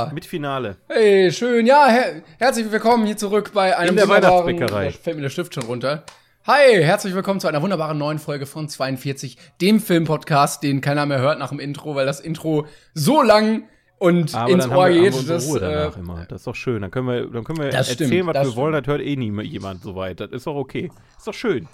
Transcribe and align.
Ah, 0.00 0.10
Mit 0.14 0.24
Finale. 0.24 0.76
hey, 0.88 1.30
schön. 1.30 1.66
Ja, 1.66 1.86
her 1.88 2.22
herzlich 2.38 2.72
willkommen 2.72 3.04
hier 3.04 3.18
zurück 3.18 3.50
bei 3.52 3.76
einem 3.76 3.90
In 3.90 3.96
der. 3.96 4.08
Weihnachtsbäckerei. 4.08 4.86
Da 4.86 4.90
fällt 4.92 5.16
mir 5.16 5.22
der 5.22 5.28
Stift 5.28 5.52
schon 5.54 5.64
runter. 5.64 6.04
Hi, 6.46 6.82
herzlich 6.82 7.14
willkommen 7.14 7.38
zu 7.38 7.48
einer 7.48 7.60
wunderbaren 7.60 7.98
neuen 7.98 8.18
Folge 8.18 8.46
von 8.46 8.66
42, 8.66 9.36
dem 9.60 9.78
Filmpodcast, 9.78 10.62
den 10.62 10.80
keiner 10.80 11.04
mehr 11.04 11.18
hört 11.18 11.38
nach 11.38 11.50
dem 11.50 11.60
Intro, 11.60 11.94
weil 11.96 12.06
das 12.06 12.18
Intro 12.20 12.66
so 12.94 13.20
lang 13.20 13.64
und 13.98 14.34
Aber 14.34 14.50
ins 14.50 14.64
dann 14.68 14.74
Ohr 14.74 14.88
wir, 14.88 14.94
haben 14.94 15.02
wir 15.04 15.10
geht. 15.10 15.28
dass, 15.28 15.46
Ruhe 15.48 15.60
danach 15.60 15.96
äh, 15.96 16.00
immer. 16.00 16.24
Das 16.26 16.40
ist 16.40 16.46
doch 16.46 16.54
schön. 16.54 16.80
Dann 16.80 16.90
können 16.90 17.06
wir, 17.08 17.26
dann 17.26 17.44
können 17.44 17.58
wir 17.58 17.68
Das 17.68 17.90
erzählen, 17.90 18.08
stimmt, 18.08 18.26
was 18.28 18.32
das 18.34 18.46
wir 18.48 18.56
wollen. 18.56 18.72
Das 18.72 18.86
hört 18.86 19.02
eh 19.02 19.16
nie 19.16 19.42
jemand 19.42 19.82
so 19.82 19.94
weit. 19.96 20.20
Das 20.20 20.30
ist 20.30 20.46
doch 20.46 20.54
okay. 20.56 20.90
Ist 21.18 21.26
doch 21.26 21.34
schön. 21.34 21.68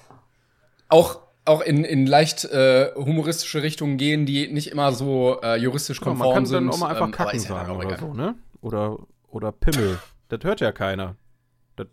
auch 0.89 1.21
auch 1.47 1.61
in, 1.63 1.85
in 1.85 2.07
leicht 2.07 2.45
äh, 2.45 2.93
humoristische 2.95 3.63
Richtungen 3.63 3.97
gehen, 3.97 4.27
die 4.27 4.49
nicht 4.53 4.71
immer 4.71 4.93
so 4.93 5.41
äh, 5.43 5.57
juristisch 5.57 5.99
Guck 6.01 6.07
mal, 6.09 6.13
konform 6.13 6.29
man 6.29 6.35
kann 6.37 6.47
sind. 6.47 6.67
dann 6.67 6.71
auch 6.75 6.79
mal 6.79 6.89
einfach 6.91 7.07
ähm, 7.07 7.13
kacken 7.13 7.37
ist 7.37 7.49
ja 7.49 7.55
sagen 7.57 7.77
oder 7.77 7.97
so, 7.99 8.13
ne? 8.15 8.35
Oder, 8.61 8.99
oder 9.29 9.53
Pimmel. 9.53 9.99
das 10.29 10.41
hört 10.43 10.61
ja 10.61 10.73
keiner. 10.73 11.17
Das, 11.77 11.87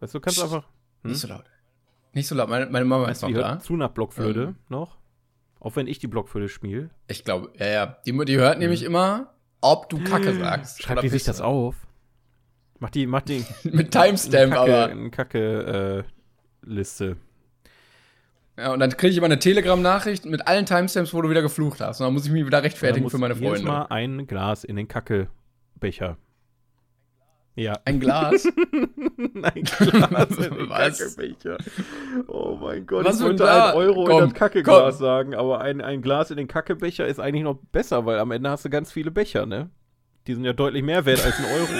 weißt 0.00 0.14
du, 0.14 0.20
kannst 0.20 0.38
Psst. 0.40 0.52
einfach. 0.52 0.68
Hm? 1.02 1.10
Nicht 1.10 1.20
so 1.20 1.28
laut. 1.28 1.44
Nicht 2.12 2.26
so 2.28 2.34
laut. 2.34 2.48
Meine, 2.48 2.66
meine 2.66 2.84
Mama 2.84 3.08
ist 3.08 3.22
Die 3.22 3.26
noch 3.26 3.34
hört 3.34 3.44
da. 3.46 3.60
zu 3.60 3.76
nach 3.76 3.90
Blockflöte 3.90 4.40
Ähm. 4.42 4.56
noch. 4.68 4.96
Auch 5.60 5.76
wenn 5.76 5.86
ich 5.86 5.98
die 5.98 6.06
Blockflöte 6.06 6.48
spiele. 6.48 6.90
Ich 7.08 7.24
glaube, 7.24 7.50
ja, 7.58 7.66
ja. 7.66 7.96
Die, 8.06 8.12
die 8.24 8.36
hört 8.36 8.58
nämlich 8.58 8.82
immer, 8.82 9.34
ob 9.60 9.88
du 9.88 10.02
Kacke 10.02 10.34
sagst. 10.34 10.78
Hm. 10.78 10.82
Schreibt 10.82 10.92
oder 10.98 11.02
die 11.02 11.08
sich 11.10 11.24
das 11.24 11.40
auf? 11.40 11.74
Macht 12.78 12.94
die, 12.94 13.06
macht 13.06 13.28
die 13.28 13.44
Mit 13.64 13.90
Timestamp, 13.90 14.52
Kacke, 14.52 14.60
aber. 14.82 14.90
eine 14.92 15.10
Kacke, 15.10 16.04
äh, 16.04 16.66
Liste. 16.68 17.16
Ja, 18.58 18.72
und 18.72 18.80
dann 18.80 18.90
kriege 18.90 19.10
ich 19.10 19.18
immer 19.18 19.26
eine 19.26 19.38
Telegram-Nachricht 19.38 20.24
mit 20.24 20.48
allen 20.48 20.64
Timestamps, 20.64 21.12
wo 21.12 21.20
du 21.20 21.28
wieder 21.28 21.42
geflucht 21.42 21.80
hast. 21.80 22.00
Und 22.00 22.06
dann 22.06 22.14
muss 22.14 22.24
ich 22.24 22.32
mich 22.32 22.46
wieder 22.46 22.62
rechtfertigen 22.62 23.10
für 23.10 23.18
meine 23.18 23.34
jedes 23.34 23.48
Freunde. 23.48 23.66
Mal 23.66 23.86
ein 23.90 24.26
Glas 24.26 24.64
in 24.64 24.76
den 24.76 24.88
Kackebecher. 24.88 26.16
Ja. 27.54 27.74
Ein 27.84 28.00
Glas. 28.00 28.46
ein 29.42 29.62
Glas 29.64 30.30
in 30.30 30.54
den 30.54 30.68
Was? 30.70 30.98
Kackebecher. 30.98 31.58
Oh 32.28 32.56
mein 32.60 32.86
Gott, 32.86 33.04
Was 33.04 33.18
ich 33.18 33.26
wollte 33.26 33.50
ein 33.50 33.74
Euro 33.74 34.04
Komm, 34.04 34.22
in 34.22 34.28
das 34.30 34.34
Kackeglas 34.34 34.98
komm. 34.98 35.06
sagen, 35.06 35.34
aber 35.34 35.60
ein, 35.60 35.80
ein 35.80 36.02
Glas 36.02 36.30
in 36.30 36.36
den 36.36 36.48
Kackebecher 36.48 37.06
ist 37.06 37.18
eigentlich 37.18 37.44
noch 37.44 37.58
besser, 37.72 38.04
weil 38.06 38.18
am 38.18 38.30
Ende 38.30 38.50
hast 38.50 38.64
du 38.64 38.70
ganz 38.70 38.92
viele 38.92 39.10
Becher, 39.10 39.46
ne? 39.46 39.70
Die 40.26 40.34
sind 40.34 40.44
ja 40.44 40.52
deutlich 40.52 40.82
mehr 40.82 41.04
wert 41.06 41.24
als 41.24 41.38
ein 41.38 41.44
Euro. 41.44 41.68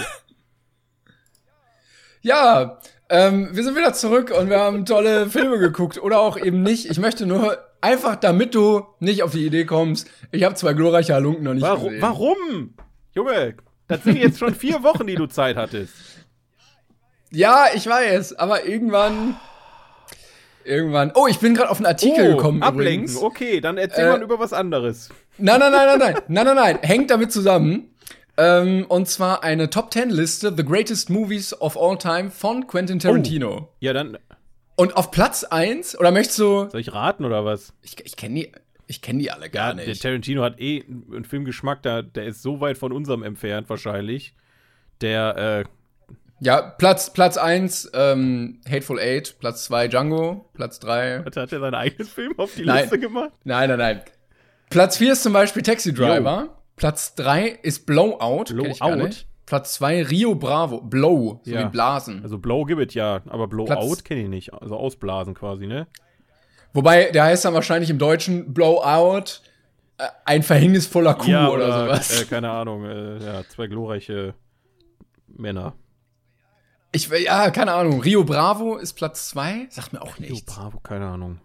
ja, 2.23 2.79
ähm, 3.09 3.51
wir 3.53 3.63
sind 3.65 3.77
wieder 3.77 3.93
zurück 3.93 4.33
und 4.37 4.51
wir 4.51 4.59
haben 4.59 4.85
tolle 4.85 5.29
Filme 5.29 5.59
geguckt. 5.59 5.99
Oder 6.03 6.19
auch 6.21 6.37
eben 6.39 6.63
nicht. 6.63 6.91
Ich 6.91 6.99
möchte 6.99 7.27
nur, 7.27 7.59
einfach 7.81 8.17
damit 8.17 8.55
du 8.55 8.85
nicht 9.01 9.23
auf 9.23 9.33
die 9.33 9.47
Idee 9.47 9.65
kommst, 9.65 10.09
ich 10.33 10.43
habe 10.45 10.55
zwei 10.55 10.73
glorreiche 10.73 11.15
Halunken 11.15 11.45
noch 11.45 11.55
nicht 11.55 11.63
Warum? 11.63 11.85
gesehen. 11.85 12.03
Warum? 12.03 12.75
Junge, 13.15 13.55
das 13.89 14.03
sind 14.05 14.17
jetzt 14.19 14.39
schon 14.39 14.55
vier 14.55 14.83
Wochen, 14.83 15.07
die 15.07 15.15
du 15.15 15.27
Zeit 15.27 15.57
hattest. 15.57 15.95
Ja, 17.31 17.67
ich 17.75 17.87
weiß, 17.87 18.35
aber 18.39 18.65
irgendwann. 18.67 19.37
Irgendwann. 20.65 21.13
Oh, 21.15 21.27
ich 21.29 21.39
bin 21.39 21.55
gerade 21.55 21.71
auf 21.71 21.77
einen 21.79 21.87
Artikel 21.87 22.35
gekommen. 22.35 22.63
ablenken. 22.63 23.05
Übrigens. 23.05 23.23
Okay, 23.23 23.61
dann 23.61 23.79
erzähl 23.79 24.07
Äh, 24.07 24.11
mal 24.11 24.23
über 24.23 24.39
was 24.41 24.53
anderes. 24.53 25.11
Nein, 25.39 25.61
nein, 25.61 25.71
nein, 25.71 25.87
nein, 25.87 25.99
nein, 25.99 26.15
nein, 26.29 26.45
nein, 26.47 26.57
nein. 26.57 26.79
Hängt 26.83 27.11
damit 27.11 27.31
zusammen. 27.31 27.95
Ähm, 28.39 28.85
und 28.89 29.09
zwar 29.09 29.43
eine 29.43 29.71
Top 29.71 29.93
10 29.93 30.11
Liste 30.11 30.53
The 30.57 30.65
Greatest 30.65 31.09
Movies 31.11 31.59
of 31.61 31.77
All 31.79 31.97
Time 31.99 32.31
von 32.31 32.67
Quentin 32.67 32.99
Tarantino. 32.99 33.71
Ja, 33.81 33.93
dann 33.95 34.19
Und 34.77 34.97
auf 34.97 35.11
Platz 35.11 35.45
1, 35.45 35.99
oder 35.99 36.11
möchtest 36.11 36.39
du. 36.39 36.69
soll 36.69 36.81
ich 36.81 36.93
raten 36.93 37.25
oder 37.25 37.45
was? 37.45 37.73
Ich, 37.83 37.97
ich 38.05 38.17
kenne 38.17 38.35
die, 38.35 38.53
ich 38.87 39.01
kenn 39.01 39.19
die 39.19 39.31
alle 39.31 39.49
gar 39.49 39.75
Der 39.75 39.87
nicht. 39.87 40.03
Tarantino 40.03 40.43
hat 40.43 40.61
eh 40.61 40.85
einen 40.87 41.25
Filmgeschmack, 41.25 41.83
da, 41.83 42.03
der 42.03 42.27
ist 42.27 42.43
so 42.43 42.61
weit 42.61 42.77
von 42.77 42.93
unserem 42.93 43.23
entfernt 43.23 43.71
wahrscheinlich. 43.71 44.35
Der, 45.01 45.65
äh, 45.65 45.65
Ja, 46.41 46.61
Platz, 46.61 47.13
Platz 47.15 47.39
1, 47.39 47.91
ähm, 47.95 48.61
Hateful 48.69 48.99
Eight, 49.01 49.37
Platz 49.41 49.65
2, 49.65 49.89
Django, 49.89 50.45
Platz 50.53 50.79
3. 50.81 51.21
hat, 51.25 51.37
hat 51.37 51.53
er 51.53 51.61
seinen 51.61 51.75
eigenen 51.75 52.07
Film 52.07 52.35
auf 52.39 52.55
die 52.55 52.65
Nein. 52.67 52.83
Liste 52.83 52.99
gemacht? 52.99 53.33
Nein, 53.45 53.71
nein, 53.71 53.79
nein. 53.79 54.01
Platz 54.69 54.99
4 54.99 55.13
ist 55.15 55.23
zum 55.23 55.33
Beispiel 55.33 55.63
Taxi 55.63 55.95
Driver. 55.95 56.51
Platz 56.77 57.15
3 57.15 57.49
ist 57.63 57.87
Blowout. 57.87 58.45
Blowout? 58.55 59.11
Platz 59.47 59.75
2 59.75 60.03
Rio 60.05 60.35
Bravo. 60.35 60.81
Blow, 60.81 61.41
so 61.45 61.51
Ja. 61.51 61.61
wie 61.67 61.71
Blasen. 61.71 62.23
Also 62.23 62.39
Blow 62.39 62.65
gibt 62.65 62.81
es 62.89 62.95
ja, 62.95 63.23
aber 63.29 63.47
Blowout 63.49 63.97
kenne 64.05 64.23
ich 64.23 64.29
nicht. 64.29 64.53
Also 64.53 64.77
ausblasen 64.77 65.35
quasi, 65.35 65.67
ne? 65.67 65.87
Wobei, 66.73 67.11
der 67.11 67.25
heißt 67.25 67.45
dann 67.45 67.55
wahrscheinlich 67.55 67.89
im 67.89 67.99
Deutschen 67.99 68.53
Blowout, 68.53 69.41
äh, 69.99 70.05
ein 70.27 70.43
verhängnisvoller 70.43 71.15
Kuh 71.15 71.31
oder, 71.31 71.85
sowas. 71.85 72.23
Äh, 72.23 72.25
keine 72.27 72.51
Ahnung, 72.51 72.85
äh, 72.85 73.25
ja, 73.25 73.43
zwei 73.49 73.67
glorreiche 73.69 74.35
Männer. 75.29 75.75
ich, 76.93 77.09
ja, 77.09 77.51
keine 77.51 77.73
Ahnung. 77.73 78.01
Rio 78.03 78.25
Bravo 78.25 78.77
ist 78.77 78.93
Platz 78.95 79.29
2? 79.31 79.69
Sagt 79.71 79.93
mir 79.95 80.03
auch 80.03 80.19
nichts. 80.19 80.43
bravo, 80.55 80.81
keine 80.81 81.07
Ahnung. 81.07 81.41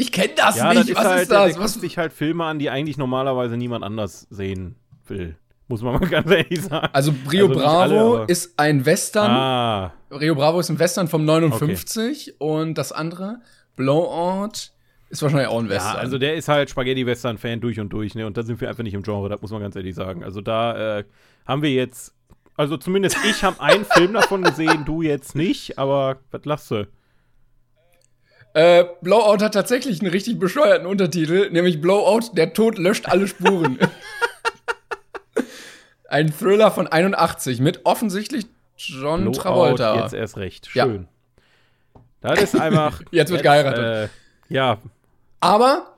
Ich 0.00 0.12
kenne 0.12 0.32
das 0.36 0.56
Ja, 0.56 0.68
nicht. 0.68 0.80
das 0.80 0.88
ist 0.90 0.96
Was 0.96 1.04
halt, 1.04 1.22
ist 1.22 1.30
das? 1.32 1.52
der 1.54 1.62
Was? 1.62 1.74
sich 1.74 1.98
halt 1.98 2.12
Filme 2.12 2.44
an, 2.44 2.58
die 2.60 2.70
eigentlich 2.70 2.96
normalerweise 2.98 3.56
niemand 3.56 3.84
anders 3.84 4.26
sehen 4.30 4.76
will. 5.06 5.36
Muss 5.66 5.82
man 5.82 5.94
mal 6.00 6.06
ganz 6.08 6.30
ehrlich 6.30 6.62
sagen. 6.62 6.88
Also 6.92 7.12
Rio 7.30 7.48
Also 7.48 7.58
Bravo 7.60 8.14
alle, 8.16 8.24
ist 8.28 8.54
ein 8.58 8.86
Western. 8.86 9.30
Ah, 9.30 9.92
Rio 10.12 10.34
Bravo 10.36 10.60
ist 10.60 10.70
ein 10.70 10.78
Western 10.78 11.08
vom 11.08 11.24
59 11.24 12.40
und 12.40 12.78
das 12.78 12.92
andere, 12.92 13.40
Blowout, 13.76 14.70
ist 15.10 15.22
wahrscheinlich 15.22 15.48
auch 15.48 15.58
ein 15.58 15.66
ja, 15.66 15.72
Western. 15.72 15.96
also 15.96 16.18
der 16.18 16.34
ist 16.36 16.48
halt 16.48 16.70
Spaghetti-Western-Fan 16.70 17.60
durch 17.60 17.80
und 17.80 17.88
durch, 17.92 18.14
ne? 18.14 18.26
Und 18.26 18.36
da 18.36 18.42
sind 18.44 18.60
wir 18.60 18.68
einfach 18.68 18.82
nicht 18.84 18.94
im 18.94 19.02
Genre, 19.02 19.28
das 19.28 19.40
muss 19.42 19.50
man 19.50 19.60
ganz 19.62 19.74
ehrlich 19.74 19.94
sagen. 19.94 20.22
Also 20.22 20.40
da 20.40 20.98
äh, 20.98 21.04
haben 21.46 21.62
wir 21.62 21.70
jetzt, 21.72 22.14
also 22.56 22.76
zumindest 22.76 23.16
ich 23.28 23.42
habe 23.42 23.60
einen 23.60 23.84
Film 23.84 24.12
davon 24.12 24.42
gesehen, 24.42 24.84
du 24.84 25.02
jetzt 25.02 25.34
nicht, 25.34 25.78
aber 25.78 26.18
was 26.30 26.44
lachst 26.44 26.70
du? 26.70 26.86
Äh, 28.54 28.84
Blowout 29.02 29.42
hat 29.44 29.54
tatsächlich 29.54 30.00
einen 30.00 30.10
richtig 30.10 30.38
bescheuerten 30.38 30.86
Untertitel, 30.86 31.50
nämlich 31.50 31.80
Blowout, 31.80 32.32
der 32.32 32.52
Tod 32.54 32.78
löscht 32.78 33.06
alle 33.06 33.28
Spuren. 33.28 33.78
Ein 36.08 36.32
Thriller 36.32 36.70
von 36.70 36.86
81 36.86 37.60
mit 37.60 37.84
offensichtlich 37.84 38.46
John 38.76 39.22
Blowout, 39.22 39.38
Travolta. 39.38 40.02
Jetzt 40.02 40.14
erst 40.14 40.38
recht. 40.38 40.70
Ja. 40.74 40.84
Schön. 40.84 41.08
Das 42.20 42.40
ist 42.40 42.58
einfach. 42.58 43.02
Jetzt 43.10 43.30
wird 43.30 43.42
geheiratet. 43.42 44.10
Äh, 44.10 44.54
ja, 44.54 44.78
Aber 45.40 45.97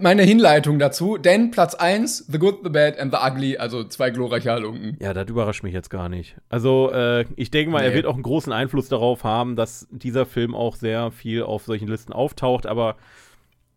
meine 0.00 0.22
Hinleitung 0.22 0.78
dazu, 0.78 1.16
denn 1.16 1.50
Platz 1.50 1.74
1, 1.74 2.26
The 2.28 2.38
Good, 2.38 2.60
The 2.64 2.70
Bad 2.70 2.98
and 2.98 3.12
The 3.12 3.18
Ugly, 3.22 3.56
also 3.58 3.84
zwei 3.84 4.10
glorreiche 4.10 4.50
Halunken. 4.50 4.96
Ja, 5.00 5.12
das 5.14 5.28
überrascht 5.28 5.62
mich 5.62 5.72
jetzt 5.74 5.90
gar 5.90 6.08
nicht. 6.08 6.36
Also, 6.48 6.90
äh, 6.92 7.24
ich 7.36 7.50
denke 7.50 7.72
mal, 7.72 7.82
er 7.82 7.90
Nee. 7.90 7.96
wird 7.96 8.06
auch 8.06 8.14
einen 8.14 8.22
großen 8.22 8.52
Einfluss 8.52 8.88
darauf 8.88 9.24
haben, 9.24 9.56
dass 9.56 9.86
dieser 9.90 10.26
Film 10.26 10.54
auch 10.54 10.76
sehr 10.76 11.10
viel 11.10 11.42
auf 11.42 11.64
solchen 11.64 11.88
Listen 11.88 12.12
auftaucht. 12.12 12.66
Aber 12.66 12.96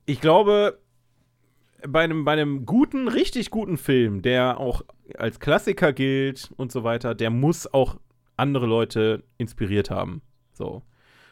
ich 0.06 0.22
glaube, 0.22 0.80
bei 1.88 2.02
einem, 2.02 2.26
bei 2.26 2.34
einem 2.34 2.66
guten, 2.66 3.08
richtig 3.08 3.50
guten 3.52 3.78
Film, 3.78 4.22
der 4.22 4.60
auch 4.60 4.84
als 5.18 5.40
Klassiker 5.40 5.94
gilt 5.94 6.52
und 6.58 6.72
so 6.72 6.84
weiter, 6.84 7.16
der 7.16 7.30
muss 7.30 7.72
auch 7.74 7.96
andere 8.38 8.66
Leute 8.66 9.24
inspiriert 9.38 9.90
haben. 9.90 10.22
So. 10.54 10.82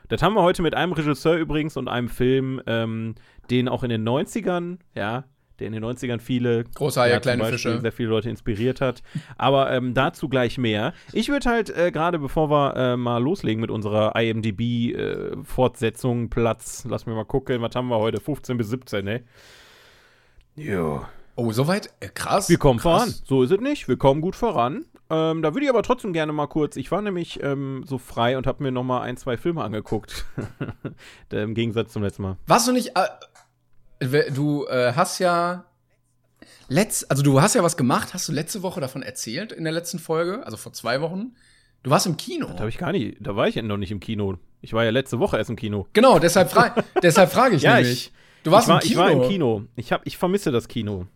Das 0.09 0.21
haben 0.21 0.35
wir 0.35 0.41
heute 0.41 0.61
mit 0.61 0.73
einem 0.73 0.93
Regisseur 0.93 1.35
übrigens 1.35 1.75
und 1.75 1.89
einem 1.89 2.07
Film, 2.07 2.61
ähm, 2.65 3.15
den 3.49 3.67
auch 3.67 3.83
in 3.83 3.89
den 3.89 4.07
90ern, 4.07 4.77
ja, 4.95 5.25
der 5.59 5.67
in 5.67 5.73
den 5.73 5.83
90ern 5.83 6.19
viele 6.19 6.63
Große 6.65 7.01
Haie, 7.01 7.09
ja, 7.11 7.15
zum 7.15 7.21
kleine 7.23 7.43
Beispiel 7.43 7.57
Fische. 7.57 7.81
sehr 7.81 7.91
viele 7.91 8.09
Leute 8.09 8.29
inspiriert 8.29 8.81
hat. 8.81 9.01
Aber 9.37 9.71
ähm, 9.71 9.93
dazu 9.93 10.29
gleich 10.29 10.57
mehr. 10.57 10.93
Ich 11.13 11.29
würde 11.29 11.49
halt 11.49 11.69
äh, 11.69 11.91
gerade, 11.91 12.19
bevor 12.19 12.49
wir 12.49 12.75
äh, 12.75 12.97
mal 12.97 13.21
loslegen 13.21 13.61
mit 13.61 13.71
unserer 13.71 14.15
IMDb-Fortsetzung, 14.15 16.29
Platz, 16.29 16.85
lass 16.87 17.05
mich 17.05 17.15
mal 17.15 17.25
gucken, 17.25 17.61
was 17.61 17.75
haben 17.75 17.87
wir 17.87 17.97
heute? 17.97 18.19
15 18.21 18.57
bis 18.57 18.69
17, 18.69 19.03
ne? 19.03 19.23
Jo. 20.55 21.05
Oh, 21.35 21.51
soweit? 21.51 21.89
Äh, 21.99 22.09
krass. 22.09 22.49
Wir 22.49 22.57
kommen 22.57 22.79
krass. 22.79 23.03
voran. 23.03 23.13
So 23.25 23.43
ist 23.43 23.51
es 23.51 23.59
nicht. 23.59 23.87
Wir 23.87 23.97
kommen 23.97 24.21
gut 24.21 24.35
voran. 24.35 24.85
Ähm, 25.09 25.41
da 25.41 25.53
würde 25.53 25.65
ich 25.65 25.69
aber 25.69 25.83
trotzdem 25.83 26.11
gerne 26.11 26.33
mal 26.33 26.47
kurz. 26.47 26.75
Ich 26.75 26.91
war 26.91 27.01
nämlich 27.01 27.41
ähm, 27.41 27.83
so 27.85 27.97
frei 27.97 28.37
und 28.37 28.45
habe 28.45 28.63
mir 28.63 28.71
noch 28.71 28.83
mal 28.83 29.01
ein, 29.01 29.15
zwei 29.17 29.37
Filme 29.37 29.63
angeguckt. 29.63 30.25
Im 31.31 31.53
Gegensatz 31.53 31.93
zum 31.93 32.03
letzten 32.03 32.23
Mal. 32.23 32.37
Warst 32.47 32.67
du 32.67 32.73
nicht. 32.73 32.91
Du 33.99 34.65
äh, 34.67 34.93
hast 34.95 35.19
ja. 35.19 35.65
Letz, 36.69 37.05
also 37.09 37.23
du 37.23 37.41
hast 37.41 37.55
ja 37.55 37.63
was 37.63 37.77
gemacht, 37.77 38.13
hast 38.13 38.27
du 38.27 38.33
letzte 38.33 38.61
Woche 38.61 38.81
davon 38.81 39.01
erzählt 39.01 39.51
in 39.53 39.63
der 39.63 39.71
letzten 39.73 39.99
Folge, 39.99 40.45
also 40.45 40.57
vor 40.57 40.73
zwei 40.73 40.99
Wochen. 41.01 41.35
Du 41.83 41.89
warst 41.89 42.05
im 42.05 42.17
Kino. 42.17 42.47
Da 42.47 42.59
habe 42.59 42.69
ich 42.69 42.77
gar 42.77 42.91
nicht. 42.91 43.17
Da 43.21 43.35
war 43.35 43.47
ich 43.47 43.55
ja 43.55 43.61
noch 43.61 43.77
nicht 43.77 43.91
im 43.91 43.99
Kino. 44.01 44.37
Ich 44.61 44.73
war 44.73 44.83
ja 44.83 44.89
letzte 44.91 45.19
Woche 45.19 45.37
erst 45.37 45.49
im 45.49 45.55
Kino. 45.55 45.87
Genau, 45.93 46.19
deshalb, 46.19 46.49
fra 46.51 46.75
deshalb 47.01 47.31
frage 47.31 47.55
ich 47.55 47.61
Ja, 47.61 47.75
nämlich. 47.75 48.07
ich- 48.07 48.13
du 48.43 48.51
warst 48.51 48.67
ich, 48.67 48.69
war, 48.69 48.81
im 48.81 48.87
Kino. 48.87 48.91
ich 48.91 48.97
war 48.97 49.11
im 49.23 49.29
Kino. 49.29 49.63
Ich, 49.77 49.91
hab, 49.93 50.05
ich 50.05 50.17
vermisse 50.17 50.51
das 50.51 50.67
Kino. 50.67 51.07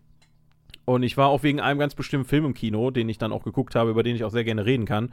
Und 0.85 1.03
ich 1.03 1.15
war 1.17 1.27
auch 1.27 1.43
wegen 1.43 1.59
einem 1.59 1.79
ganz 1.79 1.95
bestimmten 1.95 2.27
Film 2.27 2.45
im 2.45 2.53
Kino, 2.53 2.91
den 2.91 3.07
ich 3.07 3.17
dann 3.17 3.31
auch 3.31 3.43
geguckt 3.43 3.75
habe, 3.75 3.91
über 3.91 4.03
den 4.03 4.15
ich 4.15 4.23
auch 4.23 4.31
sehr 4.31 4.43
gerne 4.43 4.65
reden 4.65 4.85
kann. 4.85 5.11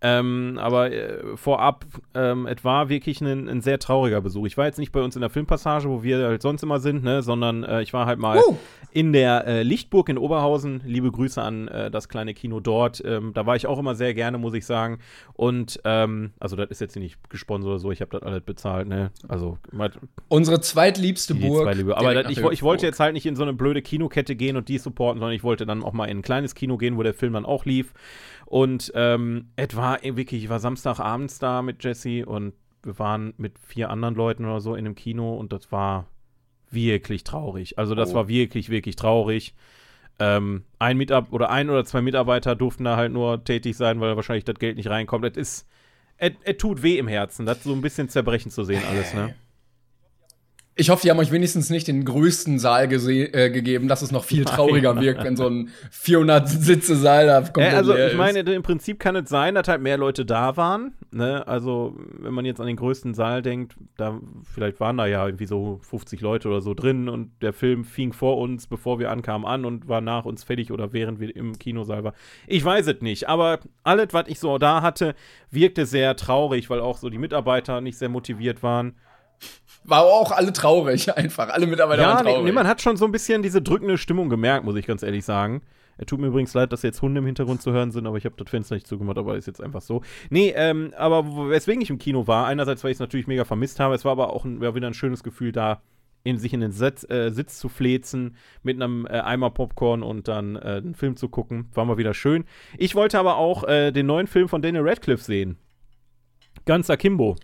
Ähm, 0.00 0.58
aber 0.60 0.92
äh, 0.92 1.36
vorab, 1.36 1.86
ähm, 2.14 2.46
es 2.46 2.64
war 2.64 2.88
wirklich 2.88 3.20
ein, 3.20 3.48
ein 3.48 3.60
sehr 3.60 3.78
trauriger 3.78 4.20
Besuch. 4.20 4.46
Ich 4.46 4.56
war 4.56 4.66
jetzt 4.66 4.78
nicht 4.78 4.92
bei 4.92 5.02
uns 5.02 5.16
in 5.16 5.20
der 5.20 5.30
Filmpassage, 5.30 5.88
wo 5.88 6.02
wir 6.02 6.26
halt 6.26 6.42
sonst 6.42 6.62
immer 6.62 6.80
sind, 6.80 7.02
ne, 7.02 7.22
sondern 7.22 7.64
äh, 7.64 7.82
ich 7.82 7.92
war 7.92 8.06
halt 8.06 8.18
mal 8.18 8.38
Uh. 8.38 8.56
in 8.92 9.12
der 9.12 9.46
äh, 9.46 9.62
Lichtburg 9.62 10.08
in 10.08 10.18
Oberhausen. 10.18 10.82
Liebe 10.84 11.10
Grüße 11.10 11.40
an 11.40 11.68
äh, 11.68 11.90
das 11.90 12.08
kleine 12.08 12.34
Kino 12.34 12.60
dort. 12.60 13.02
Ähm, 13.04 13.32
da 13.32 13.46
war 13.46 13.56
ich 13.56 13.66
auch 13.66 13.78
immer 13.78 13.94
sehr 13.94 14.12
gerne, 14.14 14.38
muss 14.38 14.54
ich 14.54 14.66
sagen. 14.66 14.98
Und 15.32 15.80
ähm, 15.84 16.32
also 16.38 16.56
das 16.56 16.70
ist 16.70 16.80
jetzt 16.80 16.96
nicht 16.96 17.30
gesponsert 17.30 17.70
oder 17.70 17.78
so, 17.78 17.90
ich 17.90 18.00
habe 18.00 18.10
das 18.10 18.22
alles 18.22 18.42
bezahlt, 18.42 18.88
ne? 18.88 19.10
Also 19.28 19.58
Unsere 20.28 20.60
zweitliebste 20.60 21.34
Burg. 21.34 21.62
zwei 21.64 21.74
Liebe. 21.74 21.96
Aber 21.96 22.14
das, 22.14 22.30
ich, 22.30 22.38
ich 22.38 22.62
wollte 22.62 22.84
jetzt 22.86 23.00
halt 23.00 23.14
nicht 23.14 23.26
in 23.26 23.36
so 23.36 23.42
eine 23.42 23.52
blöde 23.52 23.80
Kinokette 23.80 24.36
gehen 24.36 24.56
und 24.56 24.68
die 24.68 24.78
supporten, 24.78 25.05
sondern 25.14 25.32
ich 25.32 25.42
wollte 25.44 25.66
dann 25.66 25.82
auch 25.82 25.92
mal 25.92 26.06
in 26.06 26.18
ein 26.18 26.22
kleines 26.22 26.54
Kino 26.54 26.76
gehen, 26.76 26.96
wo 26.96 27.02
der 27.02 27.14
Film 27.14 27.32
dann 27.34 27.44
auch 27.46 27.64
lief. 27.64 27.92
Und 28.44 28.92
ähm, 28.94 29.48
es 29.56 29.74
war 29.76 30.02
wirklich, 30.02 30.44
ich 30.44 30.48
war 30.48 30.60
Samstagabends 30.60 31.38
da 31.38 31.62
mit 31.62 31.82
Jesse 31.82 32.24
und 32.26 32.52
wir 32.82 32.98
waren 32.98 33.34
mit 33.36 33.58
vier 33.58 33.90
anderen 33.90 34.14
Leuten 34.14 34.44
oder 34.44 34.60
so 34.60 34.74
in 34.74 34.84
einem 34.86 34.94
Kino 34.94 35.34
und 35.36 35.52
das 35.52 35.72
war 35.72 36.06
wirklich 36.70 37.24
traurig. 37.24 37.78
Also 37.78 37.94
das 37.94 38.12
Oh. 38.12 38.14
war 38.16 38.28
wirklich, 38.28 38.68
wirklich 38.70 38.96
traurig. 38.96 39.54
Ähm, 40.18 40.64
ein 40.78 40.96
Mitab 40.96 41.32
oder 41.32 41.50
ein 41.50 41.68
oder 41.68 41.84
zwei 41.84 42.00
Mitarbeiter 42.00 42.54
durften 42.56 42.84
da 42.84 42.96
halt 42.96 43.12
nur 43.12 43.44
tätig 43.44 43.76
sein, 43.76 44.00
weil 44.00 44.16
wahrscheinlich 44.16 44.44
das 44.44 44.58
Geld 44.58 44.76
nicht 44.76 44.88
reinkommt. 44.88 45.24
Es 45.26 45.36
ist, 45.36 45.68
es 46.16 46.32
es 46.44 46.56
tut 46.56 46.82
weh 46.82 46.96
im 46.98 47.06
Herzen, 47.08 47.44
das 47.44 47.62
so 47.64 47.72
ein 47.74 47.82
bisschen 47.82 48.08
zerbrechen 48.08 48.50
zu 48.50 48.64
sehen 48.64 48.82
alles, 48.88 49.12
ne? 49.14 49.34
Ich 50.78 50.90
hoffe, 50.90 51.00
die 51.02 51.10
haben 51.10 51.18
euch 51.18 51.32
wenigstens 51.32 51.70
nicht 51.70 51.88
den 51.88 52.04
größten 52.04 52.58
Saal 52.58 52.92
äh, 52.92 53.50
gegeben, 53.50 53.88
dass 53.88 54.02
es 54.02 54.12
noch 54.12 54.24
viel 54.24 54.44
trauriger 54.44 55.00
wirkt, 55.00 55.24
wenn 55.24 55.34
so 55.34 55.48
ein 55.48 55.70
400-Sitze-Saal 55.90 57.26
da 57.26 57.40
komplett 57.40 57.72
Ja, 57.72 57.78
also 57.78 57.96
ich 57.96 58.14
meine, 58.14 58.40
im 58.40 58.62
Prinzip 58.62 59.00
kann 59.00 59.16
es 59.16 59.30
sein, 59.30 59.54
dass 59.54 59.68
halt 59.68 59.80
mehr 59.80 59.96
Leute 59.96 60.26
da 60.26 60.58
waren. 60.58 60.92
Ne? 61.10 61.48
Also, 61.48 61.96
wenn 62.18 62.34
man 62.34 62.44
jetzt 62.44 62.60
an 62.60 62.66
den 62.66 62.76
größten 62.76 63.14
Saal 63.14 63.40
denkt, 63.40 63.74
da 63.96 64.20
vielleicht 64.52 64.78
waren 64.78 64.98
da 64.98 65.06
ja 65.06 65.24
irgendwie 65.24 65.46
so 65.46 65.80
50 65.80 66.20
Leute 66.20 66.48
oder 66.48 66.60
so 66.60 66.74
drin 66.74 67.08
und 67.08 67.30
der 67.40 67.54
Film 67.54 67.86
fing 67.86 68.12
vor 68.12 68.36
uns, 68.36 68.66
bevor 68.66 68.98
wir 68.98 69.10
ankamen, 69.10 69.48
an 69.48 69.64
und 69.64 69.88
war 69.88 70.02
nach 70.02 70.26
uns 70.26 70.44
fertig 70.44 70.72
oder 70.72 70.92
während 70.92 71.20
wir 71.20 71.34
im 71.34 71.58
Kinosaal 71.58 72.04
waren. 72.04 72.14
Ich 72.46 72.62
weiß 72.62 72.86
es 72.86 73.00
nicht, 73.00 73.30
aber 73.30 73.60
alles, 73.82 74.08
was 74.12 74.28
ich 74.28 74.38
so 74.38 74.58
da 74.58 74.82
hatte, 74.82 75.14
wirkte 75.50 75.86
sehr 75.86 76.16
traurig, 76.16 76.68
weil 76.68 76.80
auch 76.80 76.98
so 76.98 77.08
die 77.08 77.16
Mitarbeiter 77.16 77.80
nicht 77.80 77.96
sehr 77.96 78.10
motiviert 78.10 78.62
waren. 78.62 78.94
War 79.88 80.02
auch 80.02 80.32
alle 80.32 80.52
traurig, 80.52 81.12
einfach. 81.16 81.48
Alle 81.48 81.66
Mitarbeiter 81.66 82.02
Ja, 82.02 82.08
waren 82.14 82.24
nee, 82.24 82.30
traurig. 82.32 82.44
nee, 82.46 82.52
man 82.52 82.66
hat 82.66 82.82
schon 82.82 82.96
so 82.96 83.04
ein 83.04 83.12
bisschen 83.12 83.42
diese 83.42 83.62
drückende 83.62 83.98
Stimmung 83.98 84.28
gemerkt, 84.28 84.64
muss 84.64 84.76
ich 84.76 84.86
ganz 84.86 85.02
ehrlich 85.02 85.24
sagen. 85.24 85.62
Er 85.98 86.04
tut 86.04 86.20
mir 86.20 86.26
übrigens 86.26 86.52
leid, 86.52 86.72
dass 86.72 86.82
jetzt 86.82 87.00
Hunde 87.00 87.20
im 87.20 87.26
Hintergrund 87.26 87.62
zu 87.62 87.72
hören 87.72 87.90
sind, 87.90 88.06
aber 88.06 88.18
ich 88.18 88.26
habe 88.26 88.34
das 88.36 88.50
Fenster 88.50 88.74
nicht 88.74 88.86
zugemacht, 88.86 89.16
aber 89.16 89.36
ist 89.36 89.46
jetzt 89.46 89.62
einfach 89.62 89.80
so. 89.80 90.02
Nee, 90.28 90.52
ähm, 90.54 90.92
aber 90.98 91.48
weswegen 91.48 91.80
ich 91.80 91.88
im 91.88 91.98
Kino 91.98 92.26
war, 92.26 92.46
einerseits, 92.46 92.84
weil 92.84 92.90
ich 92.90 92.96
es 92.96 93.00
natürlich 93.00 93.26
mega 93.26 93.44
vermisst 93.46 93.80
habe, 93.80 93.94
es 93.94 94.04
war 94.04 94.12
aber 94.12 94.30
auch 94.32 94.44
ein, 94.44 94.60
war 94.60 94.74
wieder 94.74 94.88
ein 94.88 94.94
schönes 94.94 95.22
Gefühl 95.22 95.52
da, 95.52 95.80
in, 96.22 96.38
sich 96.38 96.52
in 96.52 96.60
den 96.60 96.72
Sitz, 96.72 97.08
äh, 97.08 97.30
Sitz 97.30 97.58
zu 97.58 97.68
flezen, 97.68 98.36
mit 98.62 98.76
einem 98.82 99.06
äh, 99.06 99.20
Eimer 99.20 99.50
Popcorn 99.50 100.02
und 100.02 100.26
dann 100.28 100.56
äh, 100.56 100.80
einen 100.82 100.94
Film 100.96 101.16
zu 101.16 101.28
gucken. 101.28 101.70
War 101.72 101.84
mal 101.84 101.98
wieder 101.98 102.12
schön. 102.14 102.44
Ich 102.76 102.94
wollte 102.96 103.18
aber 103.18 103.36
auch 103.36 103.62
äh, 103.64 103.92
den 103.92 104.06
neuen 104.06 104.26
Film 104.26 104.48
von 104.48 104.60
Daniel 104.60 104.86
Radcliffe 104.86 105.22
sehen. 105.22 105.56
Ganz 106.64 106.90
Akimbo 106.90 107.36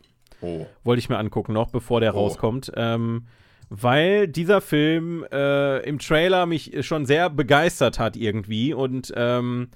oh. 0.43 0.67
wollte 0.85 1.01
ich 1.01 1.09
mir 1.09 1.19
angucken 1.19 1.53
noch, 1.53 1.71
bevor 1.71 2.01
der 2.01 2.15
Oh. 2.15 2.19
rauskommt. 2.19 2.73
Ähm, 2.77 3.27
weil 3.71 4.29
dieser 4.29 4.61
Film 4.61 5.25
äh, 5.33 5.79
im 5.89 5.99
Trailer 5.99 6.45
mich 6.45 6.85
schon 6.87 7.07
sehr 7.07 7.31
begeistert 7.31 7.99
hat 7.99 8.17
irgendwie 8.17 8.75
und 8.75 9.13
ähm, 9.17 9.71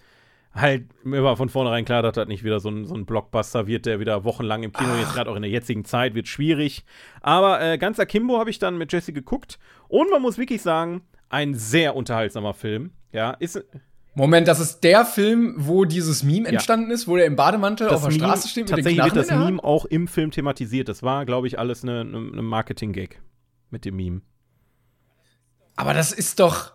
halt, 0.52 0.84
mir 1.04 1.22
war 1.22 1.36
von 1.36 1.48
vornherein 1.48 1.84
klar, 1.84 2.02
dass 2.02 2.14
das 2.14 2.28
nicht 2.28 2.44
wieder 2.44 2.60
so 2.60 2.68
ein, 2.68 2.86
so 2.86 2.94
ein 2.94 3.06
Blockbuster 3.06 3.66
wird, 3.66 3.86
der 3.86 4.00
wieder 4.00 4.24
wochenlang 4.24 4.62
im 4.64 4.72
Kino, 4.72 4.90
jetzt 4.98 5.14
gerade 5.14 5.30
auch 5.30 5.36
in 5.36 5.42
der 5.42 5.50
jetzigen 5.50 5.84
Zeit, 5.84 6.14
wird 6.14 6.28
schwierig. 6.28 6.84
Aber 7.20 7.60
äh, 7.62 7.78
ganz 7.78 7.98
Akimbo 7.98 8.38
habe 8.38 8.50
ich 8.50 8.58
dann 8.58 8.76
mit 8.76 8.92
Jesse 8.92 9.12
geguckt 9.12 9.58
und 9.88 10.10
man 10.10 10.22
muss 10.22 10.38
wirklich 10.38 10.62
sagen, 10.62 11.02
ein 11.28 11.54
sehr 11.54 11.96
unterhaltsamer 11.96 12.54
Film. 12.54 12.92
Ja, 13.12 13.30
ist, 13.32 13.64
Moment, 14.16 14.48
das 14.48 14.60
ist 14.60 14.80
der 14.80 15.04
Film, 15.04 15.54
wo 15.58 15.84
dieses 15.84 16.22
Meme 16.22 16.48
entstanden 16.48 16.90
ist, 16.90 17.06
wo 17.06 17.16
der 17.16 17.26
im 17.26 17.36
Bademantel 17.36 17.90
auf 17.90 18.00
der 18.00 18.12
Meme- 18.12 18.24
Straße 18.24 18.48
steht 18.48 18.64
mit 18.64 18.70
tatsächlich 18.70 19.04
wird 19.04 19.14
das 19.14 19.30
Meme 19.30 19.62
auch 19.62 19.84
im 19.84 20.08
Film 20.08 20.30
thematisiert. 20.30 20.88
Das 20.88 21.02
war, 21.02 21.26
glaube 21.26 21.46
ich, 21.46 21.58
alles 21.58 21.82
eine, 21.82 22.00
eine, 22.00 22.40
Marketing-Gag 22.40 23.20
mit 23.68 23.84
dem 23.84 23.96
Meme. 23.96 24.22
Aber 25.76 25.92
das 25.92 26.12
ist 26.12 26.40
doch 26.40 26.72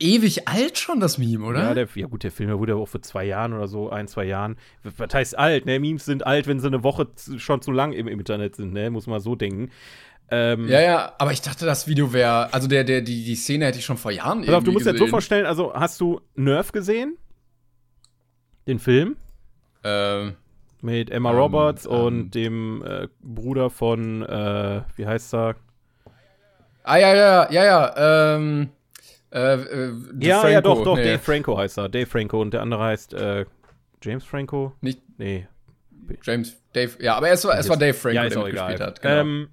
ewig 0.00 0.48
alt 0.48 0.76
schon, 0.76 0.98
das 0.98 1.18
Meme, 1.18 1.46
oder? 1.46 1.60
Ja, 1.60 1.74
der, 1.74 1.88
ja 1.94 2.08
gut, 2.08 2.24
der 2.24 2.32
Film 2.32 2.48
der 2.48 2.58
wurde 2.58 2.72
ja 2.72 2.78
auch 2.78 2.88
vor 2.88 3.00
zwei 3.00 3.24
Jahren 3.24 3.52
oder 3.52 3.68
so, 3.68 3.90
ein, 3.90 4.08
zwei 4.08 4.24
Jahren. 4.24 4.56
Was 4.82 5.14
heißt 5.14 5.38
alt, 5.38 5.66
ne? 5.66 5.78
Memes 5.78 6.04
sind 6.04 6.26
alt, 6.26 6.48
wenn 6.48 6.58
sie 6.58 6.66
eine 6.66 6.82
Woche 6.82 7.06
schon 7.36 7.62
zu 7.62 7.70
lang 7.70 7.92
im, 7.92 8.08
im 8.08 8.18
Internet 8.18 8.56
sind, 8.56 8.72
ne? 8.72 8.90
Muss 8.90 9.06
man 9.06 9.20
so 9.20 9.36
denken. 9.36 9.70
Ähm, 10.30 10.68
ja, 10.68 10.80
ja, 10.80 11.12
aber 11.18 11.32
ich 11.32 11.40
dachte, 11.40 11.66
das 11.66 11.86
Video 11.86 12.12
wäre, 12.12 12.52
also 12.52 12.66
der, 12.66 12.82
der, 12.84 13.00
die, 13.00 13.24
die 13.24 13.36
Szene 13.36 13.66
hätte 13.66 13.78
ich 13.78 13.84
schon 13.84 13.96
vor 13.96 14.10
Jahren 14.10 14.44
Pass 14.44 14.54
auf, 14.54 14.64
du 14.64 14.72
musst 14.72 14.86
dir 14.86 14.90
das 14.92 14.98
so 14.98 15.06
vorstellen, 15.06 15.46
also 15.46 15.72
hast 15.72 16.00
du 16.00 16.20
Nerf 16.34 16.72
gesehen? 16.72 17.16
Den 18.66 18.80
Film? 18.80 19.16
Ähm, 19.84 20.34
Mit 20.82 21.10
Emma 21.10 21.30
Ähm, 21.30 21.36
Roberts 21.36 21.84
ähm. 21.86 21.92
und 21.92 22.30
dem 22.32 22.82
äh, 22.84 23.06
Bruder 23.20 23.70
von, 23.70 24.22
äh, 24.24 24.82
wie 24.96 25.06
heißt 25.06 25.32
er? 25.34 25.54
ah, 26.82 26.96
ja, 26.96 27.14
ja, 27.14 27.50
ja, 27.52 27.64
ja, 27.64 28.34
ähm, 28.36 28.70
äh, 29.32 29.54
äh, 29.54 29.92
Ja, 30.20 30.40
Franco, 30.40 30.52
ja, 30.52 30.60
doch, 30.60 30.82
doch, 30.82 30.96
nee, 30.96 31.04
Dave 31.04 31.18
Franco 31.20 31.56
heißt 31.56 31.78
er. 31.78 31.88
Dave 31.88 32.06
Franco 32.06 32.40
und 32.40 32.52
der 32.52 32.62
andere 32.62 32.82
heißt 32.82 33.14
äh, 33.14 33.44
James 34.02 34.24
Franco? 34.24 34.72
Nicht 34.80 35.00
Nee. 35.18 35.46
James, 36.22 36.56
Dave, 36.72 36.92
ja, 37.00 37.16
aber 37.16 37.30
es 37.30 37.44
war, 37.44 37.58
es 37.58 37.68
war 37.68 37.76
Dave 37.76 37.94
Franco, 37.94 38.16
ja, 38.16 38.28
der 38.28 38.38
mitgespielt 38.38 38.80
hat. 38.80 39.02
Genau. 39.02 39.14
Ähm, 39.20 39.48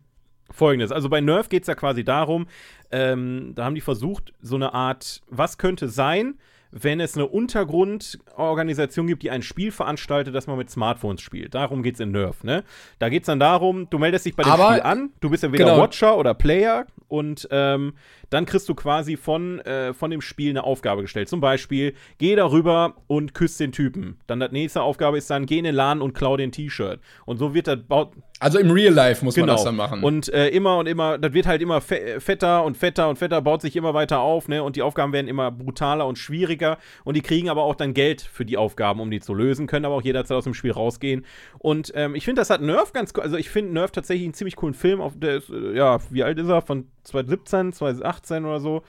Folgendes, 0.53 0.91
also 0.91 1.09
bei 1.09 1.19
Nerf 1.21 1.49
geht 1.49 1.63
es 1.63 1.67
ja 1.67 1.75
quasi 1.75 2.03
darum, 2.03 2.47
ähm, 2.91 3.53
da 3.55 3.65
haben 3.65 3.75
die 3.75 3.81
versucht, 3.81 4.33
so 4.41 4.55
eine 4.55 4.73
Art, 4.73 5.21
was 5.29 5.57
könnte 5.57 5.89
sein, 5.89 6.35
wenn 6.75 6.99
es 6.99 7.15
eine 7.15 7.27
Untergrundorganisation 7.27 9.07
gibt, 9.07 9.23
die 9.23 9.29
ein 9.31 9.41
Spiel 9.43 9.71
veranstaltet, 9.71 10.33
das 10.33 10.47
man 10.47 10.57
mit 10.57 10.69
Smartphones 10.71 11.21
spielt. 11.21 11.53
Darum 11.53 11.83
geht 11.83 11.95
es 11.95 11.99
in 11.99 12.11
Nerf, 12.11 12.43
ne? 12.43 12.63
Da 12.99 13.09
geht 13.09 13.23
es 13.23 13.27
dann 13.27 13.39
darum, 13.39 13.89
du 13.89 13.99
meldest 13.99 14.25
dich 14.25 14.35
bei 14.35 14.43
dem 14.43 14.51
Aber- 14.51 14.69
Spiel 14.71 14.81
an, 14.81 15.09
du 15.21 15.29
bist 15.29 15.43
entweder 15.43 15.65
genau. 15.65 15.77
Watcher 15.83 16.17
oder 16.17 16.33
Player 16.33 16.85
und 17.07 17.47
ähm, 17.51 17.93
dann 18.33 18.45
kriegst 18.45 18.67
du 18.67 18.75
quasi 18.75 19.15
von, 19.15 19.59
äh, 19.59 19.93
von 19.93 20.09
dem 20.11 20.21
Spiel 20.21 20.49
eine 20.49 20.63
Aufgabe 20.63 21.01
gestellt. 21.03 21.29
Zum 21.29 21.39
Beispiel, 21.39 21.93
geh 22.17 22.35
darüber 22.35 22.95
und 23.07 23.33
küss 23.33 23.57
den 23.57 23.71
Typen. 23.71 24.19
Dann 24.27 24.39
die 24.39 24.47
nächste 24.51 24.81
Aufgabe 24.81 25.17
ist 25.17 25.29
dann, 25.29 25.45
geh 25.45 25.59
in 25.59 25.63
den 25.65 25.75
Laden 25.75 26.01
und 26.01 26.13
klau 26.13 26.35
den 26.37 26.51
T-Shirt. 26.51 26.99
Und 27.25 27.37
so 27.37 27.53
wird 27.53 27.67
das, 27.67 27.79
baut, 27.87 28.13
also 28.39 28.59
im 28.59 28.71
Real 28.71 28.93
Life 28.93 29.23
muss 29.23 29.37
man 29.37 29.45
Genau. 29.45 29.53
das 29.53 29.63
dann 29.63 29.77
machen. 29.77 30.03
Und 30.03 30.27
äh, 30.33 30.49
immer 30.49 30.77
und 30.77 30.87
immer, 30.87 31.17
das 31.17 31.31
wird 31.31 31.45
halt 31.45 31.61
immer 31.61 31.79
fe 31.79 32.19
fetter 32.19 32.65
und 32.65 32.75
fetter 32.75 33.07
und 33.07 33.17
fetter, 33.17 33.41
baut 33.41 33.61
sich 33.61 33.75
immer 33.75 33.93
weiter 33.93 34.19
auf, 34.19 34.49
ne? 34.49 34.61
Und 34.63 34.75
die 34.75 34.81
Aufgaben 34.81 35.13
werden 35.13 35.29
immer 35.29 35.49
brutaler 35.49 36.05
und 36.05 36.17
schwieriger. 36.17 36.77
Und 37.05 37.15
die 37.15 37.21
kriegen 37.21 37.49
aber 37.49 37.63
auch 37.63 37.75
dann 37.75 37.93
Geld 37.93 38.21
für 38.21 38.43
die 38.43 38.57
Aufgaben, 38.57 38.99
um 38.99 39.09
die 39.11 39.21
zu 39.21 39.33
lösen, 39.33 39.65
können 39.67 39.85
aber 39.85 39.95
auch 39.95 40.01
jederzeit 40.01 40.35
aus 40.37 40.43
dem 40.43 40.53
Spiel 40.53 40.71
rausgehen. 40.71 41.25
Und 41.59 41.93
ähm, 41.95 42.15
ich 42.15 42.25
finde, 42.25 42.41
das 42.41 42.49
hat 42.49 42.61
Nerf 42.61 42.91
ganz 42.91 43.13
cool. 43.15 43.23
Also 43.23 43.37
ich 43.37 43.49
finde 43.49 43.71
Nerf 43.73 43.91
tatsächlich 43.91 44.25
einen 44.25 44.33
ziemlich 44.33 44.57
coolen 44.57 44.73
Film. 44.73 44.99
Auf 44.99 45.13
der 45.15 45.37
ist, 45.37 45.49
äh, 45.49 45.73
ja, 45.77 45.99
wie 46.09 46.23
alt 46.23 46.37
ist 46.37 46.49
er? 46.49 46.61
Von 46.61 46.87
2017, 47.03 47.71
2018 47.71 48.22
oder 48.31 48.59
so 48.59 48.83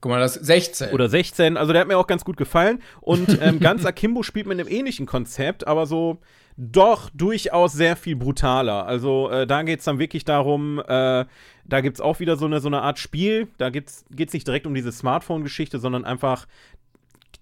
Guck 0.00 0.12
mal, 0.12 0.20
das 0.20 0.36
ist 0.36 0.46
16. 0.46 0.90
oder 0.92 1.08
16. 1.08 1.56
Also 1.56 1.72
der 1.72 1.80
hat 1.80 1.88
mir 1.88 1.96
auch 1.96 2.06
ganz 2.06 2.24
gut 2.24 2.36
gefallen. 2.36 2.82
Und 3.00 3.26
ähm, 3.42 3.60
ganz 3.60 3.84
Akimbo 3.84 4.22
spielt 4.22 4.46
mit 4.46 4.60
einem 4.60 4.68
ähnlichen 4.68 5.06
Konzept, 5.06 5.66
aber 5.66 5.86
so, 5.86 6.18
Doch, 6.56 7.10
durchaus 7.12 7.72
sehr 7.72 7.96
viel 7.96 8.16
brutaler. 8.16 8.86
Also 8.86 9.30
äh, 9.30 9.46
da 9.46 9.62
geht 9.62 9.80
es 9.80 9.84
dann 9.84 9.98
wirklich 9.98 10.24
darum, 10.24 10.80
äh, 10.80 11.24
da 11.64 11.80
gibt 11.80 11.96
es 11.96 12.00
auch 12.00 12.20
wieder 12.20 12.36
so 12.36 12.46
eine, 12.46 12.60
so 12.60 12.68
eine 12.68 12.82
Art 12.82 12.98
Spiel. 12.98 13.48
Da 13.58 13.70
geht 13.70 13.88
es 13.88 14.32
nicht 14.32 14.46
direkt 14.46 14.66
um 14.66 14.74
diese 14.74 14.92
Smartphone-Geschichte, 14.92 15.78
sondern 15.78 16.04
einfach 16.04 16.46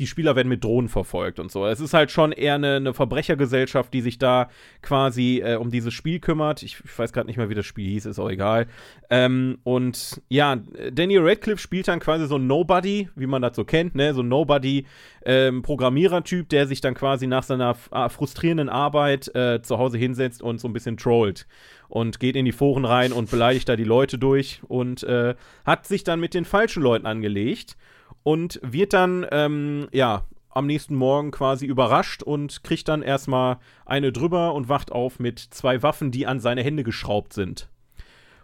die 0.00 0.06
Spieler 0.06 0.34
werden 0.36 0.48
mit 0.48 0.64
Drohnen 0.64 0.88
verfolgt 0.88 1.38
und 1.38 1.52
so. 1.52 1.66
Es 1.66 1.80
ist 1.80 1.92
halt 1.94 2.10
schon 2.10 2.32
eher 2.32 2.56
eine, 2.56 2.76
eine 2.76 2.94
Verbrechergesellschaft, 2.94 3.94
die 3.94 4.00
sich 4.00 4.18
da 4.18 4.48
quasi 4.82 5.40
äh, 5.44 5.54
um 5.56 5.70
dieses 5.70 5.94
Spiel 5.94 6.18
kümmert. 6.20 6.62
Ich, 6.62 6.82
ich 6.84 6.98
weiß 6.98 7.12
gerade 7.12 7.26
nicht 7.26 7.36
mehr, 7.36 7.48
wie 7.48 7.54
das 7.54 7.66
Spiel 7.66 7.88
hieß, 7.90 8.06
ist 8.06 8.18
auch 8.18 8.30
egal. 8.30 8.66
Ähm, 9.10 9.58
und 9.62 10.20
ja, 10.28 10.56
Daniel 10.92 11.26
Radcliffe 11.26 11.60
spielt 11.60 11.88
dann 11.88 12.00
quasi 12.00 12.26
so 12.26 12.36
ein 12.36 12.46
Nobody, 12.46 13.08
wie 13.14 13.26
man 13.26 13.42
das 13.42 13.56
so 13.56 13.64
kennt, 13.64 13.94
ne? 13.94 14.14
So 14.14 14.22
ein 14.22 14.28
Nobody-Programmierer-Typ, 14.28 16.40
ähm, 16.40 16.48
der 16.48 16.66
sich 16.66 16.80
dann 16.80 16.94
quasi 16.94 17.26
nach 17.26 17.42
seiner 17.44 17.76
äh, 17.92 18.08
frustrierenden 18.08 18.68
Arbeit 18.68 19.34
äh, 19.34 19.62
zu 19.62 19.78
Hause 19.78 19.98
hinsetzt 19.98 20.42
und 20.42 20.60
so 20.60 20.68
ein 20.68 20.72
bisschen 20.72 20.96
trollt 20.96 21.46
und 21.88 22.18
geht 22.18 22.36
in 22.36 22.44
die 22.44 22.52
Foren 22.52 22.84
rein 22.84 23.12
und 23.12 23.30
beleidigt 23.30 23.68
da 23.68 23.76
die 23.76 23.84
Leute 23.84 24.18
durch 24.18 24.60
und 24.66 25.02
äh, 25.04 25.34
hat 25.64 25.86
sich 25.86 26.02
dann 26.02 26.20
mit 26.20 26.34
den 26.34 26.44
falschen 26.44 26.82
Leuten 26.82 27.06
angelegt 27.06 27.76
und 28.24 28.58
wird 28.62 28.92
dann, 28.92 29.24
ähm, 29.30 29.86
ja, 29.92 30.24
am 30.50 30.66
nächsten 30.66 30.94
Morgen 30.94 31.30
quasi 31.30 31.66
überrascht 31.66 32.22
und 32.22 32.64
kriegt 32.64 32.88
dann 32.88 33.02
erstmal 33.02 33.58
eine 33.86 34.12
drüber 34.12 34.54
und 34.54 34.68
wacht 34.68 34.90
auf 34.90 35.18
mit 35.18 35.38
zwei 35.38 35.82
Waffen, 35.82 36.10
die 36.10 36.26
an 36.26 36.40
seine 36.40 36.62
Hände 36.62 36.84
geschraubt 36.84 37.32
sind. 37.32 37.68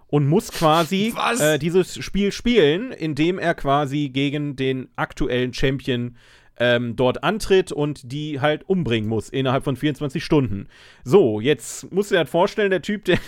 Und 0.07 0.29
muss 0.29 0.51
quasi 0.53 1.15
äh, 1.39 1.59
dieses 1.59 2.03
Spiel 2.03 2.33
spielen, 2.33 2.93
indem 2.93 3.39
er 3.39 3.55
quasi 3.55 4.09
gegen 4.09 4.57
den 4.57 4.89
aktuellen 4.97 5.55
Champion 5.55 6.17
ähm, 6.61 6.95
dort 6.95 7.25
antritt 7.25 7.73
und 7.73 8.13
die 8.13 8.41
halt 8.41 8.69
umbringen 8.69 9.09
muss 9.09 9.29
innerhalb 9.29 9.65
von 9.65 9.75
24 9.75 10.25
Stunden. 10.25 10.69
So, 11.03 11.41
jetzt 11.41 11.91
musst 11.91 12.11
du 12.11 12.15
dir 12.15 12.19
halt 12.19 12.29
vorstellen, 12.29 12.71
der 12.71 12.83
Typ, 12.83 13.05
der, 13.07 13.19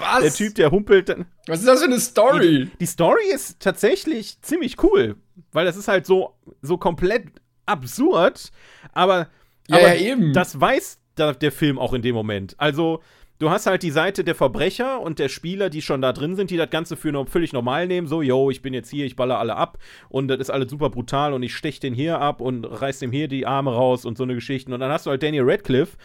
Was? 0.00 0.22
der 0.22 0.32
Typ, 0.32 0.54
der 0.54 0.70
humpelt. 0.70 1.14
Was 1.46 1.60
ist 1.60 1.68
das 1.68 1.80
für 1.80 1.86
eine 1.86 2.00
Story? 2.00 2.64
Die, 2.64 2.78
die 2.80 2.86
Story 2.86 3.30
ist 3.34 3.60
tatsächlich 3.60 4.40
ziemlich 4.40 4.82
cool 4.82 5.16
weil 5.52 5.64
das 5.64 5.76
ist 5.76 5.88
halt 5.88 6.06
so, 6.06 6.34
so 6.62 6.78
komplett 6.78 7.26
absurd, 7.66 8.50
aber, 8.92 9.28
ja, 9.68 9.76
aber 9.76 9.94
ja, 9.94 10.12
eben. 10.12 10.32
das 10.32 10.60
weiß 10.60 10.98
der, 11.16 11.34
der 11.34 11.52
Film 11.52 11.78
auch 11.78 11.92
in 11.92 12.02
dem 12.02 12.14
Moment. 12.14 12.54
Also, 12.58 13.02
du 13.38 13.50
hast 13.50 13.66
halt 13.66 13.82
die 13.82 13.90
Seite 13.90 14.24
der 14.24 14.34
Verbrecher 14.34 15.00
und 15.00 15.18
der 15.18 15.28
Spieler, 15.28 15.70
die 15.70 15.82
schon 15.82 16.02
da 16.02 16.12
drin 16.12 16.36
sind, 16.36 16.50
die 16.50 16.56
das 16.56 16.70
Ganze 16.70 16.96
für 16.96 17.12
no 17.12 17.24
völlig 17.24 17.52
normal 17.52 17.86
nehmen. 17.86 18.06
So, 18.06 18.22
yo, 18.22 18.50
ich 18.50 18.62
bin 18.62 18.74
jetzt 18.74 18.90
hier, 18.90 19.06
ich 19.06 19.16
baller 19.16 19.38
alle 19.38 19.56
ab 19.56 19.78
und 20.08 20.28
das 20.28 20.38
ist 20.38 20.50
alles 20.50 20.70
super 20.70 20.90
brutal 20.90 21.32
und 21.32 21.42
ich 21.42 21.54
stech 21.54 21.80
den 21.80 21.94
hier 21.94 22.20
ab 22.20 22.40
und 22.40 22.64
reiß 22.64 22.98
dem 22.98 23.12
hier 23.12 23.28
die 23.28 23.46
Arme 23.46 23.72
raus 23.72 24.04
und 24.04 24.18
so 24.18 24.24
eine 24.24 24.34
Geschichte. 24.34 24.72
Und 24.72 24.80
dann 24.80 24.92
hast 24.92 25.06
du 25.06 25.10
halt 25.10 25.22
Daniel 25.22 25.44
Radcliffe, 25.48 25.96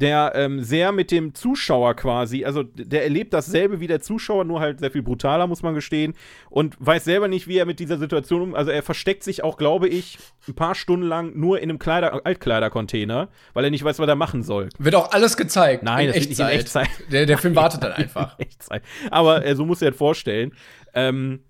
der 0.00 0.32
ähm, 0.34 0.62
sehr 0.62 0.92
mit 0.92 1.10
dem 1.10 1.34
Zuschauer 1.34 1.94
quasi, 1.94 2.44
also 2.44 2.62
der 2.62 3.04
erlebt 3.04 3.34
dasselbe 3.34 3.80
wie 3.80 3.86
der 3.86 4.00
Zuschauer, 4.00 4.44
nur 4.44 4.60
halt 4.60 4.80
sehr 4.80 4.90
viel 4.90 5.02
brutaler, 5.02 5.46
muss 5.46 5.62
man 5.62 5.74
gestehen, 5.74 6.14
und 6.48 6.74
weiß 6.78 7.04
selber 7.04 7.28
nicht, 7.28 7.48
wie 7.48 7.58
er 7.58 7.66
mit 7.66 7.80
dieser 7.80 7.98
Situation 7.98 8.40
um. 8.40 8.54
Also 8.54 8.70
er 8.70 8.82
versteckt 8.82 9.22
sich 9.22 9.44
auch, 9.44 9.58
glaube 9.58 9.88
ich, 9.88 10.18
ein 10.48 10.54
paar 10.54 10.74
Stunden 10.74 11.06
lang 11.06 11.38
nur 11.38 11.58
in 11.58 11.68
einem 11.68 11.78
Kleider 11.78 12.24
Altkleidercontainer, 12.24 13.28
weil 13.52 13.64
er 13.64 13.70
nicht 13.70 13.84
weiß, 13.84 13.98
was 13.98 14.08
er 14.08 14.16
machen 14.16 14.42
soll. 14.42 14.70
Wird 14.78 14.94
auch 14.94 15.12
alles 15.12 15.36
gezeigt. 15.36 15.82
Nein, 15.82 16.06
das 16.06 16.16
Echtzeit. 16.16 16.38
wird 16.38 16.38
nicht 16.38 16.54
in 16.54 16.60
Echtzeit. 16.60 17.12
Der, 17.12 17.26
der 17.26 17.38
Film 17.38 17.54
wartet 17.54 17.82
dann 17.82 17.92
einfach. 17.92 18.38
Echtzeit. 18.38 18.82
Aber 19.10 19.44
äh, 19.44 19.54
so 19.54 19.66
muss 19.66 19.82
er 19.82 19.90
das 19.90 19.98
vorstellen. 19.98 20.52
Ähm, 20.94 21.40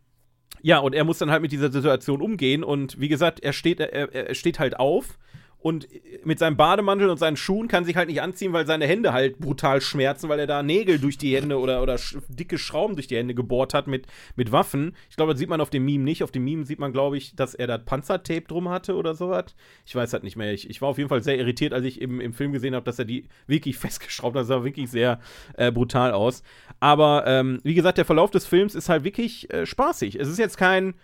ja, 0.62 0.78
und 0.78 0.94
er 0.94 1.04
muss 1.04 1.18
dann 1.18 1.30
halt 1.30 1.40
mit 1.40 1.52
dieser 1.52 1.70
Situation 1.70 2.20
umgehen 2.20 2.64
und 2.64 3.00
wie 3.00 3.08
gesagt, 3.08 3.40
er 3.40 3.52
steht, 3.52 3.80
er, 3.80 4.12
er 4.12 4.34
steht 4.34 4.58
halt 4.58 4.78
auf 4.78 5.18
und 5.62 5.88
mit 6.24 6.38
seinem 6.38 6.56
Bademantel 6.56 7.10
und 7.10 7.18
seinen 7.18 7.36
Schuhen 7.36 7.68
kann 7.68 7.84
sich 7.84 7.94
halt 7.94 8.08
nicht 8.08 8.22
anziehen, 8.22 8.52
weil 8.52 8.66
seine 8.66 8.86
Hände 8.86 9.12
halt 9.12 9.38
brutal 9.38 9.82
schmerzen, 9.82 10.28
weil 10.28 10.38
er 10.38 10.46
da 10.46 10.62
Nägel 10.62 10.98
durch 10.98 11.18
die 11.18 11.36
Hände 11.36 11.58
oder, 11.58 11.82
oder 11.82 11.98
dicke 12.28 12.56
Schrauben 12.56 12.96
durch 12.96 13.08
die 13.08 13.16
Hände 13.16 13.34
gebohrt 13.34 13.74
hat 13.74 13.86
mit, 13.86 14.06
mit 14.36 14.52
Waffen. 14.52 14.96
Ich 15.10 15.16
glaube, 15.16 15.32
das 15.32 15.38
sieht 15.38 15.50
man 15.50 15.60
auf 15.60 15.68
dem 15.68 15.84
Meme 15.84 16.04
nicht. 16.04 16.22
Auf 16.22 16.30
dem 16.30 16.44
Meme 16.44 16.64
sieht 16.64 16.78
man, 16.78 16.92
glaube 16.92 17.18
ich, 17.18 17.36
dass 17.36 17.54
er 17.54 17.66
da 17.66 17.76
Panzertape 17.76 18.42
drum 18.42 18.70
hatte 18.70 18.96
oder 18.96 19.14
sowas. 19.14 19.54
Ich 19.84 19.94
weiß 19.94 20.14
halt 20.14 20.22
nicht 20.22 20.36
mehr. 20.36 20.52
Ich, 20.54 20.68
ich 20.70 20.80
war 20.80 20.88
auf 20.88 20.98
jeden 20.98 21.10
Fall 21.10 21.22
sehr 21.22 21.38
irritiert, 21.38 21.74
als 21.74 21.84
ich 21.84 22.00
im, 22.00 22.20
im 22.20 22.32
Film 22.32 22.52
gesehen 22.52 22.74
habe, 22.74 22.84
dass 22.84 22.98
er 22.98 23.04
die 23.04 23.26
wirklich 23.46 23.76
festgeschraubt 23.78 24.34
hat. 24.36 24.40
Das 24.40 24.48
sah 24.48 24.64
wirklich 24.64 24.90
sehr 24.90 25.20
äh, 25.56 25.70
brutal 25.70 26.12
aus. 26.12 26.42
Aber 26.80 27.24
ähm, 27.26 27.60
wie 27.64 27.74
gesagt, 27.74 27.98
der 27.98 28.06
Verlauf 28.06 28.30
des 28.30 28.46
Films 28.46 28.74
ist 28.74 28.88
halt 28.88 29.04
wirklich 29.04 29.52
äh, 29.52 29.66
spaßig. 29.66 30.14
Es 30.16 30.28
ist 30.28 30.38
jetzt 30.38 30.56
kein 30.56 30.94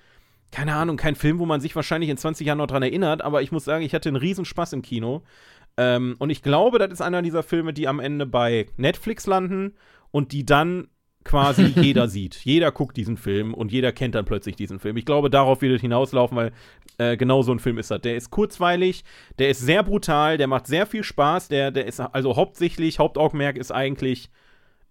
keine 0.50 0.74
Ahnung, 0.74 0.96
kein 0.96 1.16
Film, 1.16 1.38
wo 1.38 1.46
man 1.46 1.60
sich 1.60 1.74
wahrscheinlich 1.76 2.10
in 2.10 2.16
20 2.16 2.46
Jahren 2.46 2.58
noch 2.58 2.66
dran 2.66 2.82
erinnert, 2.82 3.22
aber 3.22 3.42
ich 3.42 3.52
muss 3.52 3.64
sagen, 3.64 3.84
ich 3.84 3.94
hatte 3.94 4.08
einen 4.08 4.16
riesen 4.16 4.44
Spaß 4.44 4.72
im 4.72 4.82
Kino. 4.82 5.22
Ähm, 5.76 6.16
und 6.18 6.30
ich 6.30 6.42
glaube, 6.42 6.78
das 6.78 6.90
ist 6.90 7.00
einer 7.00 7.22
dieser 7.22 7.42
Filme, 7.42 7.72
die 7.72 7.88
am 7.88 8.00
Ende 8.00 8.26
bei 8.26 8.66
Netflix 8.76 9.26
landen 9.26 9.74
und 10.10 10.32
die 10.32 10.46
dann 10.46 10.88
quasi 11.24 11.64
jeder 11.76 12.08
sieht. 12.08 12.36
Jeder 12.44 12.72
guckt 12.72 12.96
diesen 12.96 13.16
Film 13.16 13.52
und 13.52 13.72
jeder 13.72 13.92
kennt 13.92 14.14
dann 14.14 14.24
plötzlich 14.24 14.56
diesen 14.56 14.78
Film. 14.78 14.96
Ich 14.96 15.04
glaube, 15.04 15.28
darauf 15.28 15.60
wird 15.60 15.74
es 15.74 15.80
hinauslaufen, 15.80 16.36
weil 16.36 16.52
äh, 16.98 17.16
genau 17.16 17.42
so 17.42 17.52
ein 17.52 17.58
Film 17.58 17.78
ist 17.78 17.90
das. 17.90 18.00
Der 18.00 18.16
ist 18.16 18.30
kurzweilig, 18.30 19.04
der 19.38 19.50
ist 19.50 19.60
sehr 19.60 19.82
brutal, 19.82 20.38
der 20.38 20.46
macht 20.46 20.66
sehr 20.66 20.86
viel 20.86 21.04
Spaß, 21.04 21.48
der, 21.48 21.70
der 21.70 21.86
ist 21.86 22.00
also 22.00 22.36
hauptsächlich, 22.36 22.98
Hauptaugenmerk 22.98 23.58
ist 23.58 23.72
eigentlich 23.72 24.30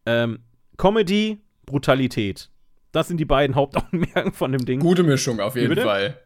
ähm, 0.06 0.40
Comedy, 0.78 1.40
Brutalität. 1.66 2.52
Das 2.96 3.10
sind 3.10 3.18
die 3.18 3.26
beiden 3.26 3.58
Hauptaugenmerken 3.58 4.32
von 4.32 4.54
dem 4.54 4.66
Ding. 4.66 4.80
Gute 4.80 5.04
Mischung 5.04 5.42
auf 5.42 5.58
jeden 5.58 5.76
Fall. 5.76 6.18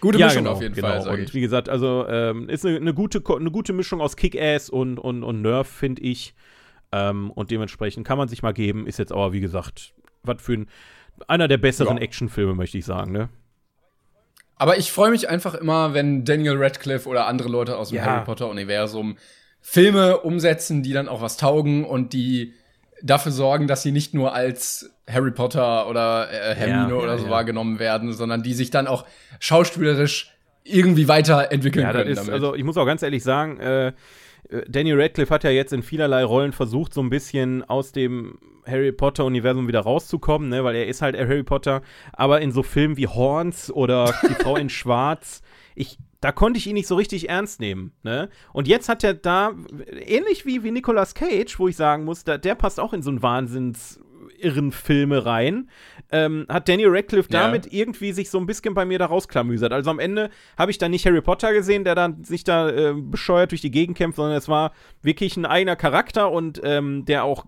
Gute 0.00 0.18
ja, 0.18 0.26
Mischung 0.26 0.44
genau, 0.44 0.54
auf 0.56 0.62
jeden 0.62 0.74
genau. 0.74 1.02
Fall. 1.02 1.20
Und 1.20 1.34
wie 1.34 1.42
gesagt, 1.42 1.68
also 1.68 2.06
ähm, 2.08 2.48
ist 2.48 2.64
eine, 2.64 2.78
eine, 2.78 2.94
gute, 2.94 3.22
eine 3.36 3.50
gute 3.50 3.74
Mischung 3.74 4.00
aus 4.00 4.16
Kick-Ass 4.16 4.70
und, 4.70 4.98
und, 4.98 5.22
und 5.22 5.42
Nerf, 5.42 5.68
finde 5.68 6.00
ich. 6.02 6.34
Ähm, 6.90 7.30
und 7.30 7.50
dementsprechend 7.50 8.06
kann 8.06 8.16
man 8.16 8.28
sich 8.28 8.42
mal 8.42 8.52
geben. 8.52 8.86
Ist 8.86 8.98
jetzt 8.98 9.12
aber, 9.12 9.34
wie 9.34 9.40
gesagt, 9.40 9.92
was 10.22 10.40
für 10.40 10.54
ein, 10.54 10.68
einer 11.28 11.48
der 11.48 11.58
besseren 11.58 11.98
ja. 11.98 12.02
Actionfilme, 12.02 12.54
möchte 12.54 12.78
ich 12.78 12.86
sagen, 12.86 13.12
ne? 13.12 13.28
Aber 14.56 14.78
ich 14.78 14.90
freue 14.90 15.10
mich 15.10 15.28
einfach 15.28 15.54
immer, 15.54 15.92
wenn 15.92 16.24
Daniel 16.24 16.56
Radcliffe 16.56 17.06
oder 17.08 17.26
andere 17.26 17.50
Leute 17.50 17.76
aus 17.76 17.90
dem 17.90 17.96
ja. 17.96 18.04
Harry 18.04 18.24
Potter-Universum 18.24 19.18
Filme 19.60 20.20
umsetzen, 20.20 20.82
die 20.82 20.94
dann 20.94 21.08
auch 21.08 21.20
was 21.20 21.36
taugen 21.36 21.84
und 21.84 22.14
die 22.14 22.54
dafür 23.02 23.32
sorgen, 23.32 23.66
dass 23.66 23.82
sie 23.82 23.92
nicht 23.92 24.14
nur 24.14 24.34
als 24.34 24.90
Harry 25.08 25.32
Potter 25.32 25.88
oder 25.88 26.28
äh, 26.30 26.54
Hermine 26.54 26.94
ja, 26.94 27.02
oder 27.02 27.18
so 27.18 27.26
ja. 27.26 27.30
wahrgenommen 27.30 27.78
werden, 27.78 28.12
sondern 28.12 28.42
die 28.42 28.54
sich 28.54 28.70
dann 28.70 28.86
auch 28.86 29.04
schauspielerisch 29.40 30.32
irgendwie 30.64 31.08
weiterentwickeln 31.08 31.84
ja, 31.84 31.92
können. 31.92 32.10
Ist, 32.10 32.18
damit. 32.18 32.32
Also 32.32 32.54
ich 32.54 32.64
muss 32.64 32.76
auch 32.76 32.86
ganz 32.86 33.02
ehrlich 33.02 33.22
sagen, 33.22 33.58
äh, 33.58 33.92
Daniel 34.68 35.00
Radcliffe 35.00 35.32
hat 35.32 35.44
ja 35.44 35.50
jetzt 35.50 35.72
in 35.72 35.82
vielerlei 35.82 36.24
Rollen 36.24 36.52
versucht, 36.52 36.92
so 36.94 37.00
ein 37.02 37.10
bisschen 37.10 37.64
aus 37.64 37.92
dem 37.92 38.38
Harry 38.66 38.92
Potter-Universum 38.92 39.66
wieder 39.66 39.80
rauszukommen, 39.80 40.48
ne? 40.48 40.62
weil 40.62 40.76
er 40.76 40.86
ist 40.86 41.02
halt 41.02 41.16
Harry 41.16 41.42
Potter. 41.42 41.82
Aber 42.12 42.40
in 42.40 42.52
so 42.52 42.62
Filmen 42.62 42.96
wie 42.96 43.08
Horns 43.08 43.72
oder 43.72 44.12
Die 44.28 44.34
Frau 44.34 44.56
in 44.56 44.68
Schwarz, 44.68 45.42
ich, 45.74 45.98
da 46.22 46.32
konnte 46.32 46.56
ich 46.56 46.66
ihn 46.68 46.74
nicht 46.74 46.86
so 46.86 46.94
richtig 46.94 47.28
ernst 47.28 47.60
nehmen. 47.60 47.92
Ne? 48.04 48.30
Und 48.52 48.68
jetzt 48.68 48.88
hat 48.88 49.04
er 49.04 49.12
da, 49.12 49.52
ähnlich 50.06 50.46
wie, 50.46 50.62
wie 50.62 50.70
Nicolas 50.70 51.14
Cage, 51.14 51.58
wo 51.58 51.68
ich 51.68 51.76
sagen 51.76 52.04
muss, 52.04 52.24
da, 52.24 52.38
der 52.38 52.54
passt 52.54 52.78
auch 52.80 52.92
in 52.92 53.02
so 53.02 53.10
einen 53.10 53.22
Wahnsinns 53.22 54.00
irren 54.38 54.72
Filme 54.72 55.26
rein, 55.26 55.68
ähm, 56.10 56.46
hat 56.48 56.68
Daniel 56.68 56.90
Radcliffe 56.90 57.28
ja. 57.32 57.42
damit 57.42 57.72
irgendwie 57.72 58.12
sich 58.12 58.30
so 58.30 58.38
ein 58.38 58.46
bisschen 58.46 58.74
bei 58.74 58.84
mir 58.84 58.98
da 58.98 59.06
rausklamüsert. 59.06 59.72
Also 59.72 59.90
am 59.90 59.98
Ende 59.98 60.30
habe 60.56 60.70
ich 60.70 60.78
dann 60.78 60.92
nicht 60.92 61.06
Harry 61.06 61.20
Potter 61.20 61.52
gesehen, 61.52 61.84
der 61.84 61.94
dann 61.94 62.22
sich 62.22 62.44
da 62.44 62.68
äh, 62.68 62.94
bescheuert 62.94 63.50
durch 63.50 63.60
die 63.60 63.70
Gegend 63.70 63.96
kämpft, 63.96 64.16
sondern 64.16 64.36
es 64.36 64.48
war 64.48 64.72
wirklich 65.02 65.36
ein 65.36 65.46
eigener 65.46 65.76
Charakter 65.76 66.30
und 66.30 66.60
ähm, 66.64 67.04
der 67.04 67.24
auch 67.24 67.44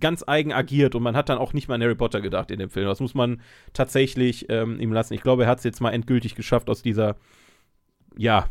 ganz 0.00 0.24
eigen 0.26 0.52
agiert 0.52 0.94
und 0.94 1.02
man 1.02 1.16
hat 1.16 1.28
dann 1.28 1.38
auch 1.38 1.52
nicht 1.52 1.68
mal 1.68 1.76
an 1.76 1.82
Harry 1.82 1.94
Potter 1.96 2.20
gedacht 2.20 2.50
in 2.52 2.58
dem 2.60 2.70
Film. 2.70 2.86
Das 2.86 3.00
muss 3.00 3.14
man 3.14 3.40
tatsächlich 3.72 4.46
ähm, 4.50 4.78
ihm 4.80 4.92
lassen. 4.92 5.14
Ich 5.14 5.22
glaube, 5.22 5.44
er 5.44 5.48
hat 5.48 5.58
es 5.58 5.64
jetzt 5.64 5.80
mal 5.80 5.90
endgültig 5.90 6.34
geschafft 6.34 6.70
aus 6.70 6.82
dieser, 6.82 7.16
ja, 8.16 8.46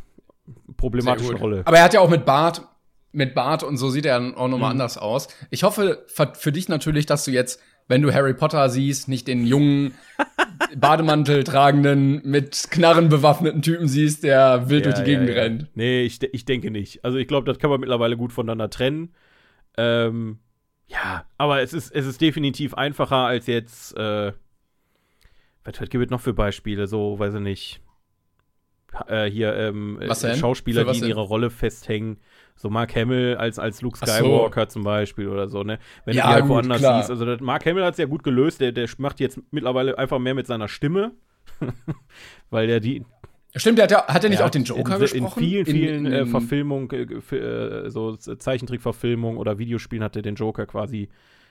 problematischen 0.78 1.36
Rolle. 1.36 1.62
Aber 1.66 1.78
er 1.78 1.84
hat 1.84 1.94
ja 1.94 2.00
auch 2.00 2.10
mit 2.10 2.26
Bart 2.26 2.68
mit 3.16 3.36
Bart 3.36 3.62
und 3.62 3.78
so 3.78 3.92
sieht 3.92 4.08
er 4.08 4.18
auch 4.18 4.48
nochmal 4.48 4.58
mhm. 4.58 4.64
anders 4.64 4.98
aus. 4.98 5.28
Ich 5.52 5.62
hoffe 5.62 6.04
für 6.08 6.52
dich 6.52 6.68
natürlich, 6.68 7.06
dass 7.06 7.26
du 7.26 7.32
jetzt 7.32 7.62
wenn 7.88 8.02
du 8.02 8.14
Harry 8.14 8.34
Potter 8.34 8.70
siehst, 8.70 9.08
nicht 9.08 9.28
den 9.28 9.46
jungen, 9.46 9.94
Bademantel 10.76 11.44
tragenden, 11.44 12.22
mit 12.24 12.68
Knarren 12.72 13.10
bewaffneten 13.10 13.62
Typen 13.62 13.88
siehst, 13.88 14.24
der 14.24 14.70
wild 14.70 14.86
ja, 14.86 14.92
durch 14.92 15.04
die 15.04 15.12
Gegend 15.12 15.30
ja, 15.30 15.36
ja. 15.36 15.42
rennt. 15.42 15.68
Nee, 15.76 16.04
ich, 16.04 16.22
ich 16.24 16.46
denke 16.46 16.72
nicht. 16.72 17.04
Also 17.04 17.18
ich 17.18 17.28
glaube, 17.28 17.46
das 17.46 17.60
kann 17.60 17.70
man 17.70 17.80
mittlerweile 17.80 18.18
gut 18.18 18.32
voneinander 18.32 18.70
trennen. 18.70 19.14
Ähm, 19.78 20.40
ja, 20.88 21.26
aber 21.38 21.62
es 21.62 21.74
ist, 21.74 21.92
es 21.94 22.06
ist 22.06 22.22
definitiv 22.22 22.74
einfacher 22.74 23.18
als 23.18 23.48
jetzt, 23.48 23.96
äh, 23.98 24.32
was, 25.64 25.80
was 25.80 25.90
gibt 25.90 26.04
es 26.04 26.10
noch 26.10 26.22
für 26.22 26.34
Beispiele? 26.34 26.88
So, 26.88 27.20
weiß 27.20 27.36
ich 27.36 27.42
nicht. 27.42 27.82
Äh, 29.08 29.26
hier, 29.30 29.56
ähm, 29.56 30.00
Schauspieler, 30.40 30.86
die 30.86 31.00
in 31.00 31.06
ihrer 31.06 31.22
Rolle 31.22 31.50
festhängen 31.50 32.18
so 32.56 32.70
Mark 32.70 32.96
Hamill 32.96 33.36
als, 33.36 33.60
als 33.60 33.82
Luke 33.82 33.98
Skywalker 33.98 34.62
so. 34.62 34.68
zum 34.68 34.84
Beispiel 34.84 35.28
oder 35.28 35.48
so, 35.48 35.64
ne? 35.64 35.80
Wenn 36.06 36.16
ja, 36.16 36.24
du 36.24 36.30
die 36.30 36.34
halt 36.34 36.48
woanders 36.48 36.80
klar. 36.80 37.04
siehst. 37.04 37.10
Also 37.10 37.44
Mark 37.44 37.66
Hamill 37.66 37.84
hat 37.84 37.94
es 37.94 37.98
ja 37.98 38.06
gut 38.06 38.24
gelöst, 38.24 38.62
der, 38.62 38.72
der 38.72 38.88
macht 38.98 39.20
jetzt 39.20 39.40
mittlerweile 39.52 39.98
einfach 39.98 40.20
mehr 40.20 40.36
mit 40.36 40.48
seiner 40.48 40.68
Stimme. 40.68 41.12
Weil 42.50 42.68
der 42.68 42.80
die. 42.80 43.06
Stimmt, 43.56 43.78
der 43.78 43.84
hat, 43.84 43.92
ja, 43.92 44.08
hat 44.08 44.24
er 44.24 44.30
nicht 44.30 44.42
auch 44.42 44.50
den 44.50 44.64
Joker 44.64 44.96
in, 44.96 45.02
gesprochen? 45.02 45.44
In 45.44 45.50
vielen, 45.50 45.66
vielen 45.66 46.06
in, 46.06 46.12
in, 46.12 46.14
äh, 46.14 46.26
Verfilmungen, 46.26 46.90
äh, 46.92 47.36
äh, 47.36 47.90
so 47.90 48.16
Zeichentrickverfilmungen 48.16 49.38
oder 49.38 49.60
Videospielen 49.60 50.04
hat 50.04 50.16
er 50.16 50.24
den 50.24 50.36
Joker 50.36 50.66
quasi. 50.66 51.10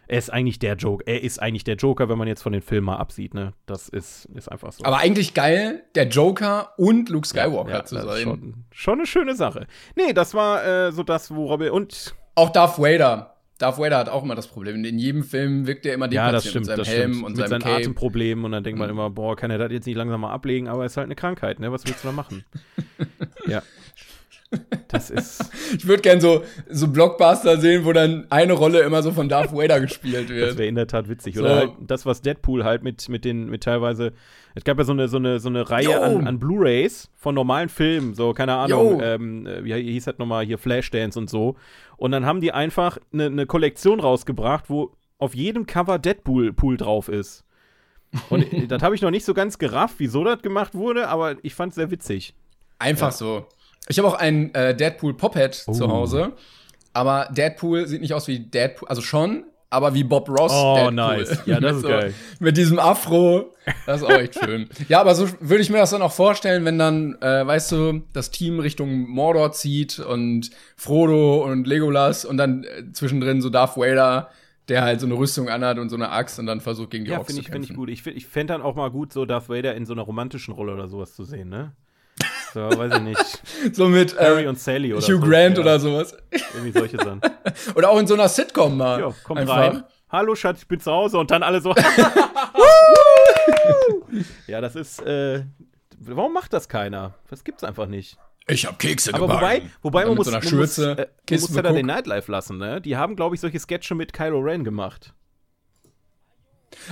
Er 0.08 0.18
ist 0.18 0.30
eigentlich 0.30 0.58
der 0.58 0.74
Joker. 0.76 1.06
Er 1.06 1.22
ist 1.22 1.40
eigentlich 1.40 1.64
der 1.64 1.76
Joker, 1.76 2.08
wenn 2.08 2.18
man 2.18 2.28
jetzt 2.28 2.42
von 2.42 2.52
den 2.52 2.62
Filmen 2.62 2.86
mal 2.86 2.96
absieht, 2.96 3.34
ne? 3.34 3.52
Das 3.66 3.88
ist, 3.88 4.26
ist 4.34 4.48
einfach 4.48 4.72
so. 4.72 4.84
Aber 4.84 4.98
eigentlich 4.98 5.34
geil, 5.34 5.84
der 5.94 6.08
Joker 6.08 6.72
und 6.76 7.08
Luke 7.08 7.26
Skywalker 7.26 7.70
ja, 7.70 7.76
ja, 7.78 7.84
zu 7.84 7.94
sein. 7.96 8.22
Schon, 8.22 8.54
schon, 8.72 8.98
eine 8.98 9.06
schöne 9.06 9.34
Sache. 9.34 9.66
Nee, 9.96 10.12
das 10.12 10.34
war 10.34 10.64
äh, 10.64 10.92
so 10.92 11.02
das, 11.02 11.34
wo 11.34 11.46
Robin 11.46 11.70
und. 11.70 12.14
Auch 12.34 12.50
Darth 12.50 12.78
Vader. 12.78 13.36
Darth 13.58 13.78
Vader 13.78 13.98
hat 13.98 14.08
auch 14.08 14.24
immer 14.24 14.34
das 14.34 14.48
Problem. 14.48 14.84
In 14.84 14.98
jedem 14.98 15.22
Film 15.22 15.66
wirkt 15.68 15.86
er 15.86 15.94
immer 15.94 16.10
ja, 16.10 16.32
das 16.32 16.48
stimmt, 16.48 16.66
mit 16.66 16.66
seinem 16.66 16.78
das 16.78 16.88
Helm 16.88 17.12
stimmt. 17.12 17.26
und 17.26 17.36
mit 17.36 17.48
seinem 17.48 17.62
seinen 17.62 17.76
Atemproblemen 17.76 18.44
und 18.44 18.52
dann 18.52 18.64
denkt 18.64 18.78
man 18.78 18.88
mhm. 18.88 18.96
immer, 18.96 19.10
boah, 19.10 19.36
kann 19.36 19.52
er 19.52 19.58
das 19.58 19.70
jetzt 19.70 19.86
nicht 19.86 19.96
langsam 19.96 20.22
mal 20.22 20.32
ablegen, 20.32 20.66
aber 20.66 20.84
es 20.84 20.92
ist 20.92 20.96
halt 20.96 21.06
eine 21.06 21.14
Krankheit, 21.14 21.60
ne? 21.60 21.70
Was 21.70 21.86
willst 21.86 22.02
du 22.02 22.08
da 22.08 22.12
machen? 22.12 22.44
ja. 23.46 23.62
Das 24.88 25.10
ist. 25.10 25.50
Ich 25.74 25.86
würde 25.86 26.02
gern 26.02 26.20
so, 26.20 26.42
so 26.68 26.86
Blockbuster 26.88 27.58
sehen, 27.58 27.86
wo 27.86 27.94
dann 27.94 28.26
eine 28.28 28.52
Rolle 28.52 28.80
immer 28.80 29.02
so 29.02 29.10
von 29.12 29.28
Darth 29.28 29.54
Vader 29.54 29.80
gespielt 29.80 30.28
wird. 30.28 30.50
Das 30.50 30.58
wäre 30.58 30.68
in 30.68 30.74
der 30.74 30.86
Tat 30.86 31.08
witzig. 31.08 31.34
So. 31.34 31.40
Oder 31.40 31.56
halt 31.56 31.70
das, 31.80 32.04
was 32.04 32.20
Deadpool 32.20 32.62
halt 32.62 32.82
mit, 32.82 33.08
mit 33.08 33.24
den, 33.24 33.48
mit 33.48 33.62
teilweise. 33.62 34.12
Es 34.54 34.64
gab 34.64 34.76
ja 34.76 34.84
so 34.84 34.92
eine, 34.92 35.08
so 35.08 35.16
eine, 35.16 35.40
so 35.40 35.48
eine 35.48 35.70
Reihe 35.70 35.98
an, 36.02 36.26
an 36.26 36.38
Blu-Rays 36.38 37.08
von 37.16 37.34
normalen 37.34 37.70
Filmen, 37.70 38.14
so, 38.14 38.34
keine 38.34 38.54
Ahnung, 38.54 39.00
ähm, 39.02 39.48
wie 39.62 39.72
hieß 39.72 40.04
das 40.04 40.18
nochmal 40.18 40.44
hier, 40.44 40.58
Flashdance 40.58 41.18
und 41.18 41.30
so. 41.30 41.56
Und 41.96 42.12
dann 42.12 42.26
haben 42.26 42.42
die 42.42 42.52
einfach 42.52 42.98
eine, 43.14 43.26
eine 43.26 43.46
Kollektion 43.46 43.98
rausgebracht, 43.98 44.68
wo 44.68 44.92
auf 45.16 45.34
jedem 45.34 45.64
Cover 45.66 45.98
Deadpool 45.98 46.52
Pool 46.52 46.76
drauf 46.76 47.08
ist. 47.08 47.44
Und 48.28 48.46
das 48.70 48.82
habe 48.82 48.94
ich 48.94 49.02
noch 49.02 49.10
nicht 49.10 49.24
so 49.24 49.32
ganz 49.32 49.58
gerafft, 49.58 49.94
wieso 49.98 50.22
das 50.24 50.42
gemacht 50.42 50.74
wurde, 50.74 51.08
aber 51.08 51.36
ich 51.42 51.54
fand 51.54 51.70
es 51.70 51.76
sehr 51.76 51.90
witzig. 51.90 52.34
Einfach 52.78 53.08
ja. 53.08 53.16
so. 53.16 53.46
Ich 53.88 53.98
habe 53.98 54.08
auch 54.08 54.14
ein 54.14 54.54
äh, 54.54 54.74
Deadpool 54.74 55.14
Pophead 55.14 55.64
oh. 55.66 55.72
zu 55.72 55.88
Hause. 55.88 56.32
Aber 56.92 57.28
Deadpool 57.30 57.86
sieht 57.86 58.02
nicht 58.02 58.14
aus 58.14 58.28
wie 58.28 58.38
Deadpool, 58.38 58.88
also 58.88 59.00
schon, 59.00 59.44
aber 59.70 59.94
wie 59.94 60.04
Bob 60.04 60.28
Ross. 60.28 60.52
Oh, 60.54 60.74
Deadpool. 60.74 60.92
nice. 60.92 61.42
Ja, 61.46 61.58
das 61.58 61.76
ist 61.76 61.82
so, 61.82 61.88
geil. 61.88 62.14
Mit 62.38 62.56
diesem 62.56 62.78
Afro. 62.78 63.54
Das 63.86 64.02
ist 64.02 64.06
auch 64.06 64.10
echt 64.10 64.38
schön. 64.38 64.68
Ja, 64.88 65.00
aber 65.00 65.14
so 65.14 65.28
würde 65.40 65.62
ich 65.62 65.70
mir 65.70 65.78
das 65.78 65.90
dann 65.90 66.02
auch 66.02 66.12
vorstellen, 66.12 66.64
wenn 66.64 66.78
dann, 66.78 67.16
äh, 67.22 67.46
weißt 67.46 67.72
du, 67.72 68.02
das 68.12 68.30
Team 68.30 68.60
Richtung 68.60 69.08
Mordor 69.08 69.52
zieht 69.52 69.98
und 69.98 70.50
Frodo 70.76 71.42
und 71.44 71.66
Legolas 71.66 72.24
und 72.24 72.36
dann 72.36 72.64
äh, 72.64 72.92
zwischendrin 72.92 73.40
so 73.40 73.48
Darth 73.48 73.76
Vader 73.76 74.28
der 74.68 74.82
halt 74.82 75.00
so 75.00 75.06
eine 75.06 75.14
Rüstung 75.14 75.48
anhat 75.48 75.78
und 75.78 75.88
so 75.88 75.96
eine 75.96 76.10
Axt 76.10 76.38
und 76.38 76.46
dann 76.46 76.60
versucht 76.60 76.90
gegen 76.90 77.04
die 77.04 77.10
ja, 77.10 77.18
Orks 77.18 77.30
ich, 77.30 77.36
zu 77.36 77.42
kämpfen. 77.42 77.62
Ja, 77.62 77.66
finde 77.66 77.92
ich 77.92 78.04
gut. 78.04 78.12
Ich, 78.12 78.16
ich 78.16 78.26
fände 78.26 78.52
dann 78.52 78.62
auch 78.62 78.76
mal 78.76 78.90
gut, 78.90 79.12
so 79.12 79.24
Darth 79.24 79.48
Vader 79.48 79.74
in 79.74 79.86
so 79.86 79.92
einer 79.92 80.02
romantischen 80.02 80.54
Rolle 80.54 80.72
oder 80.72 80.88
sowas 80.88 81.14
zu 81.14 81.24
sehen, 81.24 81.48
ne? 81.48 81.72
So, 82.52 82.60
weiß 82.60 82.96
ich 82.96 83.02
nicht. 83.02 83.42
so 83.74 83.88
mit 83.88 84.18
Harry 84.18 84.44
äh, 84.44 84.48
und 84.48 84.58
Sally 84.58 84.92
oder 84.92 85.02
Hugh 85.02 85.20
so. 85.20 85.20
Grant 85.20 85.56
ja. 85.56 85.62
oder 85.62 85.80
sowas. 85.80 86.14
Irgendwie 86.52 86.72
solche 86.72 86.98
Sachen. 86.98 87.22
oder 87.74 87.88
auch 87.90 87.98
in 87.98 88.06
so 88.06 88.12
einer 88.14 88.28
Sitcom 88.28 88.76
mal. 88.76 89.00
Ja, 89.00 89.14
kommt 89.24 89.40
Einfach. 89.40 89.56
rein. 89.56 89.84
Hallo 90.10 90.34
Schatz, 90.34 90.60
ich 90.60 90.68
bin 90.68 90.78
zu 90.78 90.92
Hause 90.92 91.16
und 91.18 91.30
dann 91.30 91.42
alle 91.42 91.62
so. 91.62 91.74
ja, 94.46 94.60
das 94.60 94.76
ist. 94.76 95.00
Äh, 95.00 95.44
warum 95.98 96.34
macht 96.34 96.52
das 96.52 96.68
keiner? 96.68 97.14
Das 97.30 97.44
gibt's 97.44 97.64
einfach 97.64 97.86
nicht. 97.86 98.18
Ich 98.46 98.66
hab 98.66 98.78
Kekse 98.78 99.14
Aber 99.14 99.28
wobei, 99.28 99.62
wobei 99.80 100.04
man 100.04 100.16
muss, 100.16 100.26
so 100.26 100.32
man 100.32 100.42
Schürze, 100.42 100.88
muss, 100.88 100.98
äh, 100.98 101.06
man 101.30 101.40
muss 101.40 101.54
ja 101.54 101.62
dann 101.62 101.76
den 101.76 101.86
Nightlife 101.86 102.30
lassen, 102.30 102.58
ne? 102.58 102.82
Die 102.82 102.98
haben, 102.98 103.16
glaube 103.16 103.34
ich, 103.34 103.40
solche 103.40 103.58
Sketche 103.58 103.94
mit 103.94 104.12
Kylo 104.12 104.40
Ren 104.40 104.64
gemacht. 104.64 105.14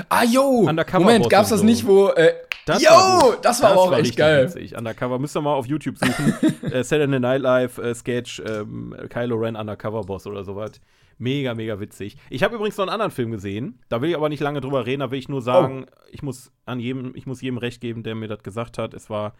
Ah, 0.08 0.24
yo! 0.24 0.70
Moment, 0.92 1.28
gab's 1.28 1.50
das 1.50 1.60
so. 1.60 1.66
nicht, 1.66 1.86
wo. 1.86 2.08
Äh, 2.08 2.32
das 2.70 2.82
yo! 2.82 2.90
War 2.90 3.36
das 3.42 3.62
war 3.62 3.70
das 3.70 3.78
auch 3.78 3.90
war 3.90 3.98
echt 3.98 4.16
geil. 4.16 4.46
Witzig. 4.46 4.76
Undercover, 4.76 5.18
müsst 5.18 5.36
ihr 5.36 5.40
mal 5.40 5.54
auf 5.54 5.66
YouTube 5.66 5.98
suchen. 5.98 6.34
äh, 6.72 6.82
Saturday 6.82 7.20
Night 7.20 7.42
Live 7.42 7.78
äh, 7.78 7.94
Sketch, 7.94 8.42
ähm, 8.46 8.94
Kylo 9.08 9.36
Ren 9.36 9.56
Undercover 9.56 10.02
Boss 10.02 10.26
oder 10.26 10.44
sowas. 10.44 10.80
Mega, 11.18 11.54
mega 11.54 11.78
witzig. 11.78 12.16
Ich 12.30 12.42
habe 12.42 12.56
übrigens 12.56 12.78
noch 12.78 12.84
einen 12.84 12.92
anderen 12.92 13.10
Film 13.10 13.30
gesehen. 13.30 13.78
Da 13.90 14.00
will 14.00 14.08
ich 14.08 14.16
aber 14.16 14.30
nicht 14.30 14.40
lange 14.40 14.62
drüber 14.62 14.86
reden. 14.86 15.00
Da 15.00 15.10
will 15.10 15.18
ich 15.18 15.28
nur 15.28 15.42
sagen, 15.42 15.84
oh. 15.86 16.04
ich 16.10 16.22
muss 16.22 16.50
an 16.64 16.80
jedem, 16.80 17.14
ich 17.14 17.26
muss 17.26 17.42
jedem 17.42 17.58
recht 17.58 17.82
geben, 17.82 18.02
der 18.02 18.14
mir 18.14 18.26
das 18.26 18.42
gesagt 18.42 18.78
hat. 18.78 18.94
Es 18.94 19.10
war. 19.10 19.34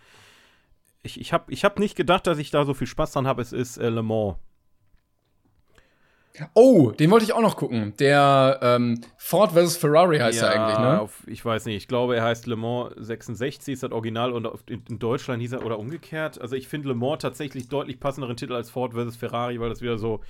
Ich, 1.03 1.19
ich 1.19 1.33
habe 1.33 1.51
ich 1.51 1.65
hab 1.65 1.79
nicht 1.79 1.97
gedacht, 1.97 2.27
dass 2.27 2.37
ich 2.37 2.51
da 2.51 2.67
so 2.67 2.75
viel 2.75 2.87
Spaß 2.87 3.13
dran 3.13 3.27
habe. 3.27 3.41
Es 3.41 3.55
ist 3.55 3.79
äh, 3.79 3.89
Le 3.89 4.03
Mans. 4.03 4.37
Oh, 6.55 6.91
den 6.91 7.11
wollte 7.11 7.25
ich 7.25 7.33
auch 7.33 7.41
noch 7.41 7.57
gucken. 7.57 7.95
Der 7.99 8.59
ähm, 8.63 9.01
Ford 9.17 9.53
vs. 9.53 9.77
Ferrari 9.77 10.19
heißt 10.19 10.41
ja, 10.41 10.49
er 10.49 10.61
eigentlich, 10.61 10.79
ne? 10.79 11.01
Auf, 11.01 11.23
ich 11.27 11.45
weiß 11.45 11.67
nicht. 11.67 11.77
Ich 11.77 11.89
glaube, 11.89 12.17
er 12.17 12.25
heißt 12.25 12.47
Le 12.47 12.57
Mans 12.57 12.95
66, 12.97 13.75
ist 13.75 13.83
das 13.83 13.93
Original 13.93 14.33
und 14.33 14.49
in, 14.69 14.99
Deutschland 14.99 15.41
hieß 15.43 15.53
er 15.53 15.65
oder 15.65 15.79
umgekehrt. 15.79 16.41
Also 16.41 16.57
ich 16.57 16.69
finde 16.69 16.89
Le 16.89 16.95
Mans 16.95 17.23
tatsächlich 17.23 17.69
deutlich 17.69 18.01
passenderen 18.01 18.37
Titel 18.37 18.55
als 18.55 18.71
Ford 18.71 18.95
vs. 18.95 19.17
Ferrari, 19.17 19.61
weil 19.61 19.69
das 19.69 19.83
wieder 19.83 19.99
so. 19.99 20.21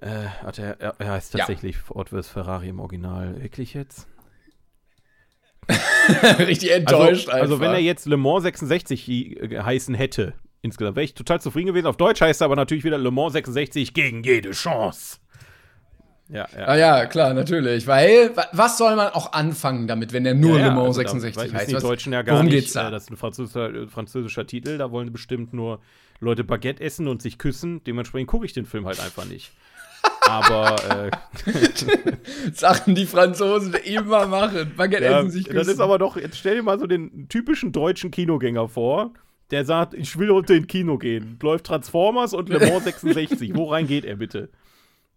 Äh, 0.00 0.26
er, 0.42 0.80
er, 0.80 0.94
er 0.98 1.12
heißt 1.12 1.32
tatsächlich 1.32 1.76
ja. 1.76 1.82
Ford 1.82 2.10
vs. 2.10 2.28
Ferrari 2.28 2.68
im 2.68 2.80
Original. 2.80 3.40
Wirklich 3.42 3.74
jetzt? 3.74 4.08
Richtig 6.38 6.72
enttäuscht. 6.72 7.28
Also, 7.28 7.54
also, 7.54 7.60
wenn 7.60 7.70
er 7.70 7.78
jetzt 7.78 8.06
Le 8.06 8.16
Mans 8.16 8.42
66 8.42 9.40
heißen 9.62 9.94
hätte, 9.94 10.34
insgesamt. 10.64 10.96
Wäre 10.96 11.04
ich 11.04 11.14
total 11.14 11.40
zufrieden 11.40 11.68
gewesen. 11.68 11.86
Auf 11.86 11.96
Deutsch 11.96 12.20
heißt 12.20 12.40
er 12.40 12.46
aber 12.46 12.56
natürlich 12.56 12.84
wieder 12.84 12.98
Le 12.98 13.10
Mans 13.10 13.34
66 13.34 13.94
gegen 13.94 14.24
jede 14.24 14.50
Chance. 14.50 15.18
Ja, 16.30 16.48
ja. 16.56 16.64
Ah 16.64 16.76
ja, 16.76 17.06
klar, 17.06 17.34
natürlich. 17.34 17.86
Weil, 17.86 18.30
was 18.52 18.78
soll 18.78 18.96
man 18.96 19.08
auch 19.08 19.34
anfangen 19.34 19.86
damit, 19.86 20.14
wenn 20.14 20.24
er 20.24 20.34
nur 20.34 20.58
ja, 20.58 20.68
Le 20.68 20.74
Mans 20.74 20.98
also 20.98 21.18
66 21.18 21.52
da, 21.52 21.58
heißt? 21.58 21.70
Die 21.70 21.74
Deutschen 21.74 22.12
ja 22.14 22.22
gar 22.22 22.36
worum 22.36 22.46
nicht. 22.46 22.54
Geht's 22.54 22.72
da? 22.72 22.88
Äh, 22.88 22.90
das 22.90 23.04
ist 23.04 23.10
ein 23.10 23.16
französischer, 23.18 23.74
äh, 23.74 23.86
französischer 23.86 24.46
Titel. 24.46 24.78
Da 24.78 24.90
wollen 24.90 25.12
bestimmt 25.12 25.52
nur 25.52 25.80
Leute 26.20 26.42
Baguette 26.42 26.82
essen 26.82 27.08
und 27.08 27.20
sich 27.20 27.36
küssen. 27.36 27.84
Dementsprechend 27.84 28.28
gucke 28.28 28.46
ich 28.46 28.54
den 28.54 28.64
Film 28.64 28.86
halt 28.86 29.00
einfach 29.00 29.26
nicht. 29.26 29.52
Aber 30.26 30.76
äh, 30.90 31.10
Sachen, 32.52 32.94
die 32.94 33.04
Franzosen 33.04 33.74
immer 33.84 34.26
machen. 34.26 34.72
Baguette 34.76 35.04
ja, 35.04 35.18
essen, 35.18 35.30
sich 35.30 35.44
küssen. 35.44 35.58
Das 35.58 35.68
ist 35.68 35.80
aber 35.80 35.98
doch, 35.98 36.16
jetzt 36.16 36.38
stell 36.38 36.56
dir 36.56 36.62
mal 36.62 36.78
so 36.78 36.86
den 36.86 37.28
typischen 37.28 37.72
deutschen 37.72 38.10
Kinogänger 38.10 38.68
vor 38.68 39.12
der 39.50 39.64
sagt, 39.64 39.94
ich 39.94 40.18
will 40.18 40.30
unter 40.30 40.54
den 40.54 40.66
Kino 40.66 40.98
gehen. 40.98 41.38
Läuft 41.42 41.66
Transformers 41.66 42.32
und 42.34 42.48
Le 42.48 42.58
Mans 42.58 42.84
66. 42.84 43.54
Wo 43.54 43.66
rein 43.66 43.86
geht 43.86 44.04
er 44.04 44.16
bitte? 44.16 44.48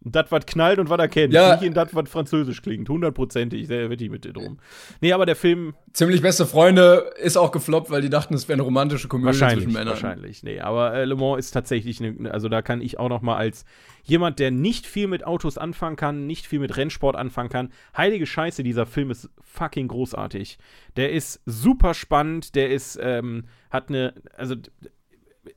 Das, 0.02 0.32
was 0.32 0.46
knallt 0.46 0.80
und 0.80 0.90
was 0.90 1.00
er 1.00 1.08
kennt. 1.08 1.34
Ja. 1.34 1.56
Nicht 1.56 1.64
in 1.64 1.74
das, 1.74 1.94
was 1.94 2.10
französisch 2.10 2.62
klingt. 2.62 2.88
Hundertprozentig. 2.88 3.68
Sehr 3.68 3.90
ich 3.90 4.10
mit 4.10 4.26
dir 4.26 4.34
drum. 4.34 4.60
Nee, 5.02 5.12
aber 5.12 5.26
der 5.26 5.36
Film. 5.36 5.74
Ziemlich 5.92 6.22
beste 6.22 6.46
Freunde 6.46 7.12
ist 7.22 7.36
auch 7.36 7.52
gefloppt, 7.52 7.90
weil 7.90 8.02
die 8.02 8.10
dachten, 8.10 8.34
es 8.36 8.48
wäre 8.48 8.58
eine 8.58 8.64
romantische 8.64 9.08
Komödie 9.08 9.38
zwischen 9.38 9.74
Männern. 9.74 9.90
Wahrscheinlich. 9.90 10.44
Nee, 10.44 10.60
aber 10.60 10.94
äh, 10.94 11.06
Le 11.06 11.16
Mans 11.16 11.40
ist 11.40 11.52
tatsächlich, 11.52 12.02
eine, 12.02 12.32
also 12.32 12.48
da 12.48 12.62
kann 12.62 12.82
ich 12.82 13.00
auch 13.00 13.10
noch 13.10 13.22
mal 13.22 13.38
als 13.38 13.66
jemand, 14.04 14.40
der 14.40 14.52
nicht 14.52 14.86
viel 14.86 15.08
mit 15.08 15.26
Autos 15.26 15.58
anfangen 15.58 15.96
kann, 15.96 16.28
nicht 16.28 16.48
viel 16.48 16.60
mit 16.60 16.78
Rennsport 16.78 17.16
anfangen 17.16 17.50
kann. 17.50 17.74
Heilige 17.96 18.26
Scheiße, 18.26 18.64
dieser 18.64 18.86
Film 18.86 19.12
ist 19.12 19.30
fucking 19.42 19.88
großartig. 19.88 20.58
Der 20.96 21.12
ist 21.12 21.42
super 21.46 21.94
spannend, 21.94 22.56
der 22.56 22.70
ist, 22.70 22.98
ähm, 23.02 23.46
hat 23.70 23.90
eine, 23.90 24.14
also 24.38 24.56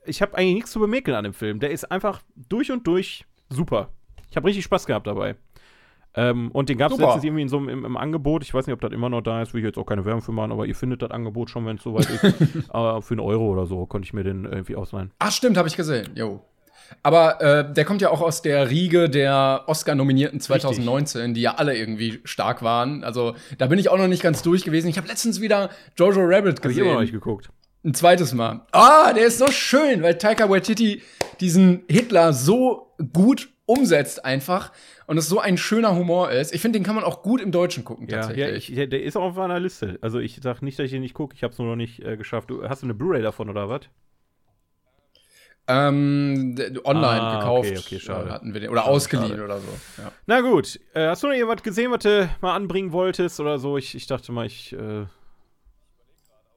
ich 0.05 0.22
habe 0.22 0.37
eigentlich 0.37 0.55
nichts 0.55 0.72
zu 0.72 0.81
bemäkeln 0.81 1.16
an 1.16 1.24
dem 1.24 1.35
Film. 1.35 1.61
Der 1.61 1.70
ist 1.70 1.90
einfach 1.90 2.22
durch 2.35 2.72
und 2.72 2.87
durch 2.87 3.24
super. 3.48 3.90
Ich 4.30 4.36
habe 4.36 4.46
richtig 4.46 4.64
Spaß 4.64 4.86
gehabt 4.86 5.06
dabei. 5.06 5.36
Ähm, 6.14 6.50
und 6.50 6.68
den 6.68 6.76
gab 6.76 6.90
es 6.90 6.98
letztens 6.98 7.22
irgendwie 7.22 7.42
in 7.42 7.48
so 7.48 7.58
einem 7.58 7.68
im, 7.68 7.84
im, 7.84 7.96
Angebot. 7.96 8.42
Ich 8.42 8.52
weiß 8.52 8.66
nicht, 8.66 8.74
ob 8.74 8.80
das 8.80 8.92
immer 8.92 9.08
noch 9.08 9.20
da 9.20 9.42
ist, 9.42 9.54
will 9.54 9.60
ich 9.60 9.66
jetzt 9.66 9.78
auch 9.78 9.86
keine 9.86 10.04
Werbung 10.04 10.22
für 10.22 10.32
machen, 10.32 10.50
aber 10.50 10.66
ihr 10.66 10.74
findet 10.74 11.02
das 11.02 11.10
Angebot 11.12 11.50
schon, 11.50 11.66
wenn 11.66 11.76
es 11.76 11.82
soweit 11.84 12.10
ist. 12.10 12.24
aber 12.70 13.00
für 13.02 13.14
einen 13.14 13.20
Euro 13.20 13.46
oder 13.46 13.66
so 13.66 13.86
konnte 13.86 14.06
ich 14.06 14.12
mir 14.12 14.24
den 14.24 14.44
irgendwie 14.44 14.74
ausleihen. 14.74 15.12
Ach, 15.20 15.30
stimmt, 15.30 15.56
habe 15.56 15.68
ich 15.68 15.76
gesehen. 15.76 16.08
Jo. 16.16 16.40
Aber 17.04 17.40
äh, 17.40 17.72
der 17.72 17.84
kommt 17.84 18.02
ja 18.02 18.10
auch 18.10 18.20
aus 18.20 18.42
der 18.42 18.70
Riege 18.70 19.08
der 19.08 19.62
Oscar-Nominierten 19.66 20.40
2019, 20.40 21.20
Richtig. 21.20 21.34
die 21.34 21.40
ja 21.42 21.54
alle 21.54 21.76
irgendwie 21.76 22.20
stark 22.24 22.62
waren. 22.62 23.04
Also 23.04 23.36
da 23.58 23.68
bin 23.68 23.78
ich 23.78 23.88
auch 23.88 23.98
noch 23.98 24.08
nicht 24.08 24.22
ganz 24.22 24.42
durch 24.42 24.64
gewesen. 24.64 24.88
Ich 24.88 24.96
habe 24.96 25.06
letztens 25.06 25.40
wieder 25.40 25.70
Jojo 25.96 26.22
Rabbit 26.24 26.60
gesehen. 26.60 26.64
Hab 26.64 26.70
ich 26.70 26.78
immer 26.78 26.94
noch 26.94 27.00
nicht 27.02 27.12
geguckt. 27.12 27.50
Ein 27.84 27.94
zweites 27.94 28.34
Mal. 28.34 28.66
Ah, 28.72 29.12
der 29.12 29.26
ist 29.26 29.38
so 29.38 29.46
schön, 29.52 30.02
weil 30.02 30.18
Taika 30.18 30.50
Waititi 30.50 31.02
diesen 31.40 31.84
Hitler 31.88 32.32
so 32.32 32.92
gut 33.12 33.48
umsetzt 33.70 34.24
einfach 34.24 34.72
und 35.06 35.18
es 35.18 35.28
so 35.28 35.38
ein 35.38 35.56
schöner 35.56 35.94
Humor 35.94 36.30
ist. 36.30 36.52
Ich 36.54 36.61
finde, 36.61 36.78
den 36.78 36.85
kann 36.85 36.94
man 36.94 37.04
auch 37.04 37.22
gut 37.22 37.40
im 37.40 37.52
Deutschen 37.52 37.85
gucken, 37.85 38.09
tatsächlich. 38.09 38.68
Ja, 38.68 38.83
ich, 38.83 38.90
der 38.90 39.02
ist 39.02 39.16
auch 39.16 39.22
auf 39.22 39.37
meiner 39.37 39.61
Liste. 39.61 39.98
Also 40.00 40.18
ich 40.18 40.40
sag 40.42 40.62
nicht, 40.62 40.78
dass 40.78 40.87
ich 40.87 40.92
ihn 40.92 41.02
nicht 41.02 41.14
gucke, 41.14 41.35
ich 41.35 41.42
habe 41.42 41.52
es 41.52 41.59
nur 41.59 41.68
noch 41.68 41.76
nicht 41.76 42.04
äh, 42.04 42.16
geschafft. 42.16 42.50
Du, 42.50 42.68
hast 42.68 42.83
du 42.83 42.87
eine 42.87 42.94
Blu-ray 42.94 43.22
davon 43.22 43.48
oder 43.48 43.68
was? 43.68 43.83
Ähm, 45.68 46.56
online 46.85 47.22
ah, 47.22 47.38
gekauft. 47.38 47.70
Okay, 47.70 47.78
okay, 47.78 48.00
schade. 48.00 48.30
Hatten 48.30 48.52
wir 48.52 48.61
den, 48.61 48.70
oder 48.70 48.80
schade, 48.80 48.92
ausgeliehen 48.92 49.30
schade. 49.30 49.44
oder 49.44 49.59
so. 49.61 49.68
Ja. 49.98 50.12
Na 50.26 50.40
gut. 50.40 50.80
Äh, 50.94 51.06
hast 51.06 51.22
du 51.22 51.28
noch 51.28 51.35
irgendwas 51.35 51.62
gesehen, 51.62 51.92
was 51.92 52.00
du 52.00 52.28
mal 52.40 52.56
anbringen 52.56 52.92
wolltest 52.92 53.38
oder 53.38 53.59
so? 53.61 53.78
Ich, 53.78 53.94
ich 53.94 54.06
dachte 54.06 54.33
mal, 54.33 54.46
ich. 54.46 54.72
Äh 54.72 55.06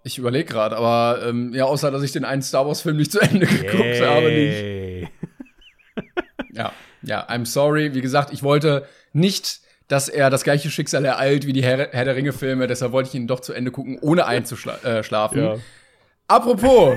ich 0.06 0.18
überlege 0.18 0.52
gerade, 0.52 0.76
aber 0.76 1.26
ähm, 1.26 1.54
ja, 1.54 1.64
außer 1.64 1.90
dass 1.90 2.04
ich 2.04 2.12
den 2.12 2.26
einen 2.26 2.42
Star 2.42 2.68
Wars-Film 2.68 2.98
nicht 2.98 3.12
zu 3.12 3.22
Ende 3.22 3.46
geguckt 3.48 3.84
Yay. 3.84 4.02
habe, 4.02 4.32
nicht. 4.32 5.12
ja, 6.54 6.74
ja, 7.04 7.28
I'm 7.30 7.46
sorry. 7.46 7.94
Wie 7.94 8.02
gesagt, 8.02 8.34
ich 8.34 8.44
wollte 8.44 8.88
nicht, 9.12 9.62
dass 9.88 10.10
er 10.10 10.30
das 10.30 10.44
gleiche 10.44 10.70
Schicksal 10.70 11.06
ereilt 11.06 11.46
wie 11.46 11.54
die 11.54 11.64
Herr, 11.64 11.90
Herr 11.92 12.06
der 12.06 12.16
Ringe-Filme, 12.16 12.68
deshalb 12.68 12.92
wollte 12.92 13.10
ich 13.10 13.16
ihn 13.16 13.28
doch 13.28 13.40
zu 13.40 13.54
Ende 13.54 13.72
gucken, 13.72 14.00
ohne 14.02 14.26
einzuschlafen. 14.26 15.40
Äh, 15.40 15.44
ja. 15.44 15.56
Apropos, 16.28 16.96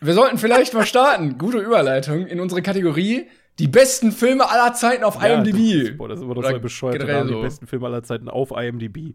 wir 0.00 0.14
sollten 0.14 0.38
vielleicht 0.38 0.74
mal 0.74 0.86
starten. 0.86 1.38
Gute 1.38 1.58
Überleitung 1.58 2.26
in 2.26 2.40
unsere 2.40 2.62
Kategorie. 2.62 3.26
Die 3.58 3.68
besten 3.68 4.12
Filme 4.12 4.50
aller 4.50 4.74
Zeiten 4.74 5.04
auf 5.04 5.22
ja, 5.22 5.34
IMDb. 5.34 5.88
Das, 5.88 5.96
boah, 5.96 6.08
das 6.08 6.18
ist 6.18 6.24
immer 6.24 6.34
doch 6.34 6.48
so 6.48 6.58
bescheuert. 6.58 7.00
So. 7.00 7.36
Die 7.36 7.42
besten 7.42 7.66
Filme 7.66 7.86
aller 7.86 8.02
Zeiten 8.02 8.28
auf 8.28 8.50
IMDb. 8.50 9.14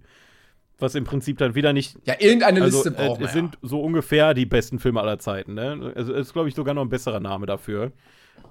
Was 0.79 0.95
im 0.95 1.03
Prinzip 1.03 1.37
dann 1.37 1.55
wieder 1.55 1.73
nicht. 1.73 1.97
Ja, 2.05 2.15
irgendeine 2.19 2.61
also, 2.61 2.77
Liste 2.77 2.91
braucht 2.91 3.21
äh, 3.21 3.25
Es 3.25 3.33
sind 3.33 3.57
so 3.61 3.81
ungefähr 3.81 4.33
die 4.33 4.45
besten 4.45 4.79
Filme 4.79 5.01
aller 5.01 5.19
Zeiten. 5.19 5.53
Ne? 5.53 5.91
Also, 5.93 6.13
ist, 6.13 6.31
glaube 6.31 6.47
ich, 6.47 6.55
sogar 6.55 6.73
noch 6.73 6.83
ein 6.83 6.89
besserer 6.89 7.19
Name 7.19 7.45
dafür. 7.45 7.91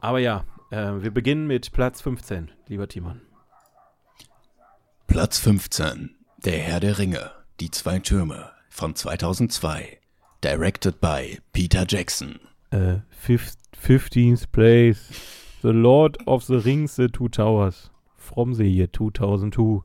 Aber 0.01 0.19
ja, 0.19 0.45
äh, 0.71 1.03
wir 1.03 1.11
beginnen 1.11 1.47
mit 1.47 1.73
Platz 1.73 2.01
15, 2.03 2.51
lieber 2.69 2.89
Timon. 2.89 3.21
Platz 5.07 5.39
15. 5.39 6.15
Der 6.45 6.59
Herr 6.59 6.81
der 6.81 6.99
Ringe. 6.99 7.31
Die 7.61 7.71
zwei 7.71 7.99
Türme 7.99 8.51
von 8.69 8.95
2002. 8.95 9.99
Directed 10.45 11.01
by 11.01 11.39
Peter 11.53 11.85
Jackson. 11.89 12.39
Uh, 12.73 13.01
15th 13.83 14.53
place. 14.53 15.11
The 15.63 15.73
Lord 15.73 16.19
of 16.27 16.45
the 16.45 16.57
Rings, 16.57 16.97
The 16.97 17.09
Two 17.09 17.29
Towers. 17.29 17.91
From 18.17 18.55
the 18.55 18.65
year 18.65 18.87
2002. 18.87 19.83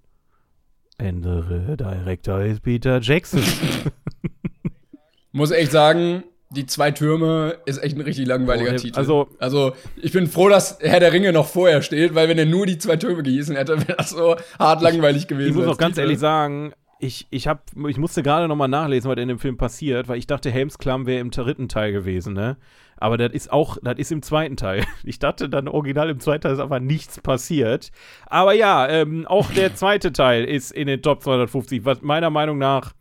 And 1.00 1.24
the 1.24 1.76
director 1.76 2.46
is 2.46 2.60
Peter 2.60 3.00
Jackson. 3.00 3.44
Muss 5.32 5.50
echt 5.50 5.72
sagen, 5.72 6.24
die 6.56 6.66
zwei 6.66 6.92
Türme 6.92 7.58
ist 7.66 7.84
echt 7.84 7.98
ein 7.98 8.02
richtig 8.02 8.28
langweiliger 8.28 8.74
oh, 8.74 8.78
Titel. 8.78 8.98
Also, 8.98 9.30
also, 9.40 9.74
ich 10.02 10.12
bin 10.12 10.28
froh, 10.28 10.50
dass 10.50 10.78
Herr 10.82 11.00
der 11.00 11.12
Ringe 11.12 11.34
noch 11.34 11.48
vorher 11.48 11.82
steht, 11.82 12.16
weil 12.16 12.30
wenn 12.30 12.38
er 12.38 12.46
nur 12.46 12.66
die 12.66 12.78
zwei 12.78 12.98
Türme 12.98 13.24
gehießen 13.24 13.56
hätte, 13.56 13.78
wäre 13.88 13.98
das 13.98 14.12
so 14.12 14.36
hart 14.60 14.82
langweilig 14.82 15.28
gewesen. 15.28 15.50
Ich 15.50 15.56
muss 15.56 15.68
auch 15.68 15.78
ganz 15.78 15.96
Titel. 15.96 16.06
ehrlich 16.06 16.20
sagen, 16.20 16.74
ich, 17.00 17.28
ich, 17.32 17.48
hab, 17.48 17.64
ich 17.90 17.98
musste 17.98 18.24
gerade 18.24 18.48
noch 18.48 18.56
mal 18.56 18.68
nachlesen, 18.68 19.10
was 19.10 19.18
in 19.18 19.28
dem 19.28 19.40
Film 19.40 19.58
passiert, 19.58 20.08
weil 20.08 20.18
ich 20.18 20.28
dachte, 20.28 20.50
Helmsklamm 20.50 21.06
wäre 21.06 21.20
im 21.20 21.32
dritten 21.32 21.68
Teil 21.68 21.92
gewesen, 21.92 22.34
ne? 22.34 22.58
Aber 22.98 23.18
das 23.18 23.34
ist 23.34 23.52
auch, 23.52 23.78
das 23.82 23.98
ist 23.98 24.12
im 24.12 24.22
zweiten 24.22 24.56
Teil. 24.56 24.86
Ich 25.04 25.20
dachte 25.20 25.50
dann 25.50 25.68
original 25.68 26.10
im 26.10 26.20
zweiten 26.22 26.44
Teil 26.44 26.54
ist 26.54 26.60
einfach 26.60 26.80
nichts 26.80 27.20
passiert. 27.20 27.92
Aber 28.28 28.54
ja, 28.54 28.88
ähm, 28.88 29.26
auch 29.28 29.52
der 29.52 29.76
zweite 29.76 30.14
Teil 30.14 30.46
ist 30.46 30.72
in 30.72 30.88
den 30.88 31.02
Top 31.02 31.22
250, 31.22 31.84
was 31.84 32.02
meiner 32.02 32.30
Meinung 32.30 32.58
nach 32.58 32.94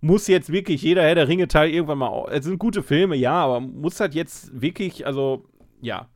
muss 0.00 0.26
jetzt 0.26 0.52
wirklich 0.52 0.82
jeder 0.82 1.02
Herr 1.02 1.14
der 1.14 1.28
Ringe 1.28 1.48
Teil 1.48 1.70
irgendwann 1.70 1.98
mal, 1.98 2.26
es 2.30 2.44
sind 2.44 2.58
gute 2.58 2.82
Filme, 2.82 3.16
ja, 3.16 3.32
aber 3.32 3.60
muss 3.60 3.96
das 3.96 4.14
jetzt 4.14 4.60
wirklich, 4.60 5.06
also, 5.06 5.44
ja, 5.80 6.08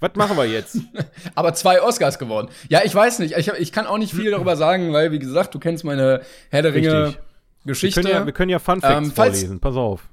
was 0.00 0.14
machen 0.14 0.36
wir 0.36 0.46
jetzt? 0.46 0.78
Aber 1.34 1.54
zwei 1.54 1.82
Oscars 1.82 2.20
geworden. 2.20 2.50
Ja, 2.68 2.82
ich 2.84 2.94
weiß 2.94 3.18
nicht. 3.18 3.36
Ich, 3.36 3.48
hab, 3.48 3.58
ich 3.58 3.72
kann 3.72 3.84
auch 3.84 3.98
nicht 3.98 4.14
viel 4.14 4.30
darüber 4.30 4.56
sagen, 4.56 4.92
weil, 4.92 5.10
wie 5.10 5.18
gesagt, 5.18 5.52
du 5.56 5.58
kennst 5.58 5.82
meine 5.84 6.20
Herr 6.50 6.62
der 6.62 6.72
Ringe 6.72 7.16
Geschichte. 7.64 8.02
Wir 8.02 8.02
können 8.04 8.20
ja, 8.20 8.26
wir 8.26 8.32
können 8.32 8.50
ja 8.50 8.58
Fun 8.58 8.80
Facts 8.80 8.96
ähm, 8.96 9.12
falls, 9.12 9.38
vorlesen. 9.38 9.60
Pass 9.60 9.76
auf. 9.76 10.08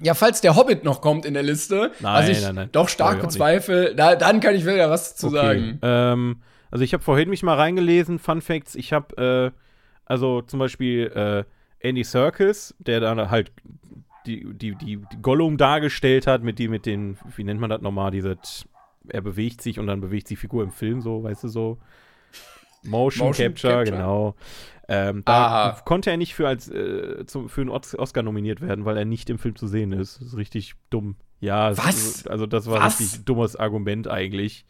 Ja, 0.00 0.14
falls 0.14 0.40
der 0.40 0.56
Hobbit 0.56 0.84
noch 0.84 1.00
kommt 1.00 1.24
in 1.24 1.34
der 1.34 1.42
Liste, 1.42 1.90
nein, 2.00 2.14
also 2.14 2.32
ich 2.32 2.40
nein, 2.40 2.54
nein. 2.54 2.68
doch 2.70 2.88
stark 2.88 3.20
bezweifle, 3.20 3.94
da, 3.96 4.14
dann 4.14 4.40
kann 4.40 4.54
ich 4.54 4.64
wieder 4.64 4.90
was 4.90 5.16
zu 5.16 5.28
okay. 5.28 5.36
sagen. 5.36 5.78
Ähm, 5.82 6.42
also 6.70 6.84
ich 6.84 6.92
habe 6.92 7.02
vorhin 7.02 7.28
mich 7.28 7.42
mal 7.42 7.54
reingelesen, 7.54 8.18
Fun 8.18 8.40
Facts. 8.40 8.74
Ich 8.76 8.92
habe, 8.92 9.52
äh, 9.52 9.58
also 10.08 10.42
zum 10.42 10.58
Beispiel 10.58 11.06
äh, 11.14 11.44
Andy 11.86 12.02
Serkis, 12.02 12.74
der 12.78 13.00
dann 13.00 13.30
halt 13.30 13.52
die, 14.26 14.52
die, 14.52 14.74
die, 14.74 14.96
die 14.96 15.22
Gollum 15.22 15.56
dargestellt 15.56 16.26
hat, 16.26 16.42
mit 16.42 16.58
die, 16.58 16.68
mit 16.68 16.86
den, 16.86 17.16
wie 17.36 17.44
nennt 17.44 17.60
man 17.60 17.70
das 17.70 17.80
nochmal, 17.80 18.10
diese, 18.10 18.36
er 19.08 19.20
bewegt 19.20 19.62
sich 19.62 19.78
und 19.78 19.86
dann 19.86 20.00
bewegt 20.00 20.28
sich 20.28 20.36
die 20.36 20.40
Figur 20.40 20.64
im 20.64 20.70
Film 20.70 21.00
so, 21.00 21.22
weißt 21.22 21.44
du, 21.44 21.48
so. 21.48 21.78
Motion, 22.82 23.28
Motion 23.28 23.48
Capture, 23.48 23.74
Capture, 23.74 23.96
genau. 23.96 24.34
Ähm, 24.90 25.22
da 25.26 25.46
Aha. 25.46 25.80
konnte 25.84 26.10
er 26.10 26.16
nicht 26.16 26.34
für, 26.34 26.48
als, 26.48 26.68
äh, 26.68 27.26
zum, 27.26 27.48
für 27.50 27.60
einen 27.60 27.70
Oscar 27.70 28.22
nominiert 28.22 28.62
werden, 28.62 28.86
weil 28.86 28.96
er 28.96 29.04
nicht 29.04 29.28
im 29.28 29.38
Film 29.38 29.54
zu 29.54 29.66
sehen 29.66 29.92
ist. 29.92 30.20
Das 30.20 30.28
ist 30.28 30.36
richtig 30.36 30.74
dumm. 30.88 31.16
Ja, 31.40 31.76
was? 31.76 32.26
also 32.26 32.46
das 32.46 32.66
war 32.66 32.80
was? 32.80 32.98
richtig 32.98 33.24
dummes 33.24 33.54
Argument 33.54 34.08
eigentlich. 34.08 34.64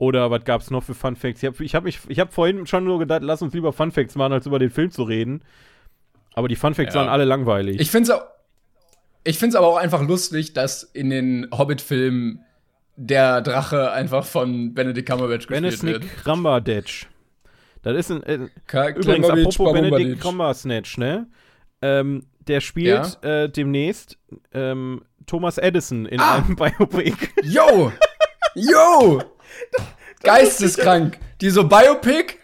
Oder 0.00 0.30
was 0.30 0.44
gab 0.44 0.62
es 0.62 0.70
noch 0.70 0.82
für 0.82 0.94
Fun 0.94 1.14
Facts? 1.14 1.42
Ich 1.42 1.46
habe 1.46 1.62
ich 1.62 1.74
hab 1.74 1.86
hab 1.86 2.32
vorhin 2.32 2.66
schon 2.66 2.84
nur 2.84 2.98
gedacht, 2.98 3.20
lass 3.22 3.42
uns 3.42 3.52
lieber 3.52 3.70
Fun 3.74 3.92
Facts 3.92 4.14
machen, 4.14 4.32
als 4.32 4.46
über 4.46 4.58
den 4.58 4.70
Film 4.70 4.90
zu 4.90 5.02
reden. 5.02 5.42
Aber 6.32 6.48
die 6.48 6.56
Fun 6.56 6.72
Facts 6.74 6.94
ja. 6.94 7.00
waren 7.00 7.10
alle 7.10 7.26
langweilig. 7.26 7.78
Ich 7.78 7.90
finde 7.90 8.10
es 8.10 8.18
auch 8.18 8.22
ich 9.24 9.38
finde 9.38 9.50
es 9.50 9.56
aber 9.56 9.66
auch 9.66 9.76
einfach 9.76 10.00
lustig, 10.00 10.54
dass 10.54 10.82
in 10.82 11.10
den 11.10 11.48
Hobbit-Filmen 11.52 12.40
der 12.96 13.42
Drache 13.42 13.92
einfach 13.92 14.24
von 14.24 14.72
Benedict 14.72 15.06
Cumberbatch 15.06 15.46
gespielt 15.46 15.82
wird. 15.82 16.00
Benedict 16.00 16.24
Cumberbatch. 16.24 17.06
Das 17.82 17.94
ist 17.94 18.10
ein. 18.10 18.22
Äh, 18.22 18.48
übrigens, 18.96 19.28
apropos 19.28 19.72
Benedict 19.74 20.18
Cumberbatch, 20.22 20.96
ne? 20.96 21.26
Ähm, 21.82 22.24
der 22.48 22.62
spielt 22.62 23.18
ja? 23.22 23.42
äh, 23.42 23.50
demnächst 23.50 24.16
ähm, 24.54 25.02
Thomas 25.26 25.58
Edison 25.58 26.06
in 26.06 26.20
ah. 26.20 26.36
einem 26.36 26.56
Biopic. 26.56 27.28
Yo! 27.42 27.92
Yo! 28.54 29.22
Geisteskrank. 30.22 31.18
Die 31.40 31.50
so 31.50 31.64
Biopic 31.64 32.39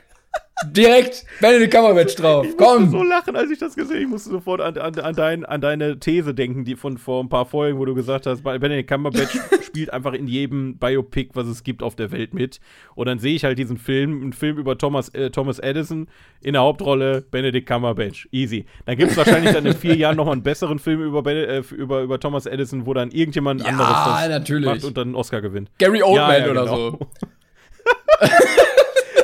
Direkt 0.65 1.27
Benedict 1.41 1.71
Cumberbatch 1.71 2.15
drauf. 2.15 2.47
Ich 2.47 2.57
Komm. 2.57 2.85
musste 2.85 2.99
so 2.99 3.03
lachen, 3.03 3.37
als 3.37 3.51
ich 3.51 3.59
das 3.59 3.75
gesehen 3.75 3.95
habe. 3.97 4.03
Ich 4.05 4.09
musste 4.09 4.31
sofort 4.31 4.63
an, 4.63 4.79
an, 4.79 4.99
an, 4.99 5.15
dein, 5.15 5.45
an 5.45 5.61
deine 5.61 6.01
These 6.01 6.33
denken, 6.33 6.65
die 6.65 6.77
von 6.77 6.97
vor 6.97 7.23
ein 7.23 7.29
paar 7.29 7.45
Folgen, 7.45 7.79
wo 7.79 7.85
du 7.85 7.95
gesagt 7.95 8.25
hast, 8.25 8.43
Benedict 8.43 8.89
Cumberbatch 8.89 9.39
spielt 9.67 9.93
einfach 9.93 10.15
in 10.15 10.27
jedem 10.27 10.79
Biopic, 10.79 11.33
was 11.35 11.47
es 11.47 11.63
gibt 11.63 11.83
auf 11.83 11.95
der 11.95 12.11
Welt 12.11 12.33
mit. 12.33 12.61
Und 12.95 13.07
dann 13.07 13.19
sehe 13.19 13.35
ich 13.35 13.45
halt 13.45 13.59
diesen 13.59 13.77
Film, 13.77 14.23
einen 14.23 14.33
Film 14.33 14.57
über 14.57 14.79
Thomas, 14.79 15.11
äh, 15.11 15.31
Thomas 15.31 15.59
Edison 15.59 16.09
in 16.41 16.55
der 16.55 16.63
Hauptrolle 16.63 17.21
Benedict 17.21 17.69
Cumberbatch. 17.69 18.27
Easy. 18.33 18.65
Dann 18.87 18.97
gibt 18.97 19.11
es 19.11 19.17
wahrscheinlich 19.19 19.53
dann 19.53 19.67
in 19.67 19.75
vier 19.75 19.95
Jahren 19.95 20.17
noch 20.17 20.25
mal 20.25 20.33
einen 20.33 20.43
besseren 20.43 20.79
Film 20.79 21.03
über, 21.03 21.25
äh, 21.27 21.63
über, 21.77 22.01
über 22.01 22.19
Thomas 22.19 22.47
Edison, 22.47 22.87
wo 22.87 22.95
dann 22.95 23.11
irgendjemand 23.11 23.61
ja, 23.61 23.67
anderes 23.67 23.91
das 23.91 24.29
natürlich. 24.31 24.67
macht 24.67 24.85
und 24.85 24.97
dann 24.97 25.09
einen 25.09 25.17
Oscar 25.17 25.43
gewinnt. 25.43 25.71
Gary 25.79 26.03
Oldman 26.03 26.31
ja, 26.31 26.39
ja, 26.39 26.51
oder 26.51 26.65
genau. 26.65 26.77
so. 26.77 26.99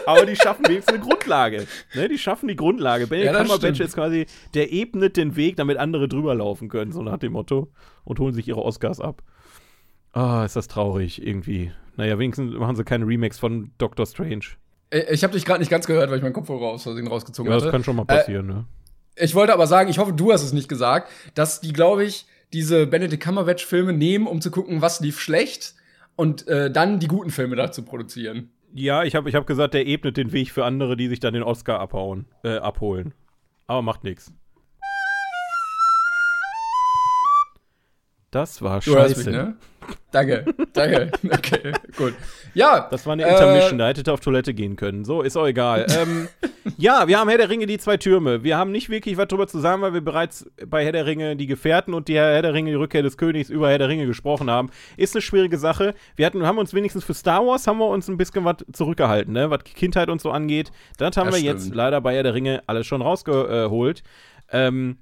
aber 0.07 0.27
die 0.27 0.37
schaffen 0.37 0.67
wenigstens 0.67 0.95
eine 0.95 1.03
Grundlage. 1.03 1.67
Ne? 1.95 2.09
Die 2.09 2.19
schaffen 2.19 2.49
die 2.49 2.57
Grundlage. 2.57 3.07
Benedict 3.07 3.35
ja, 3.35 3.38
Cumberbatch 3.41 3.81
ist 3.81 3.95
quasi, 3.95 4.27
der 4.55 4.73
ebnet 4.73 5.17
den 5.17 5.37
Weg, 5.37 5.57
damit 5.57 5.79
andere 5.79 6.09
drüber 6.09 6.35
laufen 6.35 6.69
können, 6.69 6.93
so 6.93 7.03
nach 7.03 7.19
dem 7.19 7.33
Motto. 7.33 7.73
Und 8.05 8.19
holen 8.19 8.35
sich 8.35 8.49
ihre 8.49 8.62
Oscars 8.62 9.01
ab. 9.01 9.23
Ah, 10.12 10.43
oh, 10.43 10.45
ist 10.45 10.57
das 10.57 10.69
traurig, 10.69 11.27
irgendwie. 11.27 11.73
Naja, 11.97 12.19
wenigstens 12.19 12.55
machen 12.55 12.77
sie 12.77 12.85
keine 12.85 13.07
Remakes 13.07 13.38
von 13.38 13.71
Doctor 13.79 14.07
Strange. 14.07 14.45
Ich 15.11 15.25
habe 15.25 15.33
dich 15.33 15.45
gerade 15.45 15.61
nicht 15.61 15.71
ganz 15.71 15.87
gehört, 15.87 16.11
weil 16.11 16.19
ich 16.19 16.23
meinen 16.23 16.35
Kopfhörer 16.35 16.67
aus 16.67 16.83
Versehen 16.83 17.07
rausgezogen 17.07 17.51
ja, 17.51 17.57
hatte. 17.57 17.67
das 17.67 17.73
kann 17.73 17.85
schon 17.85 17.97
mal 17.97 18.05
passieren, 18.05 18.51
äh, 18.51 18.53
ne? 18.53 18.65
Ich 19.17 19.35
wollte 19.35 19.53
aber 19.53 19.67
sagen, 19.67 19.91
ich 19.91 19.99
hoffe, 19.99 20.12
du 20.12 20.33
hast 20.33 20.43
es 20.43 20.53
nicht 20.53 20.69
gesagt, 20.69 21.11
dass 21.35 21.61
die, 21.61 21.73
glaube 21.73 22.05
ich, 22.05 22.27
diese 22.53 22.87
Benedict 22.87 23.23
Cumberbatch-Filme 23.23 23.93
nehmen, 23.93 24.27
um 24.27 24.41
zu 24.41 24.51
gucken, 24.51 24.81
was 24.83 25.01
lief 25.01 25.21
schlecht 25.21 25.75
und 26.17 26.47
äh, 26.49 26.71
dann 26.71 26.99
die 26.99 27.09
guten 27.09 27.31
Filme 27.31 27.57
dazu 27.57 27.83
produzieren. 27.83 28.51
Ja, 28.75 29.05
ich 29.05 29.15
habe 29.15 29.29
ich 29.29 29.35
hab 29.35 29.47
gesagt, 29.47 29.75
der 29.75 29.87
ebnet 29.87 30.17
den 30.17 30.33
Weg 30.33 30.51
für 30.51 30.65
andere, 30.65 30.97
die 30.97 31.09
sich 31.09 31.21
dann 31.21 31.35
den 31.35 31.43
Oscar 31.43 31.79
abhauen, 31.79 32.27
äh, 32.43 32.57
abholen. 32.57 33.13
Aber 33.67 33.83
macht 33.83 34.03
nichts. 34.03 34.33
Das 38.31 38.63
war 38.63 38.81
scheiße. 38.81 39.31
Mich, 39.31 39.37
ne? 39.37 39.57
Danke, 40.11 40.44
danke. 40.72 41.11
Okay, 41.24 41.72
gut. 41.96 42.14
Ja. 42.55 42.88
Das 42.90 43.07
war 43.07 43.14
eine 43.14 43.22
Intermission, 43.22 43.74
äh, 43.74 43.78
da 43.78 43.88
hätte 43.88 44.12
auf 44.12 44.20
Toilette 44.20 44.52
gehen 44.52 44.76
können. 44.76 45.05
So, 45.05 45.22
ist 45.22 45.37
auch 45.37 45.46
egal. 45.46 45.87
ähm, 45.98 46.28
ja, 46.76 47.09
wir 47.09 47.18
haben 47.18 47.28
Herr 47.28 47.38
der 47.38 47.48
Ringe, 47.48 47.66
die 47.66 47.78
zwei 47.78 47.96
Türme. 47.96 48.44
Wir 48.44 48.57
haben 48.59 48.72
nicht 48.72 48.90
wirklich 48.90 49.16
was 49.16 49.28
drüber 49.28 49.46
zu 49.46 49.59
sagen, 49.59 49.83
weil 49.83 49.94
wir 49.94 50.00
bereits 50.02 50.46
bei 50.66 50.85
Herr 50.85 50.92
der 50.92 51.07
Ringe 51.07 51.37
die 51.37 51.46
Gefährten 51.46 51.94
und 51.94 52.09
die 52.09 52.16
Herr 52.16 52.42
der 52.42 52.52
Ringe, 52.52 52.70
die 52.70 52.76
Rückkehr 52.76 53.02
des 53.02 53.16
Königs 53.16 53.48
über 53.48 53.70
Herr 53.70 53.78
der 53.78 53.88
Ringe 53.88 54.07
gesprochen 54.07 54.50
haben. 54.50 54.70
Ist 54.96 55.14
eine 55.14 55.22
schwierige 55.22 55.59
Sache. 55.59 55.94
Wir 56.16 56.26
hatten, 56.26 56.44
haben 56.44 56.59
uns 56.59 56.74
wenigstens 56.74 57.05
für 57.05 57.14
Star 57.14 57.46
Wars 57.46 57.66
haben 57.66 57.78
wir 57.78 57.88
uns 57.88 58.09
ein 58.09 58.16
bisschen 58.16 58.44
was 58.44 58.57
zurückgehalten, 58.72 59.33
ne? 59.33 59.50
was 59.50 59.64
Kindheit 59.64 60.11
und 60.11 60.20
so 60.20 60.31
angeht. 60.31 60.72
Das 60.98 61.16
haben 61.16 61.31
das 61.31 61.37
wir 61.37 61.50
stimmt. 61.50 61.64
jetzt 61.64 61.74
leider 61.74 62.00
bei 62.00 62.14
Herr 62.14 62.22
der 62.22 62.35
Ringe 62.35 62.62
alles 62.66 62.87
schon 62.87 63.02
rausgeholt. 63.02 64.02
Ähm, 64.50 64.98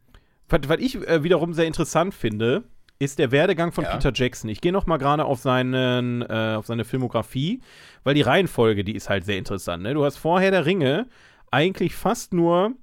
was, 0.48 0.60
was 0.68 0.78
ich 0.78 0.96
äh, 1.08 1.22
wiederum 1.22 1.52
sehr 1.54 1.66
interessant 1.66 2.14
finde, 2.14 2.64
ist 3.00 3.18
der 3.18 3.32
Werdegang 3.32 3.72
von 3.72 3.84
ja. 3.84 3.96
Peter 3.96 4.12
Jackson. 4.14 4.50
Ich 4.50 4.60
gehe 4.60 4.72
noch 4.72 4.86
mal 4.86 4.98
gerade 4.98 5.24
auf, 5.24 5.40
seinen, 5.40 6.22
äh, 6.22 6.54
auf 6.56 6.66
seine 6.66 6.84
Filmografie, 6.84 7.60
weil 8.04 8.14
die 8.14 8.20
Reihenfolge, 8.20 8.84
die 8.84 8.94
ist 8.94 9.08
halt 9.08 9.24
sehr 9.24 9.38
interessant. 9.38 9.82
Ne? 9.82 9.94
Du 9.94 10.04
hast 10.04 10.18
vorher 10.18 10.50
der 10.50 10.66
Ringe 10.66 11.08
eigentlich 11.50 11.96
fast 11.96 12.34
nur 12.34 12.74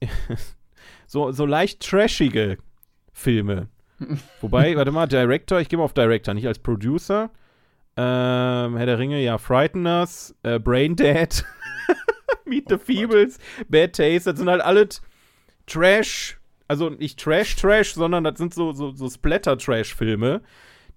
so, 1.06 1.32
so 1.32 1.44
leicht 1.44 1.80
trashige 1.80 2.58
Filme. 3.12 3.68
Wobei, 4.40 4.76
warte 4.76 4.92
mal, 4.92 5.08
Director, 5.08 5.60
ich 5.60 5.68
gehe 5.68 5.78
mal 5.78 5.84
auf 5.84 5.94
Director, 5.94 6.32
nicht 6.32 6.46
als 6.46 6.60
Producer. 6.60 7.30
Ähm, 7.96 8.76
Herr 8.76 8.86
der 8.86 9.00
Ringe, 9.00 9.20
ja, 9.20 9.36
Frighteners, 9.36 10.32
äh, 10.44 10.60
Brain 10.60 10.94
Dead, 10.94 11.44
Meet 12.46 12.72
oh 12.72 12.76
the 12.76 12.78
Feebles, 12.78 13.38
Bad 13.68 13.94
Taste, 13.94 14.30
das 14.30 14.38
sind 14.38 14.48
halt 14.48 14.62
alle 14.62 14.88
Trash- 15.66 16.39
also 16.70 16.88
nicht 16.88 17.18
Trash-Trash, 17.18 17.94
sondern 17.94 18.22
das 18.22 18.38
sind 18.38 18.54
so, 18.54 18.72
so, 18.72 18.92
so 18.92 19.10
Splatter-Trash-Filme, 19.10 20.40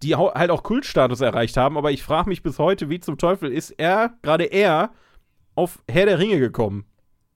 die 0.03 0.15
halt 0.15 0.51
auch 0.51 0.61
Kultstatus 0.61 1.19
erreicht 1.19 1.57
haben. 1.57 1.79
Aber 1.79 1.89
ich 1.89 2.03
frage 2.03 2.29
mich 2.29 2.43
bis 2.43 2.59
heute, 2.59 2.91
wie 2.91 2.99
zum 2.99 3.17
Teufel 3.17 3.51
ist 3.51 3.71
er, 3.71 4.13
gerade 4.21 4.43
er, 4.43 4.91
auf 5.55 5.83
Herr 5.89 6.05
der 6.05 6.19
Ringe 6.19 6.39
gekommen? 6.39 6.85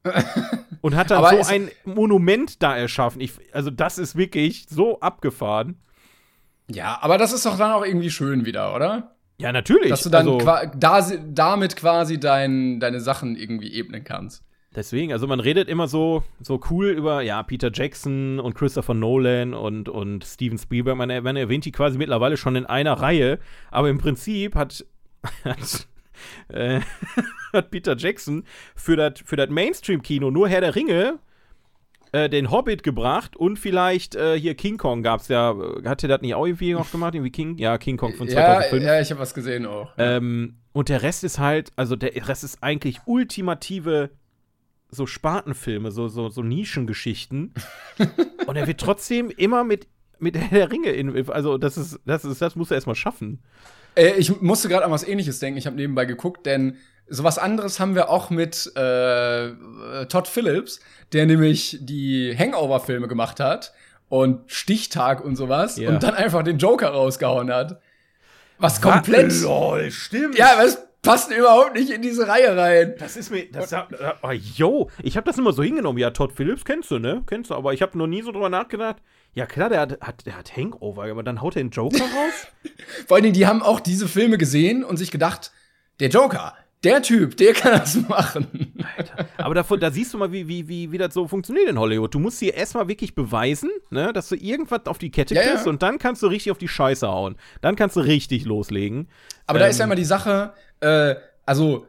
und 0.81 0.95
hat 0.95 1.09
dann 1.09 1.43
so 1.43 1.51
ein 1.51 1.71
Monument 1.83 2.61
da 2.61 2.77
erschaffen. 2.77 3.21
Ich, 3.21 3.33
also, 3.53 3.71
das 3.71 3.97
ist 3.97 4.15
wirklich 4.15 4.67
so 4.69 4.99
abgefahren. 4.99 5.81
Ja, 6.69 6.99
aber 7.01 7.17
das 7.17 7.33
ist 7.33 7.43
doch 7.43 7.57
dann 7.57 7.71
auch 7.71 7.83
irgendwie 7.83 8.11
schön 8.11 8.45
wieder, 8.45 8.75
oder? 8.75 9.15
Ja, 9.39 9.51
natürlich. 9.51 9.89
Dass 9.89 10.03
du 10.03 10.11
dann 10.11 10.27
also, 10.27 10.69
da, 10.75 11.01
damit 11.27 11.75
quasi 11.75 12.19
dein, 12.19 12.79
deine 12.79 13.01
Sachen 13.01 13.35
irgendwie 13.35 13.73
ebnen 13.73 14.03
kannst. 14.03 14.43
Deswegen, 14.77 15.11
also 15.11 15.25
man 15.25 15.39
redet 15.39 15.69
immer 15.69 15.87
so, 15.87 16.23
so 16.39 16.61
cool 16.69 16.89
über, 16.89 17.23
ja, 17.23 17.41
Peter 17.41 17.71
Jackson 17.73 18.39
und 18.39 18.53
Christopher 18.53 18.93
Nolan 18.93 19.55
und, 19.55 19.89
und 19.89 20.23
Steven 20.23 20.59
Spielberg. 20.59 20.95
Man, 20.95 21.23
man 21.23 21.35
erwähnt 21.35 21.65
die 21.65 21.71
quasi 21.71 21.97
mittlerweile 21.97 22.37
schon 22.37 22.55
in 22.55 22.67
einer 22.67 22.93
Reihe, 22.93 23.39
aber 23.71 23.89
im 23.89 23.97
Prinzip 23.97 24.53
hat, 24.53 24.85
hat, 25.43 25.87
äh, 26.49 26.81
hat 27.53 27.71
Peter 27.71 27.97
Jackson 27.97 28.43
für 28.75 28.95
das 28.95 29.13
für 29.25 29.47
Mainstream-Kino 29.47 30.29
nur 30.29 30.47
Herr 30.47 30.61
der 30.61 30.75
Ringe 30.75 31.17
äh, 32.11 32.29
den 32.29 32.51
Hobbit 32.51 32.83
gebracht 32.83 33.35
und 33.35 33.57
vielleicht 33.57 34.13
äh, 34.13 34.39
hier 34.39 34.53
King 34.53 34.77
Kong 34.77 35.01
gab 35.01 35.21
es 35.21 35.27
ja. 35.27 35.55
Hat 35.85 36.03
er 36.03 36.09
das 36.09 36.21
nicht 36.21 36.35
auch 36.35 36.45
irgendwie 36.45 36.73
noch 36.73 36.91
gemacht? 36.91 37.15
Irgendwie 37.15 37.31
King? 37.31 37.57
Ja, 37.57 37.79
King 37.79 37.97
Kong 37.97 38.13
von 38.13 38.29
2005. 38.29 38.83
Ja, 38.83 38.93
ja 38.93 39.01
ich 39.01 39.09
habe 39.09 39.21
was 39.21 39.33
gesehen 39.33 39.65
auch. 39.65 39.89
Ähm, 39.97 40.57
und 40.71 40.89
der 40.89 41.01
Rest 41.01 41.23
ist 41.23 41.39
halt, 41.39 41.71
also 41.75 41.95
der 41.95 42.27
Rest 42.27 42.43
ist 42.43 42.61
eigentlich 42.61 42.99
ultimative 43.07 44.11
so 44.89 45.05
Spatenfilme, 45.05 45.91
so, 45.91 46.07
so, 46.07 46.29
so 46.29 46.41
Nischengeschichten. 46.41 47.53
und 48.47 48.55
er 48.55 48.67
wird 48.67 48.79
trotzdem 48.79 49.29
immer 49.29 49.63
mit, 49.63 49.87
mit 50.19 50.35
der 50.35 50.71
Ringe 50.71 50.91
in. 50.91 51.29
Also, 51.29 51.57
das 51.57 51.77
ist, 51.77 51.99
das 52.05 52.25
ist, 52.25 52.41
das 52.41 52.55
muss 52.55 52.71
er 52.71 52.75
erstmal 52.75 52.95
schaffen. 52.95 53.39
Äh, 53.95 54.13
ich 54.17 54.41
musste 54.41 54.69
gerade 54.69 54.85
an 54.85 54.91
was 54.91 55.07
ähnliches 55.07 55.39
denken. 55.39 55.57
Ich 55.57 55.65
habe 55.65 55.75
nebenbei 55.75 56.05
geguckt, 56.05 56.45
denn 56.45 56.77
sowas 57.07 57.37
anderes 57.37 57.79
haben 57.79 57.95
wir 57.95 58.09
auch 58.09 58.29
mit 58.29 58.71
äh, 58.75 59.51
Todd 60.05 60.27
Phillips, 60.27 60.79
der 61.13 61.25
nämlich 61.25 61.79
die 61.81 62.35
Hangover-Filme 62.37 63.07
gemacht 63.07 63.39
hat 63.39 63.73
und 64.09 64.49
Stichtag 64.51 65.23
und 65.23 65.35
sowas 65.35 65.77
ja. 65.77 65.89
und 65.89 66.03
dann 66.03 66.15
einfach 66.15 66.43
den 66.43 66.57
Joker 66.57 66.89
rausgehauen 66.89 67.51
hat. 67.51 67.81
Was 68.59 68.81
komplett. 68.81 69.33
Lol, 69.41 69.91
stimmt. 69.91 70.37
Ja, 70.37 70.55
was 70.57 70.86
passen 71.07 71.33
überhaupt 71.33 71.73
nicht 71.73 71.89
in 71.89 72.01
diese 72.01 72.27
Reihe 72.27 72.55
rein. 72.55 72.95
Das 72.99 73.17
ist 73.17 73.31
mir, 73.31 73.49
das, 73.51 73.73
oh, 74.21 74.31
yo, 74.31 74.89
ich 75.01 75.17
habe 75.17 75.25
das 75.25 75.37
immer 75.37 75.53
so 75.53 75.63
hingenommen. 75.63 75.97
Ja, 75.99 76.11
Todd 76.11 76.33
Phillips 76.33 76.65
kennst 76.65 76.91
du, 76.91 76.99
ne? 76.99 77.23
Kennst 77.25 77.49
du, 77.49 77.55
aber 77.55 77.73
ich 77.73 77.81
habe 77.81 77.97
noch 77.97 78.07
nie 78.07 78.21
so 78.21 78.31
drüber 78.31 78.49
nachgedacht. 78.49 78.97
Ja, 79.33 79.45
klar, 79.45 79.69
der 79.69 79.81
hat, 79.81 80.01
hat, 80.01 80.25
der 80.25 80.37
hat 80.37 80.55
Hangover, 80.55 81.03
aber 81.03 81.23
dann 81.23 81.41
haut 81.41 81.55
er 81.55 81.63
den 81.63 81.69
Joker 81.69 82.03
raus. 82.03 82.47
Vor 83.07 83.15
allen 83.15 83.23
Dingen, 83.23 83.35
die 83.35 83.47
haben 83.47 83.61
auch 83.61 83.79
diese 83.79 84.07
Filme 84.07 84.37
gesehen 84.37 84.83
und 84.83 84.97
sich 84.97 85.11
gedacht, 85.11 85.51
der 85.99 86.09
Joker, 86.09 86.55
der 86.83 87.01
Typ, 87.01 87.37
der 87.37 87.53
kann 87.53 87.73
das 87.79 87.95
machen. 88.07 88.73
Alter. 88.95 89.27
Aber 89.37 89.55
davon, 89.55 89.79
da 89.79 89.89
siehst 89.89 90.13
du 90.13 90.17
mal, 90.17 90.31
wie, 90.31 90.47
wie, 90.47 90.67
wie, 90.67 90.91
wie 90.91 90.97
das 90.97 91.13
so 91.13 91.27
funktioniert 91.27 91.67
in 91.69 91.79
Hollywood. 91.79 92.13
Du 92.13 92.19
musst 92.19 92.39
dir 92.39 92.53
erstmal 92.53 92.87
wirklich 92.87 93.15
beweisen, 93.15 93.69
ne, 93.89 94.13
dass 94.13 94.29
du 94.29 94.35
irgendwas 94.35 94.85
auf 94.85 94.97
die 94.97 95.09
Kette 95.09 95.33
kriegst 95.33 95.65
ja. 95.65 95.69
und 95.71 95.81
dann 95.81 95.97
kannst 95.97 96.21
du 96.21 96.27
richtig 96.27 96.51
auf 96.51 96.59
die 96.59 96.67
Scheiße 96.67 97.07
hauen. 97.07 97.35
Dann 97.61 97.75
kannst 97.75 97.95
du 97.95 98.01
richtig 98.01 98.45
loslegen. 98.45 99.07
Aber 99.47 99.59
ähm, 99.59 99.63
da 99.63 99.67
ist 99.67 99.79
ja 99.79 99.85
immer 99.85 99.95
die 99.95 100.05
Sache, 100.05 100.53
äh, 100.81 101.15
also 101.45 101.87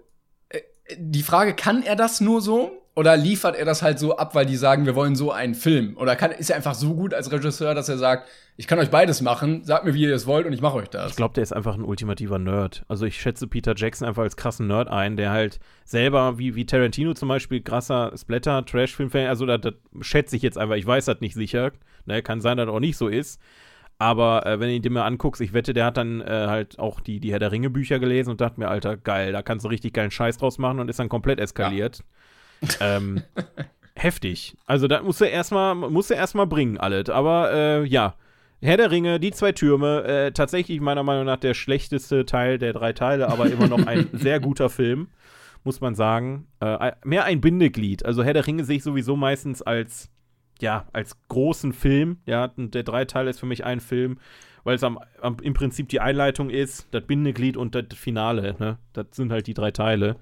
äh, 0.49 0.61
die 0.97 1.23
Frage, 1.23 1.55
kann 1.55 1.83
er 1.83 1.97
das 1.97 2.21
nur 2.21 2.41
so? 2.41 2.73
Oder 2.99 3.17
liefert 3.17 3.55
er 3.55 3.65
das 3.65 3.81
halt 3.81 4.01
so 4.01 4.17
ab, 4.17 4.35
weil 4.35 4.45
die 4.45 4.57
sagen, 4.57 4.85
wir 4.85 4.97
wollen 4.97 5.15
so 5.15 5.31
einen 5.31 5.55
Film? 5.55 5.97
Oder 5.99 6.17
kann, 6.17 6.33
ist 6.33 6.51
er 6.51 6.57
einfach 6.57 6.75
so 6.75 6.97
gut 6.97 7.15
als 7.15 7.31
Regisseur, 7.31 7.73
dass 7.77 7.89
er 7.89 7.97
sagt, 7.97 8.29
ich 8.57 8.67
kann 8.67 8.81
euch 8.81 8.91
beides 8.91 9.21
machen, 9.21 9.63
sagt 9.63 9.85
mir, 9.85 9.95
wie 9.95 10.03
ihr 10.03 10.13
es 10.13 10.27
wollt 10.27 10.47
und 10.47 10.53
ich 10.53 10.61
mache 10.61 10.79
euch 10.79 10.89
das? 10.89 11.11
Ich 11.11 11.17
glaube, 11.17 11.33
der 11.33 11.45
ist 11.45 11.53
einfach 11.53 11.77
ein 11.77 11.85
ultimativer 11.85 12.41
Nerd. 12.41 12.85
Also 12.89 13.07
ich 13.07 13.21
schätze 13.21 13.47
Peter 13.47 13.75
Jackson 13.77 14.09
einfach 14.09 14.25
als 14.25 14.37
krassen 14.37 14.67
Nerd 14.67 14.89
ein, 14.89 15.17
der 15.17 15.31
halt 15.31 15.61
selber, 15.85 16.39
wie, 16.39 16.57
wie 16.57 16.67
Tarantino 16.67 17.15
zum 17.15 17.29
Beispiel, 17.29 17.61
krasser 17.61 18.13
Splatter, 18.19 18.67
Trash-Film-Fan, 18.67 19.29
also 19.29 19.47
das, 19.47 19.61
das 19.61 19.75
schätze 20.01 20.35
ich 20.35 20.43
jetzt 20.43 20.59
einfach, 20.59 20.75
ich 20.75 20.85
weiß 20.85 21.05
das 21.05 21.21
nicht 21.21 21.35
sicher. 21.35 21.71
Ne, 22.05 22.21
kann 22.21 22.41
sein, 22.41 22.57
dass 22.57 22.67
das 22.67 22.75
auch 22.75 22.81
nicht 22.81 22.97
so 22.97 23.07
ist. 23.07 23.41
Aber 23.99 24.45
äh, 24.45 24.59
wenn 24.59 24.71
du 24.71 24.81
dir 24.81 24.91
mal 24.91 25.07
anguckst, 25.07 25.41
ich 25.41 25.53
wette, 25.53 25.73
der 25.73 25.85
hat 25.85 25.97
dann 25.97 26.21
äh, 26.21 26.47
halt 26.49 26.81
auch 26.81 26.99
die, 26.99 27.21
die 27.21 27.31
Herr 27.31 27.39
der 27.39 27.53
Ringe 27.53 27.71
Bücher 27.71 28.01
gelesen 28.01 28.31
und 28.31 28.41
dachte 28.41 28.59
mir, 28.59 28.67
Alter, 28.67 28.97
geil, 28.97 29.31
da 29.31 29.43
kannst 29.43 29.65
du 29.65 29.69
richtig 29.69 29.93
geilen 29.93 30.11
Scheiß 30.11 30.39
draus 30.39 30.59
machen 30.59 30.81
und 30.81 30.89
ist 30.89 30.99
dann 30.99 31.09
komplett 31.09 31.39
eskaliert. 31.39 31.99
Ja. 31.99 32.05
Ähm, 32.81 33.23
heftig. 33.95 34.57
Also 34.67 34.89
da 34.89 35.03
musst 35.03 35.21
du 35.21 35.25
erstmal, 35.25 35.75
musst 35.75 36.11
du 36.11 36.15
erstmal 36.15 36.47
bringen, 36.47 36.79
alles. 36.79 37.11
Aber 37.11 37.53
äh, 37.53 37.85
ja. 37.85 38.15
Herr 38.61 38.77
der 38.77 38.91
Ringe, 38.91 39.21
die 39.21 39.31
zwei 39.31 39.53
Türme, 39.53 40.03
äh, 40.03 40.33
tatsächlich 40.33 40.81
meiner 40.81 41.05
Meinung 41.05 41.25
nach 41.25 41.37
der 41.37 41.55
schlechteste 41.55 42.27
Teil 42.27 42.59
der 42.59 42.73
drei 42.73 42.93
Teile, 42.93 43.29
aber 43.29 43.47
immer 43.47 43.69
noch 43.69 43.87
ein 43.87 44.09
sehr 44.13 44.41
guter 44.41 44.69
Film, 44.69 45.09
muss 45.63 45.81
man 45.81 45.95
sagen. 45.95 46.49
Äh, 46.59 46.91
mehr 47.05 47.25
ein 47.25 47.41
Bindeglied. 47.41 48.05
Also 48.05 48.25
Herr 48.25 48.35
der 48.35 48.49
Ringe 48.49 48.65
sehe 48.65 48.79
ich 48.79 48.83
sowieso 48.83 49.17
meistens 49.17 49.63
als 49.63 50.11
ja, 50.61 50.87
als 50.93 51.17
großen 51.29 51.73
Film, 51.73 52.19
ja, 52.27 52.53
und 52.57 52.75
der 52.75 52.83
Dreiteil 52.83 53.29
ist 53.29 53.41
für 53.41 53.47
mich 53.47 53.65
ein 53.65 53.81
Film, 53.81 54.19
weil 54.65 54.77
es 54.77 54.83
am, 54.83 54.99
am, 55.21 55.37
im 55.41 55.55
Prinzip 55.55 55.89
die 55.89 56.01
Einleitung 56.01 56.51
ist, 56.51 56.89
das 56.91 57.05
Bindeglied 57.05 57.57
und 57.57 57.75
das 57.75 57.87
Finale, 57.95 58.57
ne? 58.59 58.79
Das 58.93 59.07
sind 59.13 59.33
halt 59.33 59.47
die 59.47 59.55
drei 59.55 59.71
Teile. 59.71 60.17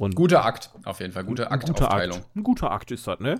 Und 0.00 0.14
guter 0.14 0.46
Akt, 0.46 0.70
auf 0.86 1.00
jeden 1.00 1.12
Fall, 1.12 1.24
gute 1.24 1.50
Aktaufteilung. 1.50 2.20
Akt. 2.20 2.34
Ein 2.34 2.42
guter 2.42 2.70
Akt 2.70 2.90
ist 2.90 3.06
das, 3.06 3.20
ne? 3.20 3.34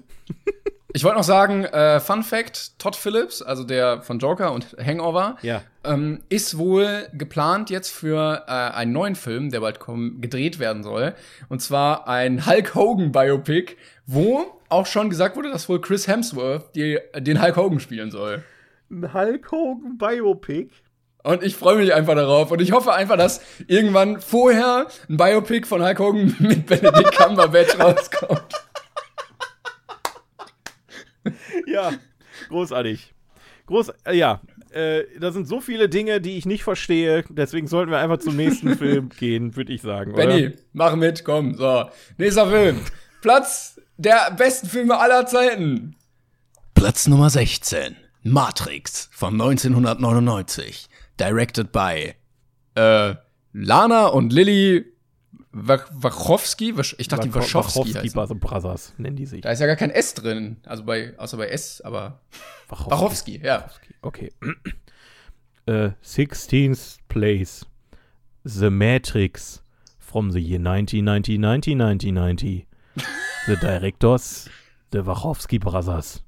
ich 0.92 1.04
wollte 1.04 1.16
noch 1.16 1.24
sagen, 1.24 1.64
äh, 1.64 2.00
Fun 2.00 2.22
Fact: 2.22 2.78
Todd 2.78 2.96
Phillips, 2.96 3.40
also 3.40 3.64
der 3.64 4.02
von 4.02 4.18
Joker 4.18 4.52
und 4.52 4.76
Hangover, 4.78 5.38
ja. 5.40 5.62
ähm, 5.84 6.20
ist 6.28 6.58
wohl 6.58 7.08
geplant 7.14 7.70
jetzt 7.70 7.88
für 7.88 8.44
äh, 8.46 8.50
einen 8.50 8.92
neuen 8.92 9.14
Film, 9.14 9.50
der 9.50 9.60
bald 9.60 9.80
gedreht 10.20 10.58
werden 10.58 10.82
soll. 10.82 11.14
Und 11.48 11.62
zwar 11.62 12.06
ein 12.08 12.44
Hulk 12.44 12.74
Hogan 12.74 13.10
Biopic, 13.10 13.76
wo 14.04 14.44
auch 14.68 14.84
schon 14.84 15.08
gesagt 15.08 15.36
wurde, 15.36 15.50
dass 15.50 15.66
wohl 15.66 15.80
Chris 15.80 16.08
Hemsworth 16.08 16.74
die, 16.74 16.98
den 17.16 17.40
Hulk 17.40 17.56
Hogan 17.56 17.80
spielen 17.80 18.10
soll. 18.10 18.44
Ein 18.90 19.14
Hulk 19.14 19.50
Hogan 19.50 19.96
Biopic? 19.96 20.68
Und 21.22 21.42
ich 21.42 21.56
freue 21.56 21.76
mich 21.76 21.92
einfach 21.92 22.14
darauf. 22.14 22.50
Und 22.50 22.60
ich 22.62 22.72
hoffe 22.72 22.92
einfach, 22.92 23.16
dass 23.16 23.40
irgendwann 23.66 24.20
vorher 24.20 24.86
ein 25.08 25.16
Biopic 25.16 25.66
von 25.66 25.82
Hulk 25.82 25.98
Hogan 25.98 26.36
mit 26.40 26.66
Benedict 26.66 27.12
Cumberbatch 27.16 27.78
rauskommt. 27.78 28.54
Ja, 31.66 31.92
großartig. 32.48 33.12
Groß, 33.66 33.92
äh, 34.06 34.16
ja, 34.16 34.40
äh, 34.72 35.04
da 35.18 35.32
sind 35.32 35.46
so 35.46 35.60
viele 35.60 35.88
Dinge, 35.88 36.20
die 36.20 36.38
ich 36.38 36.46
nicht 36.46 36.64
verstehe. 36.64 37.24
Deswegen 37.28 37.66
sollten 37.66 37.90
wir 37.90 37.98
einfach 37.98 38.18
zum 38.18 38.36
nächsten 38.36 38.76
Film 38.78 39.10
gehen, 39.10 39.56
würde 39.56 39.72
ich 39.72 39.82
sagen. 39.82 40.14
Benny, 40.14 40.52
mach 40.72 40.96
mit, 40.96 41.24
komm. 41.24 41.54
So, 41.54 41.90
nächster 42.18 42.48
Film. 42.48 42.80
Platz 43.20 43.80
der 43.96 44.30
besten 44.36 44.68
Filme 44.68 44.98
aller 44.98 45.26
Zeiten. 45.26 45.96
Platz 46.74 47.06
Nummer 47.06 47.28
16. 47.28 47.96
Matrix 48.22 49.08
von 49.12 49.34
1999. 49.34 50.89
Directed 51.20 51.72
by 51.72 52.14
äh, 52.74 53.14
Lana 53.52 54.06
und 54.06 54.32
Lilly 54.32 54.86
Wachowski. 55.52 56.74
Ich 56.98 57.08
dachte, 57.08 57.28
die 57.28 57.34
Wachowski. 57.34 57.94
Wachowski 57.94 58.34
Brothers 58.36 58.94
nennen 58.98 59.16
die 59.16 59.26
sich. 59.26 59.40
Da 59.40 59.50
ist 59.50 59.60
ja 59.60 59.66
gar 59.66 59.76
kein 59.76 59.90
S 59.90 60.14
drin. 60.14 60.58
Also 60.64 60.84
bei, 60.84 61.18
außer 61.18 61.36
bei 61.36 61.48
S, 61.48 61.80
aber. 61.80 62.20
Wachowski, 62.68 62.90
Wachowski 62.90 63.40
ja. 63.42 63.70
Okay. 64.02 64.32
uh, 65.68 65.90
16th 66.04 66.98
place. 67.08 67.66
The 68.44 68.70
Matrix 68.70 69.62
from 69.98 70.30
the 70.30 70.40
year 70.40 70.60
1990, 70.60 71.38
1990, 71.38 71.74
1990. 71.74 72.66
The 73.46 73.56
Directors, 73.56 74.48
The 74.92 75.04
Wachowski 75.04 75.58
Brothers. 75.58 76.22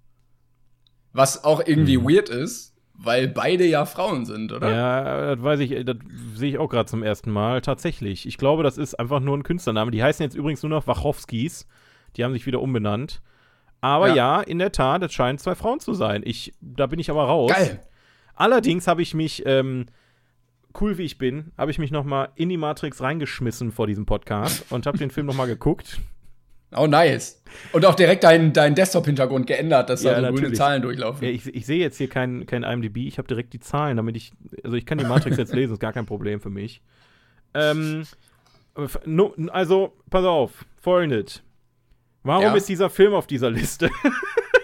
Was 1.12 1.44
auch 1.44 1.62
irgendwie 1.64 1.98
mhm. 1.98 2.08
weird 2.08 2.28
ist, 2.28 2.71
weil 3.04 3.28
beide 3.28 3.64
ja 3.64 3.84
Frauen 3.84 4.24
sind, 4.24 4.52
oder? 4.52 4.70
Ja, 4.70 5.34
das 5.34 5.42
weiß 5.42 5.60
ich, 5.60 5.84
das 5.84 5.96
sehe 6.34 6.50
ich 6.50 6.58
auch 6.58 6.68
gerade 6.68 6.86
zum 6.86 7.02
ersten 7.02 7.30
Mal. 7.30 7.60
Tatsächlich. 7.60 8.26
Ich 8.26 8.38
glaube, 8.38 8.62
das 8.62 8.78
ist 8.78 8.94
einfach 8.94 9.20
nur 9.20 9.36
ein 9.36 9.42
Künstlername. 9.42 9.90
Die 9.90 10.02
heißen 10.02 10.22
jetzt 10.22 10.36
übrigens 10.36 10.62
nur 10.62 10.70
noch 10.70 10.86
Wachowskis. 10.86 11.66
Die 12.16 12.24
haben 12.24 12.32
sich 12.32 12.46
wieder 12.46 12.60
umbenannt. 12.60 13.20
Aber 13.80 14.08
ja, 14.08 14.14
ja 14.14 14.40
in 14.40 14.58
der 14.58 14.72
Tat, 14.72 15.02
es 15.02 15.12
scheinen 15.12 15.38
zwei 15.38 15.54
Frauen 15.54 15.80
zu 15.80 15.94
sein. 15.94 16.22
Ich, 16.24 16.54
da 16.60 16.86
bin 16.86 17.00
ich 17.00 17.10
aber 17.10 17.24
raus. 17.24 17.52
Geil. 17.52 17.80
Allerdings 18.34 18.86
habe 18.86 19.02
ich 19.02 19.14
mich, 19.14 19.42
ähm, 19.46 19.86
cool 20.80 20.96
wie 20.98 21.02
ich 21.02 21.18
bin, 21.18 21.52
habe 21.58 21.70
ich 21.70 21.78
mich 21.78 21.90
noch 21.90 22.04
mal 22.04 22.28
in 22.36 22.48
die 22.48 22.56
Matrix 22.56 23.02
reingeschmissen 23.02 23.72
vor 23.72 23.86
diesem 23.86 24.06
Podcast 24.06 24.64
und 24.70 24.86
habe 24.86 24.98
den 24.98 25.10
Film 25.10 25.26
noch 25.26 25.34
mal 25.34 25.46
geguckt. 25.46 26.00
Oh, 26.74 26.86
nice. 26.86 27.42
Und 27.72 27.84
auch 27.84 27.94
direkt 27.94 28.24
deinen 28.24 28.52
dein 28.52 28.74
Desktop-Hintergrund 28.74 29.46
geändert, 29.46 29.90
dass 29.90 30.02
ja, 30.02 30.18
da 30.20 30.28
so 30.28 30.34
grüne 30.34 30.52
Zahlen 30.52 30.82
durchlaufen. 30.82 31.24
Ja, 31.24 31.30
ich, 31.30 31.46
ich 31.54 31.66
sehe 31.66 31.78
jetzt 31.78 31.98
hier 31.98 32.08
kein, 32.08 32.46
kein 32.46 32.62
IMDb, 32.62 32.98
ich 32.98 33.18
habe 33.18 33.28
direkt 33.28 33.52
die 33.52 33.60
Zahlen, 33.60 33.96
damit 33.96 34.16
ich, 34.16 34.32
also 34.64 34.76
ich 34.76 34.86
kann 34.86 34.98
die 34.98 35.04
Matrix 35.04 35.36
jetzt 35.36 35.52
lesen, 35.52 35.72
ist 35.74 35.80
gar 35.80 35.92
kein 35.92 36.06
Problem 36.06 36.40
für 36.40 36.50
mich. 36.50 36.80
Ähm, 37.54 38.04
also, 39.52 39.92
pass 40.08 40.24
auf, 40.24 40.64
folgendes. 40.80 41.42
Warum 42.22 42.44
ja. 42.44 42.54
ist 42.54 42.68
dieser 42.68 42.88
Film 42.88 43.14
auf 43.14 43.26
dieser 43.26 43.50
Liste? 43.50 43.90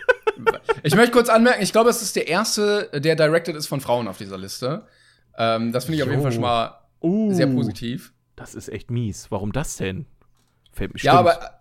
ich 0.83 0.95
möchte 0.95 1.13
kurz 1.13 1.29
anmerken, 1.29 1.63
ich 1.63 1.73
glaube, 1.73 1.91
es 1.91 2.01
ist 2.01 2.17
der 2.17 2.29
erste, 2.29 2.89
der 2.95 3.17
directed 3.17 3.57
ist 3.57 3.67
von 3.67 3.81
Frauen 3.81 4.09
auf 4.09 4.17
dieser 4.17 4.39
Liste. 4.39 4.87
Ähm, 5.37 5.73
das 5.73 5.85
finde 5.85 5.97
ich 5.97 6.01
jo. 6.01 6.07
auf 6.07 6.11
jeden 6.11 6.23
Fall 6.23 6.33
schon 6.33 6.43
mal 6.43 6.79
uh, 7.03 7.33
sehr 7.33 7.49
positiv. 7.49 8.13
Das 8.37 8.55
ist 8.55 8.69
echt 8.69 8.91
mies. 8.91 9.31
Warum 9.31 9.53
das 9.53 9.77
denn? 9.77 10.07
Fällt 10.73 10.95
mir 10.95 11.01
Ja, 11.01 11.15
aber 11.15 11.58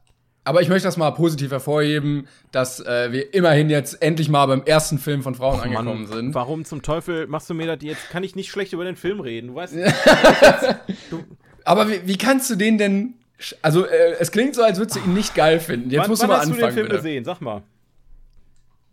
Aber 0.48 0.62
ich 0.62 0.70
möchte 0.70 0.88
das 0.88 0.96
mal 0.96 1.12
positiv 1.12 1.52
hervorheben, 1.52 2.26
dass 2.54 2.80
äh, 2.80 3.12
wir 3.12 3.34
immerhin 3.34 3.70
jetzt 3.70 4.02
endlich 4.02 4.30
mal 4.30 4.46
beim 4.46 4.64
ersten 4.64 4.98
Film 4.98 5.22
von 5.22 5.36
Frauen 5.36 5.60
oh, 5.60 5.64
angekommen 5.64 6.04
Mann, 6.04 6.08
sind. 6.08 6.36
Warum 6.36 6.64
zum 6.64 6.82
Teufel 6.82 7.28
machst 7.28 7.50
du 7.50 7.54
mir 7.54 7.68
das 7.68 7.84
jetzt? 7.84 8.10
Kann 8.12 8.24
ich 8.24 8.34
nicht 8.34 8.50
schlecht 8.50 8.72
über 8.72 8.86
den 8.86 8.96
Film 8.96 9.20
reden, 9.20 9.48
du 9.48 9.56
weißt. 9.56 9.76
du 11.10 11.26
Aber 11.66 11.90
wie, 11.90 12.00
wie, 12.08 12.18
kannst 12.18 12.50
du 12.50 12.56
den 12.56 12.78
denn. 12.78 13.16
Also, 13.62 13.86
äh, 13.86 14.16
es 14.20 14.32
klingt 14.32 14.56
so, 14.56 14.64
als 14.64 14.78
würdest 14.78 14.96
du 14.96 15.02
ihn 15.02 15.14
nicht 15.14 15.36
geil 15.36 15.60
finden. 15.60 15.90
Jetzt 15.90 16.04
wann, 16.04 16.10
musst 16.12 16.24
du 16.24 16.28
mal 16.28 16.38
hast 16.38 16.48
anfangen. 16.48 16.64
Hast 16.64 16.64
du 16.64 16.68
den 16.68 16.74
Film 16.76 16.88
bitte. 16.88 16.98
gesehen? 16.98 17.26
Sag 17.26 17.42
mal. 17.42 17.64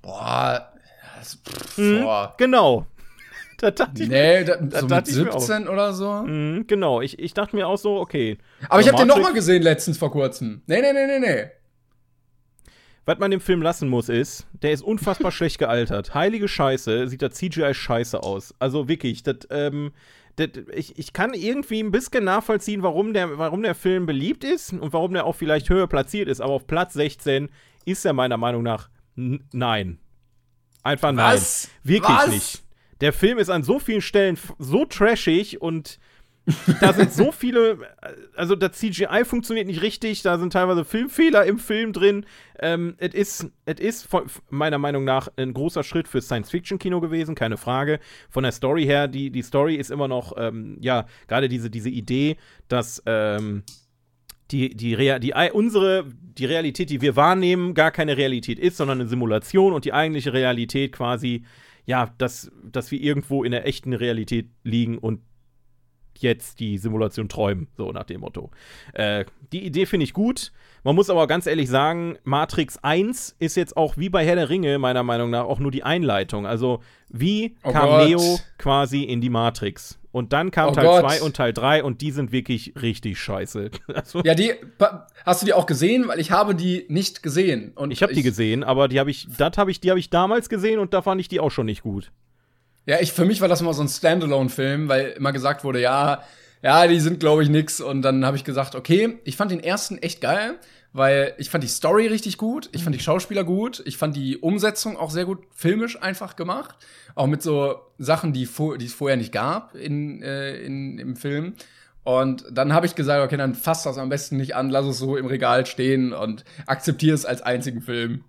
Boah. 0.03 0.73
Das, 1.17 1.37
pff, 1.37 1.77
hm, 1.77 2.03
boah. 2.03 2.35
Genau. 2.37 2.85
Da 3.65 3.71
dachte 3.71 4.03
ich 4.03 4.09
nee, 4.09 4.45
da, 4.45 4.57
da 4.57 4.81
so 4.81 4.87
mit 4.87 5.07
17 5.07 5.69
oder 5.69 5.93
so. 5.93 6.23
Mhm, 6.27 6.67
genau, 6.67 7.01
ich, 7.01 7.19
ich 7.19 7.33
dachte 7.33 7.57
mir 7.57 7.67
auch 7.67 7.79
so, 7.79 7.97
okay. 7.99 8.39
Aber 8.69 8.81
ich 8.81 8.89
habe 8.89 8.99
den 8.99 9.09
noch 9.09 9.21
mal 9.21 9.33
gesehen 9.33 9.63
letztens 9.63 9.97
vor 9.97 10.11
kurzem. 10.11 10.63
Nee, 10.67 10.81
nee, 10.83 10.93
nee, 10.93 11.07
nee, 11.07 11.19
nee. 11.19 11.51
Was 13.07 13.19
man 13.19 13.31
dem 13.31 13.41
Film 13.41 13.63
lassen 13.63 13.89
muss, 13.89 14.09
ist, 14.09 14.47
der 14.63 14.73
ist 14.73 14.83
unfassbar 14.83 15.33
schlecht 15.33 15.59
gealtert. 15.59 16.15
Heilige 16.15 16.49
Scheiße, 16.49 17.09
sieht 17.09 17.23
der 17.23 17.31
CGI 17.31 17.75
scheiße 17.75 18.23
aus. 18.23 18.55
Also 18.59 18.89
wirklich, 18.89 19.23
das, 19.23 19.37
ähm, 19.51 19.93
das, 20.37 20.49
ich, 20.75 20.99
ich 20.99 21.13
kann 21.13 21.33
irgendwie 21.33 21.81
ein 21.81 21.91
bisschen 21.91 22.25
nachvollziehen, 22.25 22.83
warum 22.83 23.15
der, 23.15 23.39
warum 23.39 23.63
der 23.63 23.75
Film 23.75 24.05
beliebt 24.05 24.45
ist 24.45 24.73
und 24.73 24.93
warum 24.93 25.15
der 25.15 25.25
auch 25.25 25.37
vielleicht 25.37 25.71
höher 25.71 25.87
platziert 25.87 26.29
ist. 26.29 26.41
Aber 26.41 26.53
auf 26.53 26.67
Platz 26.67 26.93
16 26.95 27.49
ist 27.87 28.05
er 28.05 28.13
meiner 28.13 28.37
Meinung 28.37 28.63
nach 28.63 28.89
nein. 29.15 29.99
Einfach 30.83 31.13
nein. 31.13 31.35
Was? 31.35 31.71
Wirklich 31.83 32.17
Was? 32.17 32.29
nicht. 32.29 32.64
Der 33.05 33.13
Film 33.13 33.37
ist 33.37 33.51
an 33.51 33.63
so 33.63 33.79
vielen 33.79 34.01
Stellen 34.01 34.39
so 34.59 34.87
trashig 34.87 35.61
und 35.61 35.99
da 36.81 36.95
sind 36.95 37.13
so 37.13 37.33
viele, 37.39 37.77
also 38.35 38.57
das 38.57 38.79
CGI 38.79 39.27
funktioniert 39.27 39.67
nicht 39.67 39.83
richtig, 39.83 40.23
da 40.23 40.39
sind 40.39 40.55
teilweise 40.55 40.87
Filmfehler 40.87 41.45
im 41.45 41.59
Film 41.59 41.93
drin. 41.93 42.25
Ähm, 42.59 42.95
es 42.97 43.13
ist, 43.13 43.51
es 43.67 43.79
ist 43.79 44.09
meiner 44.49 44.79
Meinung 44.79 45.05
nach 45.05 45.29
ein 45.37 45.53
großer 45.53 45.83
Schritt 45.83 46.09
für 46.09 46.23
Science-Fiction-Kino 46.23 47.03
gewesen, 47.03 47.35
keine 47.35 47.59
Frage. 47.59 48.01
Von 48.31 48.45
der 48.45 48.53
Story 48.53 48.87
her, 48.87 49.07
die, 49.07 49.29
die 49.29 49.43
Story 49.43 49.75
ist 49.75 49.91
immer 49.91 50.09
noch, 50.09 50.33
ähm, 50.39 50.79
ja, 50.81 51.05
gerade 51.29 51.51
diese, 51.51 51.69
diese 51.69 51.91
Idee, 51.91 52.39
dass 52.69 53.03
ähm, 53.05 53.65
die, 54.51 54.75
die, 54.75 54.95
Rea 54.95 55.19
die, 55.19 55.35
unsere, 55.53 56.07
die 56.39 56.47
Realität, 56.47 56.89
die 56.89 57.03
wir 57.03 57.17
wahrnehmen, 57.17 57.75
gar 57.75 57.91
keine 57.91 58.17
Realität 58.17 58.59
ist, 58.59 58.79
sondern 58.79 59.03
eine 59.03 59.11
Simulation 59.11 59.75
und 59.75 59.85
die 59.85 59.93
eigentliche 59.93 60.33
Realität 60.33 60.93
quasi 60.93 61.45
ja, 61.87 62.13
dass, 62.19 62.51
dass 62.63 62.91
wir 62.91 63.01
irgendwo 63.01 63.45
in 63.45 63.53
der 63.53 63.67
echten 63.67 63.93
Realität 63.93 64.49
liegen 64.63 64.99
und 64.99 65.21
jetzt 66.19 66.61
die 66.61 66.79
Simulation 66.79 67.29
träumen, 67.29 67.69
so 67.77 67.93
nach 67.93 68.05
dem 68.05 68.21
Motto. 68.21 68.51
Äh, 68.93 69.25
die 69.53 69.65
Idee 69.65 69.87
finde 69.87 70.05
ich 70.05 70.13
gut. 70.13 70.53
Man 70.83 70.95
muss 70.95 71.11
aber 71.11 71.27
ganz 71.27 71.47
ehrlich 71.47 71.69
sagen, 71.69 72.19
Matrix 72.25 72.79
1 72.83 73.37
ist 73.39 73.57
jetzt 73.57 73.77
auch 73.77 73.97
wie 73.97 74.09
bei 74.09 74.25
Herr 74.25 74.37
der 74.37 74.49
Ringe, 74.49 74.79
meiner 74.79 75.03
Meinung 75.03 75.31
nach, 75.31 75.45
auch 75.45 75.59
nur 75.59 75.71
die 75.71 75.83
Einleitung. 75.83 76.47
Also, 76.47 76.81
wie 77.09 77.57
oh 77.63 77.73
kam 77.73 77.89
Gott. 77.89 78.09
Neo 78.09 78.39
quasi 78.59 79.03
in 79.03 79.21
die 79.21 79.31
Matrix? 79.31 79.99
Und 80.15 80.33
dann 80.33 80.53
kam 80.53 80.69
oh 80.69 80.73
Teil 80.73 81.01
2 81.01 81.23
und 81.23 81.35
Teil 81.35 81.53
3 81.53 81.83
und 81.83 82.01
die 82.01 82.13
sind 82.13 82.31
wirklich 82.31 82.75
richtig 82.81 83.19
scheiße. 83.19 83.73
Also, 83.93 84.23
ja, 84.23 84.37
die 84.37 84.55
hast 85.27 85.43
du 85.43 85.47
die 85.47 85.53
auch 85.53 85.67
gesehen, 85.67 86.07
weil 86.07 86.21
ich 86.21 86.31
habe 86.31 86.55
die 86.55 86.87
nicht 86.89 87.25
gesehen. 87.25 87.73
Und 87.75 87.91
ich 87.91 88.01
habe 88.01 88.15
die 88.15 88.23
gesehen, 88.23 88.63
aber 88.63 88.87
die 88.87 89.01
habe 89.01 89.11
ich, 89.11 89.27
das 89.37 89.57
habe 89.57 89.73
ich, 89.73 89.81
die 89.81 89.91
habe 89.91 89.99
ich 89.99 90.11
damals 90.11 90.49
gesehen 90.49 90.79
und 90.79 90.95
da 90.95 91.03
fand 91.03 91.21
ich 91.21 91.27
die 91.27 91.41
auch 91.41 91.51
schon 91.51 91.67
nicht 91.67 91.83
gut. 91.83 92.13
Ja, 92.87 93.01
ich 93.01 93.13
für 93.13 93.25
mich 93.25 93.41
war 93.41 93.49
das 93.49 93.61
immer 93.61 93.75
so 93.75 93.83
ein 93.83 93.89
Standalone-Film, 93.89 94.89
weil 94.89 95.07
immer 95.17 95.33
gesagt 95.33 95.65
wurde, 95.65 95.81
ja, 95.81 96.23
ja, 96.63 96.87
die 96.87 97.01
sind 97.01 97.19
glaube 97.19 97.43
ich 97.43 97.49
nix. 97.49 97.81
Und 97.81 98.03
dann 98.03 98.25
habe 98.25 98.37
ich 98.37 98.45
gesagt, 98.45 98.77
okay, 98.77 99.19
ich 99.25 99.35
fand 99.35 99.51
den 99.51 99.65
ersten 99.65 99.99
echt 99.99 100.21
geil 100.21 100.61
weil 100.95 101.35
ich 101.39 101.51
fand 101.51 101.65
die 101.65 101.69
Story 101.69 102.07
richtig 102.07 102.39
gut, 102.39 102.71
ich 102.73 102.85
fand 102.85 102.95
die 102.95 103.01
Schauspieler 103.01 103.43
gut, 103.43 103.83
ich 103.85 103.99
fand 103.99 104.15
die 104.15 104.39
Umsetzung 104.39 104.97
auch 104.97 105.11
sehr 105.11 105.25
gut 105.25 105.41
filmisch 105.51 106.01
einfach 106.01 106.37
gemacht, 106.37 106.77
auch 107.17 107.27
mit 107.27 107.43
so 107.43 107.75
Sachen, 107.99 108.33
die, 108.33 108.49
die 108.79 108.85
es 108.85 108.95
vorher 108.95 109.17
nicht 109.17 109.33
gab 109.33 109.75
in, 109.75 110.23
äh, 110.23 110.57
in, 110.59 110.99
im 111.01 111.17
Film. 111.17 111.55
Und 112.05 112.45
dann 112.53 112.73
habe 112.73 112.87
ich 112.87 112.95
gesagt, 112.95 113.25
okay, 113.25 113.37
dann 113.37 113.57
fass 113.57 113.83
das 113.83 113.99
am 113.99 114.09
besten 114.09 114.37
nicht 114.37 114.55
an, 114.55 114.71
lass 114.71 114.87
es 114.87 114.99
so 114.99 115.17
im 115.17 115.27
Regal 115.27 115.67
stehen 115.67 116.13
und 116.13 116.45
akzeptiere 116.67 117.15
es 117.15 117.27
als 117.27 117.43
einzigen 117.43 117.81
Film. 117.81 118.23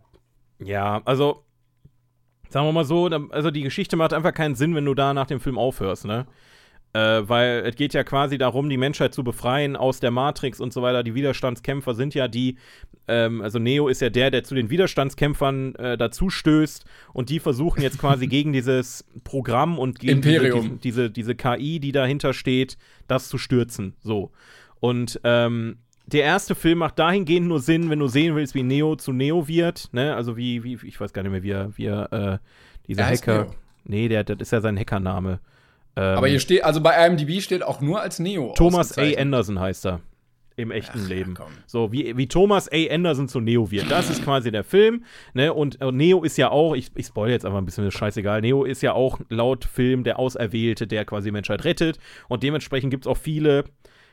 Ja, 0.58 1.04
also 1.06 1.44
sagen 2.50 2.66
wir 2.66 2.74
mal 2.74 2.84
so, 2.86 3.06
also 3.30 3.52
die 3.52 3.62
Geschichte 3.62 3.96
macht 3.96 4.12
einfach 4.12 4.34
keinen 4.34 4.56
Sinn, 4.56 4.74
wenn 4.74 4.86
du 4.86 4.96
da 4.96 5.14
nach 5.14 5.28
dem 5.28 5.40
Film 5.40 5.60
aufhörst, 5.60 6.06
ne? 6.06 6.26
Äh, 6.96 7.28
weil 7.28 7.64
es 7.66 7.76
geht 7.76 7.94
ja 7.94 8.06
quasi 8.06 8.38
darum, 8.38 8.70
die 8.70 8.78
Menschheit 8.78 9.14
zu 9.14 9.26
befreien 9.26 9.76
aus 9.76 10.00
der 10.00 10.12
Matrix 10.12 10.62
und 10.62 10.72
so 10.72 10.82
weiter. 10.82 11.04
Die 11.04 11.14
Widerstandskämpfer 11.14 11.94
sind 11.94 12.16
ja 12.16 12.30
die, 12.30 12.56
ähm, 13.10 13.42
also 13.42 13.60
Neo 13.60 13.90
ist 13.90 14.00
ja 14.00 14.10
der, 14.10 14.32
der 14.32 14.46
zu 14.46 14.56
den 14.56 14.70
Widerstandskämpfern 14.70 15.76
äh, 15.76 15.98
dazu 15.98 16.30
stößt 16.30 16.86
und 17.12 17.30
die 17.30 17.42
versuchen 17.42 17.82
jetzt 17.82 18.00
quasi 18.00 18.28
gegen 18.30 18.54
dieses 18.54 19.04
Programm 19.26 19.78
und 19.78 20.00
gegen 20.00 20.14
Imperium. 20.14 20.80
Diese, 20.80 21.10
diese, 21.10 21.12
diese 21.12 21.36
KI, 21.36 21.82
die 21.82 21.92
dahinter 21.92 22.32
steht, 22.32 22.78
das 23.10 23.28
zu 23.28 23.38
stürzen. 23.38 23.96
So. 24.02 24.32
Und 24.80 25.20
ähm, 25.26 25.80
der 26.06 26.24
erste 26.24 26.56
Film 26.56 26.78
macht 26.78 26.98
dahingehend 26.98 27.50
nur 27.50 27.60
Sinn, 27.60 27.90
wenn 27.90 28.00
du 28.00 28.08
sehen 28.08 28.38
willst, 28.38 28.56
wie 28.56 28.64
Neo 28.64 28.96
zu 28.96 29.12
Neo 29.12 29.50
wird, 29.50 29.90
ne? 29.92 30.16
Also 30.16 30.38
wie, 30.38 30.64
wie, 30.64 30.78
ich 30.88 31.02
weiß 31.02 31.12
gar 31.12 31.24
nicht 31.24 31.32
mehr, 31.34 31.44
wie 31.44 31.52
er, 31.52 31.78
wie 31.78 31.88
er, 31.88 32.14
äh, 32.14 32.38
dieser 32.88 33.02
er 33.02 33.10
Hacker. 33.10 33.48
Nee, 33.84 34.08
der, 34.08 34.24
das 34.24 34.40
ist 34.40 34.52
ja 34.52 34.62
sein 34.62 34.80
Hackername. 34.80 35.42
Ähm, 35.96 36.18
Aber 36.18 36.28
hier 36.28 36.40
steht, 36.40 36.64
also 36.64 36.82
bei 36.82 37.06
IMDb 37.06 37.42
steht 37.42 37.64
auch 37.64 37.82
nur 37.82 38.02
als 38.02 38.20
Neo. 38.20 38.54
Thomas 38.56 38.98
A. 38.98 39.04
Anderson 39.18 39.60
heißt 39.60 39.86
er. 39.86 40.02
Im 40.58 40.72
echten 40.72 41.02
Ach, 41.04 41.10
Leben. 41.10 41.36
Ja, 41.38 41.48
so, 41.66 41.92
wie, 41.92 42.16
wie 42.16 42.28
Thomas 42.28 42.72
A. 42.72 42.78
Anderson 42.90 43.28
zu 43.28 43.42
Neo 43.42 43.72
wird. 43.72 43.92
Das 43.92 44.10
ist 44.10 44.24
quasi 44.24 44.52
der 44.52 44.64
Film. 44.64 45.04
Ne? 45.34 45.54
Und, 45.54 45.84
und 45.84 45.98
Neo 45.98 46.24
ist 46.24 46.38
ja 46.38 46.50
auch, 46.50 46.76
ich, 46.76 46.92
ich 46.96 47.08
spoil 47.08 47.30
jetzt 47.30 47.46
einfach 47.46 47.58
ein 47.58 47.66
bisschen, 47.66 47.86
ist 47.86 47.98
scheißegal. 47.98 48.40
Neo 48.40 48.64
ist 48.64 48.82
ja 48.82 48.94
auch 48.94 49.20
laut 49.28 49.66
Film 49.66 50.06
der 50.06 50.18
Auserwählte, 50.18 50.88
der 50.88 51.04
quasi 51.04 51.32
Menschheit 51.32 51.66
rettet. 51.66 52.00
Und 52.30 52.42
dementsprechend 52.42 52.90
gibt 52.90 53.06
es 53.06 53.12
auch 53.12 53.18
viele, 53.18 53.66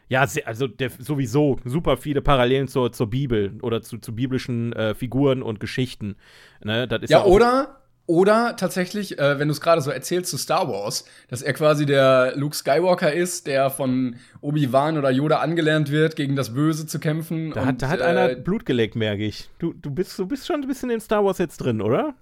ja, 0.09 0.27
also 0.45 0.67
der, 0.67 0.91
sowieso 0.99 1.61
super 1.65 1.97
viele 1.97 2.23
Parallelen 2.23 2.67
zur, 2.67 2.91
zur 2.91 3.09
Bibel 3.09 3.57
oder 3.63 3.81
zu, 3.81 3.99
zu 3.99 4.13
biblischen 4.13 4.73
äh, 4.73 4.97
Figuren 4.97 5.45
und 5.45 5.61
Geschichten. 5.61 6.17
Ne? 6.65 6.89
Das 6.89 7.03
ist 7.03 7.11
ja, 7.11 7.19
ja 7.19 7.25
oder 7.25 7.82
oder 8.07 8.57
tatsächlich, 8.57 9.19
äh, 9.19 9.39
wenn 9.39 9.49
du 9.49 9.53
es 9.53 9.61
gerade 9.61 9.81
so 9.81 9.91
erzählst 9.91 10.31
zu 10.31 10.37
Star 10.37 10.69
Wars, 10.69 11.05
dass 11.29 11.43
er 11.43 11.53
quasi 11.53 11.87
der 11.87 12.35
Luke 12.37 12.57
Skywalker 12.57 13.13
ist, 13.13 13.47
der 13.47 13.71
von 13.71 14.17
Obi-Wan 14.41 14.99
oder 14.99 15.11
Yoda 15.11 15.39
angelernt 15.39 15.91
wird, 15.91 16.17
gegen 16.17 16.35
das 16.35 16.53
Böse 16.53 16.87
zu 16.87 16.99
kämpfen. 16.99 17.53
Da, 17.53 17.63
und, 17.63 17.67
hat, 17.67 17.83
da 17.83 17.89
hat 17.89 18.01
äh, 18.01 18.05
einer 18.05 18.35
Blut 18.35 18.67
geleckt, 18.67 18.97
merke 18.97 19.25
ich. 19.25 19.49
Du, 19.59 19.73
du, 19.73 19.91
bist, 19.91 20.19
du 20.19 20.27
bist 20.27 20.47
schon 20.47 20.63
ein 20.63 20.69
bisschen 20.69 20.91
in 20.91 21.01
Star 21.01 21.25
Wars 21.25 21.39
jetzt 21.39 21.59
drin, 21.59 21.81
oder? 21.81 22.15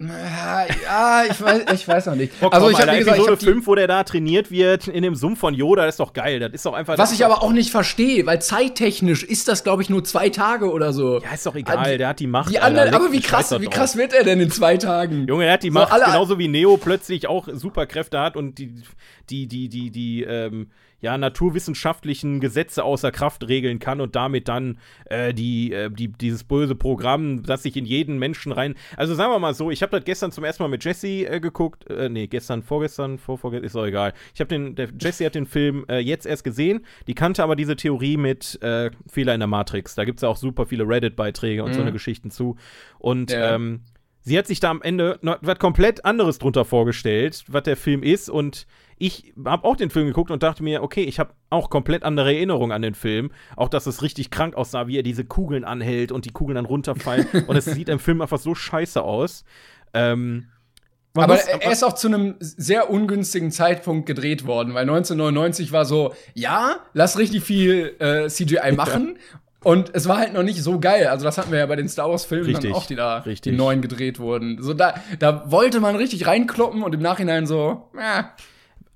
Ja, 0.00 1.24
ich 1.28 1.40
weiß, 1.40 1.62
ich 1.72 1.86
weiß 1.86 2.06
noch 2.06 2.16
nicht. 2.16 2.32
Oh, 2.40 2.48
also 2.48 2.70
ich 2.70 2.78
habe 2.80 2.98
gesagt, 2.98 3.18
Episode 3.18 3.36
5, 3.36 3.66
wo 3.66 3.74
der 3.76 3.86
da 3.86 4.02
trainiert 4.02 4.50
wird 4.50 4.88
in 4.88 5.02
dem 5.02 5.14
Sumpf 5.14 5.38
von 5.38 5.54
Yoda, 5.54 5.84
das 5.86 5.94
ist 5.94 6.00
doch 6.00 6.12
geil. 6.12 6.40
Das 6.40 6.52
ist 6.52 6.66
doch 6.66 6.72
einfach. 6.72 6.98
Was 6.98 7.12
ich 7.12 7.24
aber 7.24 7.42
auch 7.42 7.52
nicht 7.52 7.70
verstehe, 7.70 8.26
weil 8.26 8.42
zeittechnisch 8.42 9.22
ist 9.22 9.46
das, 9.46 9.62
glaube 9.62 9.82
ich, 9.82 9.88
nur 9.90 10.02
zwei 10.02 10.30
Tage 10.30 10.72
oder 10.72 10.92
so. 10.92 11.20
Ja, 11.20 11.32
ist 11.32 11.46
doch 11.46 11.54
egal. 11.54 11.92
Die, 11.92 11.98
der 11.98 12.08
hat 12.08 12.18
die 12.18 12.26
Macht. 12.26 12.50
Die 12.50 12.58
anderen, 12.58 12.92
aber 12.92 13.12
wie 13.12 13.20
krass, 13.20 13.52
wie 13.60 13.66
krass 13.66 13.96
wird 13.96 14.12
er 14.12 14.24
denn 14.24 14.40
in 14.40 14.50
zwei 14.50 14.76
Tagen? 14.76 15.26
Junge, 15.28 15.46
er 15.46 15.54
hat 15.54 15.62
die 15.62 15.70
Macht, 15.70 15.92
so, 15.92 16.04
genauso 16.04 16.38
wie 16.38 16.48
Neo 16.48 16.76
plötzlich 16.76 17.28
auch 17.28 17.48
Superkräfte 17.52 18.18
hat 18.18 18.36
und 18.36 18.58
die, 18.58 18.82
die, 19.30 19.46
die, 19.46 19.68
die, 19.68 19.90
die, 19.90 20.22
ähm, 20.24 20.70
ja, 21.00 21.16
naturwissenschaftlichen 21.16 22.40
Gesetze 22.40 22.82
außer 22.82 23.12
Kraft 23.12 23.46
regeln 23.48 23.78
kann 23.78 24.00
und 24.00 24.16
damit 24.16 24.48
dann 24.48 24.78
äh, 25.06 25.32
die, 25.32 25.72
äh, 25.72 25.90
die, 25.90 26.08
dieses 26.08 26.42
böse 26.44 26.74
Programm, 26.74 27.44
das 27.44 27.62
sich 27.62 27.76
in 27.76 27.86
jeden 27.86 28.18
Menschen 28.18 28.50
rein. 28.50 28.74
Also 28.96 29.14
sagen 29.14 29.32
wir 29.32 29.38
mal 29.38 29.54
so, 29.54 29.70
ich 29.70 29.82
habe 29.82 29.96
das 29.96 30.04
gestern 30.04 30.32
zum 30.32 30.44
ersten 30.44 30.62
Mal 30.62 30.68
mit 30.68 30.84
Jesse 30.84 31.24
äh, 31.26 31.40
geguckt. 31.40 31.88
Äh, 31.88 32.08
nee, 32.08 32.26
gestern, 32.26 32.62
vorgestern, 32.62 33.18
vorvorgestern, 33.18 33.66
ist 33.66 33.76
auch 33.76 33.86
egal. 33.86 34.12
Ich 34.34 34.40
habe 34.40 34.48
den, 34.48 34.74
der 34.74 34.88
Jesse 35.00 35.26
hat 35.26 35.36
den 35.36 35.46
Film 35.46 35.84
äh, 35.88 35.98
jetzt 35.98 36.26
erst 36.26 36.42
gesehen, 36.42 36.84
die 37.06 37.14
kannte 37.14 37.44
aber 37.44 37.54
diese 37.54 37.76
Theorie 37.76 38.16
mit 38.16 38.60
äh, 38.62 38.90
Fehler 39.06 39.34
in 39.34 39.40
der 39.40 39.46
Matrix. 39.46 39.94
Da 39.94 40.04
gibt 40.04 40.18
es 40.18 40.22
ja 40.22 40.28
auch 40.28 40.36
super 40.36 40.66
viele 40.66 40.88
Reddit-Beiträge 40.88 41.62
und 41.62 41.70
mhm. 41.70 41.74
so 41.74 41.80
eine 41.82 41.92
Geschichten 41.92 42.30
zu. 42.32 42.56
Und 42.98 43.30
ja. 43.30 43.54
ähm, 43.54 43.82
sie 44.20 44.36
hat 44.36 44.48
sich 44.48 44.58
da 44.58 44.70
am 44.70 44.82
Ende 44.82 45.18
noch 45.22 45.38
was 45.42 45.58
komplett 45.60 46.04
anderes 46.04 46.38
drunter 46.38 46.64
vorgestellt, 46.64 47.44
was 47.46 47.62
der 47.62 47.76
Film 47.76 48.02
ist 48.02 48.28
und 48.28 48.66
ich 48.98 49.32
habe 49.44 49.66
auch 49.66 49.76
den 49.76 49.90
Film 49.90 50.06
geguckt 50.06 50.30
und 50.30 50.42
dachte 50.42 50.62
mir, 50.62 50.82
okay, 50.82 51.02
ich 51.02 51.18
habe 51.18 51.32
auch 51.50 51.70
komplett 51.70 52.02
andere 52.02 52.34
Erinnerungen 52.34 52.72
an 52.72 52.82
den 52.82 52.94
Film. 52.94 53.30
Auch, 53.56 53.68
dass 53.68 53.86
es 53.86 54.02
richtig 54.02 54.30
krank 54.30 54.54
aussah, 54.56 54.86
wie 54.86 54.96
er 54.96 55.02
diese 55.02 55.24
Kugeln 55.24 55.64
anhält 55.64 56.12
und 56.12 56.24
die 56.24 56.30
Kugeln 56.30 56.56
dann 56.56 56.66
runterfallen. 56.66 57.26
und 57.46 57.56
es 57.56 57.64
sieht 57.64 57.88
im 57.88 57.98
Film 57.98 58.20
einfach 58.20 58.38
so 58.38 58.54
scheiße 58.54 59.02
aus. 59.02 59.44
Ähm, 59.94 60.48
aber 61.14 61.34
muss, 61.34 61.44
er 61.46 61.72
ist 61.72 61.82
auch 61.82 61.94
zu 61.94 62.08
einem 62.08 62.36
sehr 62.38 62.90
ungünstigen 62.90 63.50
Zeitpunkt 63.50 64.06
gedreht 64.06 64.46
worden, 64.46 64.74
weil 64.74 64.82
1999 64.82 65.72
war 65.72 65.84
so, 65.84 66.14
ja, 66.34 66.76
lass 66.92 67.18
richtig 67.18 67.42
viel 67.42 67.96
äh, 67.98 68.28
CGI 68.28 68.72
machen. 68.76 69.16
Ja. 69.16 69.40
Und 69.64 69.90
es 69.92 70.06
war 70.06 70.18
halt 70.18 70.34
noch 70.34 70.44
nicht 70.44 70.62
so 70.62 70.78
geil. 70.78 71.08
Also, 71.08 71.24
das 71.24 71.36
hatten 71.36 71.50
wir 71.50 71.58
ja 71.58 71.66
bei 71.66 71.74
den 71.74 71.88
Star 71.88 72.08
Wars-Filmen 72.08 72.52
dann 72.52 72.72
auch, 72.72 72.86
die 72.86 72.94
da 72.94 73.18
richtig. 73.18 73.52
die 73.52 73.56
neuen 73.56 73.82
gedreht 73.82 74.20
wurden. 74.20 74.62
So, 74.62 74.72
da, 74.72 74.94
da 75.18 75.50
wollte 75.50 75.80
man 75.80 75.96
richtig 75.96 76.26
reinkloppen 76.28 76.82
und 76.82 76.94
im 76.94 77.02
Nachhinein 77.02 77.46
so, 77.46 77.90
ja. 77.96 78.32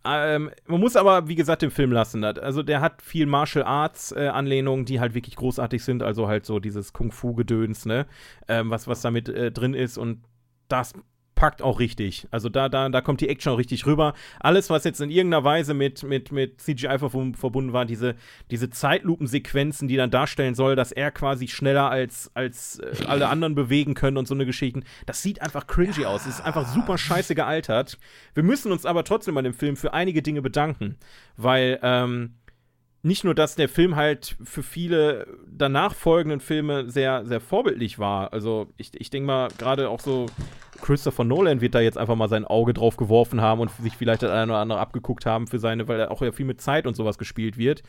Ähm, 0.05 0.51
man 0.67 0.81
muss 0.81 0.97
aber, 0.97 1.29
wie 1.29 1.37
gesagt, 1.37 1.63
den 1.63 1.71
Film 1.71 1.93
lassen. 1.93 2.21
Also 2.39 2.63
der 2.63 2.81
hat 2.81 3.03
viel 3.03 3.27
Martial 3.27 3.65
Arts 3.65 4.13
äh, 4.13 4.29
die 4.85 5.01
halt 5.01 5.15
wirklich 5.15 5.37
großartig 5.37 5.85
sind. 5.85 6.03
Also 6.03 6.29
halt 6.29 6.45
so 6.45 6.59
dieses 6.59 6.93
Kung 6.93 7.13
Fu 7.13 7.35
Gedöns, 7.35 7.87
ne, 7.87 8.07
ähm, 8.49 8.71
was 8.71 8.89
was 8.89 9.01
damit 9.01 9.29
äh, 9.29 9.53
drin 9.53 9.75
ist 9.75 9.99
und 9.99 10.25
das 10.69 10.95
packt 11.43 11.61
auch 11.61 11.81
richtig. 11.81 12.29
Also 12.31 12.49
da, 12.49 12.69
da, 12.69 12.89
da 12.89 13.01
kommt 13.01 13.21
die 13.21 13.29
Action 13.29 13.53
auch 13.53 13.59
richtig 13.59 13.85
rüber. 13.85 14.15
Alles, 14.39 14.71
was 14.71 14.85
jetzt 14.85 15.01
in 15.01 15.11
irgendeiner 15.11 15.43
Weise 15.43 15.75
mit, 15.75 16.05
mit, 16.05 16.31
mit 16.31 16.61
CGI 16.61 17.01
verbunden 17.01 17.73
war, 17.73 17.85
diese, 17.85 18.15
diese 18.53 18.71
Zeitlupensequenzen, 18.71 19.89
die 19.89 19.97
dann 19.97 20.13
darstellen 20.13 20.55
soll, 20.55 20.77
dass 20.77 20.93
er 20.93 21.11
quasi 21.11 21.49
schneller 21.49 21.91
als, 21.91 22.31
als 22.35 22.79
äh, 22.79 23.07
alle 23.09 23.27
anderen 23.27 23.57
bewegen 23.57 23.95
können 23.95 24.19
und 24.19 24.29
so 24.29 24.35
eine 24.35 24.47
Geschichte, 24.47 24.83
das 25.05 25.21
sieht 25.21 25.43
einfach 25.43 25.67
cringy 25.67 26.03
ja. 26.03 26.11
aus. 26.11 26.27
Es 26.27 26.35
ist 26.39 26.43
einfach 26.43 26.69
super 26.69 26.97
scheiße 26.97 27.35
gealtert. 27.35 27.99
Wir 28.35 28.45
müssen 28.45 28.71
uns 28.71 28.87
aber 28.87 29.03
trotzdem 29.03 29.35
bei 29.35 29.43
dem 29.43 29.53
Film 29.53 29.75
für 29.75 29.93
einige 29.93 30.23
Dinge 30.23 30.43
bedanken, 30.43 30.97
weil, 31.37 31.81
ähm, 31.83 32.35
nicht 33.05 33.25
nur, 33.25 33.35
dass 33.35 33.57
der 33.57 33.69
Film 33.69 33.97
halt 33.97 34.37
für 34.45 34.63
viele 34.63 35.27
danach 35.47 35.95
folgenden 35.95 36.39
Filme 36.39 36.89
sehr, 36.89 37.25
sehr 37.27 37.41
vorbildlich 37.41 37.99
war. 37.99 38.33
Also 38.33 38.69
ich, 38.77 38.93
ich 39.01 39.11
denke 39.11 39.27
mal, 39.27 39.49
gerade 39.59 39.89
auch 39.89 39.99
so 39.99 40.27
Christopher 40.81 41.25
Nolan 41.25 41.61
wird 41.61 41.75
da 41.75 41.81
jetzt 41.81 41.99
einfach 41.99 42.15
mal 42.15 42.29
sein 42.29 42.45
Auge 42.45 42.75
drauf 42.75 42.97
geworfen 42.97 43.41
haben 43.41 43.61
und 43.61 43.71
sich 43.71 43.97
vielleicht 43.97 44.23
das 44.23 44.31
eine 44.31 44.53
oder 44.53 44.61
andere 44.61 44.79
abgeguckt 44.79 45.27
haben 45.27 45.49
für 45.49 45.59
seine, 45.59 45.89
weil 45.89 45.99
er 45.99 46.11
auch 46.13 46.23
ja 46.23 46.31
viel 46.31 46.47
mit 46.47 46.61
Zeit 46.61 46.87
und 46.87 46.95
sowas 46.95 47.19
gespielt 47.19 47.59
wird. 47.59 47.83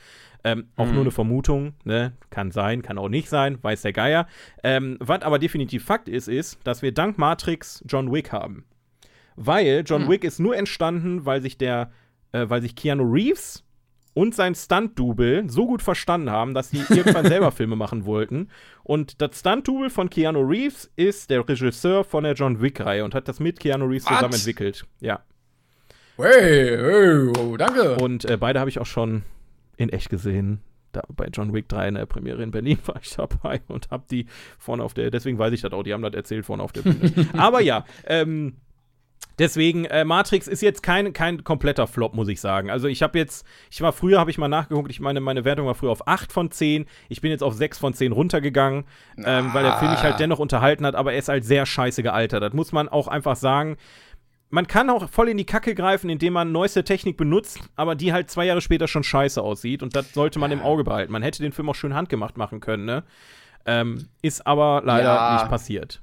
Ähm, 0.43 0.70
auch 0.78 0.88
mhm. 0.88 0.93
nur 0.93 1.01
eine 1.01 1.11
Vermutung, 1.11 1.74
ne? 1.84 2.14
Kann 2.32 2.49
sein, 2.49 2.82
kann 2.82 2.97
auch 2.97 3.09
nicht 3.09 3.30
sein, 3.30 3.59
weiß 3.61 3.84
der 3.84 3.93
Geier. 3.93 4.28
Ähm, 4.64 4.97
was 4.99 5.22
aber 5.22 5.38
definitiv 5.38 5.86
Fakt 5.86 6.09
ist, 6.09 6.28
ist, 6.28 6.59
dass 6.64 6.82
wir 6.82 6.91
dank 6.91 7.20
Matrix 7.20 7.84
John 7.88 8.11
Wick 8.11 8.32
haben. 8.32 8.66
Weil 9.36 9.84
John 9.86 10.05
mhm. 10.05 10.09
Wick 10.09 10.24
ist 10.24 10.39
nur 10.39 10.55
entstanden, 10.55 11.26
weil 11.26 11.41
sich 11.41 11.57
der, 11.57 11.91
äh, 12.32 12.49
weil 12.49 12.61
sich 12.64 12.76
Keanu 12.76 13.03
Reeves 13.03 13.64
und 14.14 14.36
sein 14.36 14.55
Stunt-Double 14.55 15.49
so 15.49 15.66
gut 15.66 15.82
verstanden 15.82 16.30
haben, 16.30 16.53
dass 16.53 16.70
sie 16.70 16.84
irgendwann 16.89 17.26
selber 17.28 17.51
Filme 17.51 17.76
machen 17.76 18.05
wollten. 18.05 18.49
Und 18.84 19.22
das 19.22 19.39
Stunt-Double 19.39 19.89
von 19.89 20.09
Keanu 20.09 20.41
Reeves 20.41 20.91
ist 20.95 21.30
der 21.30 21.47
Regisseur 21.47 22.03
von 22.03 22.24
der 22.24 22.34
John 22.34 22.61
Wick-Reihe 22.61 23.03
und 23.03 23.16
hat 23.16 23.28
das 23.28 23.39
mit 23.39 23.59
Keanu 23.59 23.86
Reeves 23.86 24.05
What? 24.05 24.16
zusammen 24.16 24.34
entwickelt. 24.36 24.86
Ja. 24.99 25.24
Hey, 26.18 26.78
hey, 26.78 27.32
oh, 27.39 27.57
danke. 27.57 27.95
Und 27.95 28.26
äh, 28.26 28.38
beide 28.38 28.59
habe 28.59 28.70
ich 28.70 28.80
auch 28.80 28.86
schon 28.86 29.24
in 29.78 29.89
echt 29.89 30.09
gesehen. 30.09 30.61
Da, 30.91 31.01
bei 31.09 31.28
John 31.34 31.53
Wick 31.53 31.68
3 31.70 31.88
in 31.88 31.95
der 31.95 32.05
Premiere 32.05 32.43
in 32.43 32.51
Berlin 32.51 32.78
war 32.86 32.99
ich 33.01 33.09
dabei 33.16 33.61
und 33.68 33.89
hab 33.89 34.07
die 34.07 34.28
vorne 34.59 34.84
auf 34.84 34.93
der, 34.93 35.09
deswegen 35.09 35.39
weiß 35.39 35.51
ich 35.53 35.61
das 35.61 35.74
auch, 35.74 35.82
die 35.82 35.91
haben 35.91 36.03
das 36.03 36.14
erzählt 36.14 36.45
vorne 36.45 36.61
auf 36.61 36.72
der 36.72 36.84
Bühne. 36.84 37.30
Aber 37.38 37.61
ja, 37.61 37.84
ähm, 38.05 38.57
Deswegen, 39.39 39.86
äh, 39.86 40.05
Matrix 40.05 40.47
ist 40.47 40.61
jetzt 40.61 40.84
kein, 40.84 41.11
kein 41.11 41.43
kompletter 41.43 41.88
Flop, 41.88 42.13
muss 42.13 42.28
ich 42.28 42.39
sagen. 42.39 42.69
Also 42.69 42.88
ich 42.88 43.01
habe 43.01 43.17
jetzt, 43.17 43.45
ich 43.71 43.82
war 43.82 43.91
früher, 43.91 44.19
habe 44.19 44.30
ich 44.30 44.38
mal 44.38 44.47
nachgeguckt, 44.47 44.91
ich 44.91 44.99
meine, 44.99 45.21
meine 45.21 45.43
Wertung 45.43 45.65
war 45.65 45.74
früher 45.74 45.89
auf 45.89 46.07
8 46.07 46.32
von 46.32 46.51
10. 46.51 46.86
Ich 47.09 47.21
bin 47.21 47.32
jetzt 47.32 47.43
auf 47.43 47.55
6 47.55 47.80
von 47.80 47.93
10 47.93 48.11
runtergegangen, 48.11 48.86
ähm, 49.17 49.53
weil 49.53 49.63
der 49.63 49.78
Film 49.78 49.91
mich 49.91 50.03
halt 50.03 50.19
dennoch 50.19 50.39
unterhalten 50.39 50.86
hat, 50.86 50.93
aber 50.93 51.13
er 51.13 51.19
ist 51.19 51.30
halt 51.30 51.45
sehr 51.45 51.65
scheiße 51.65 52.03
gealtert. 52.03 52.43
Das 52.43 52.53
muss 52.53 52.71
man 52.71 52.89
auch 52.89 53.07
einfach 53.07 53.36
sagen. 53.36 53.78
Man 54.51 54.67
kann 54.67 54.91
auch 54.91 55.09
voll 55.09 55.30
in 55.30 55.38
die 55.38 55.47
Kacke 55.47 55.74
greifen, 55.74 56.11
indem 56.11 56.34
man 56.34 56.51
neueste 56.51 56.84
Technik 56.84 57.17
benutzt, 57.17 57.59
aber 57.76 57.95
die 57.95 58.13
halt 58.13 58.30
zwei 58.30 58.45
Jahre 58.45 58.61
später 58.61 58.88
schon 58.88 59.03
scheiße 59.03 59.41
aussieht. 59.41 59.82
Und 59.82 59.95
das 59.95 60.13
sollte 60.13 60.38
man 60.38 60.51
im 60.51 60.61
Auge 60.61 60.84
behalten. 60.84 61.11
Man 61.11 61.24
hätte 61.24 61.41
den 61.41 61.53
Film 61.53 61.69
auch 61.69 61.76
schön 61.76 61.95
handgemacht 61.95 62.38
machen 62.38 62.59
können, 62.59 62.86
ne? 62.86 63.03
Ähm, 63.65 64.09
ist 64.21 64.45
aber 64.45 64.84
leider 64.86 65.15
ja. 65.15 65.34
nicht 65.34 65.49
passiert. 65.49 66.01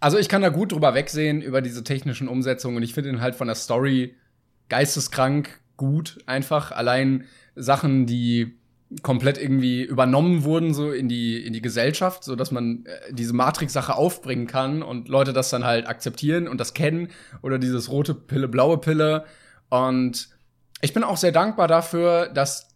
Also 0.00 0.18
ich 0.18 0.28
kann 0.28 0.42
da 0.42 0.48
gut 0.48 0.72
drüber 0.72 0.94
wegsehen 0.94 1.42
über 1.42 1.60
diese 1.60 1.84
technischen 1.84 2.26
Umsetzungen. 2.28 2.78
Und 2.78 2.82
ich 2.82 2.94
finde 2.94 3.10
ihn 3.10 3.20
halt 3.20 3.34
von 3.34 3.46
der 3.46 3.54
Story 3.54 4.16
geisteskrank 4.68 5.60
gut 5.76 6.18
einfach. 6.26 6.72
Allein 6.72 7.24
Sachen, 7.54 8.06
die 8.06 8.58
komplett 9.02 9.38
irgendwie 9.38 9.82
übernommen 9.84 10.42
wurden 10.42 10.74
so 10.74 10.90
in 10.90 11.08
die 11.08 11.44
in 11.44 11.52
die 11.52 11.62
Gesellschaft, 11.62 12.24
so 12.24 12.34
dass 12.34 12.50
man 12.50 12.84
äh, 12.86 13.12
diese 13.12 13.32
Matrix-Sache 13.34 13.94
aufbringen 13.94 14.48
kann 14.48 14.82
und 14.82 15.08
Leute 15.08 15.32
das 15.32 15.50
dann 15.50 15.64
halt 15.64 15.86
akzeptieren 15.86 16.48
und 16.48 16.58
das 16.58 16.74
kennen. 16.74 17.08
Oder 17.42 17.58
dieses 17.58 17.90
rote 17.90 18.14
Pille, 18.14 18.48
blaue 18.48 18.78
Pille. 18.78 19.26
Und 19.68 20.30
ich 20.80 20.92
bin 20.92 21.04
auch 21.04 21.18
sehr 21.18 21.30
dankbar 21.30 21.68
dafür, 21.68 22.28
dass 22.28 22.69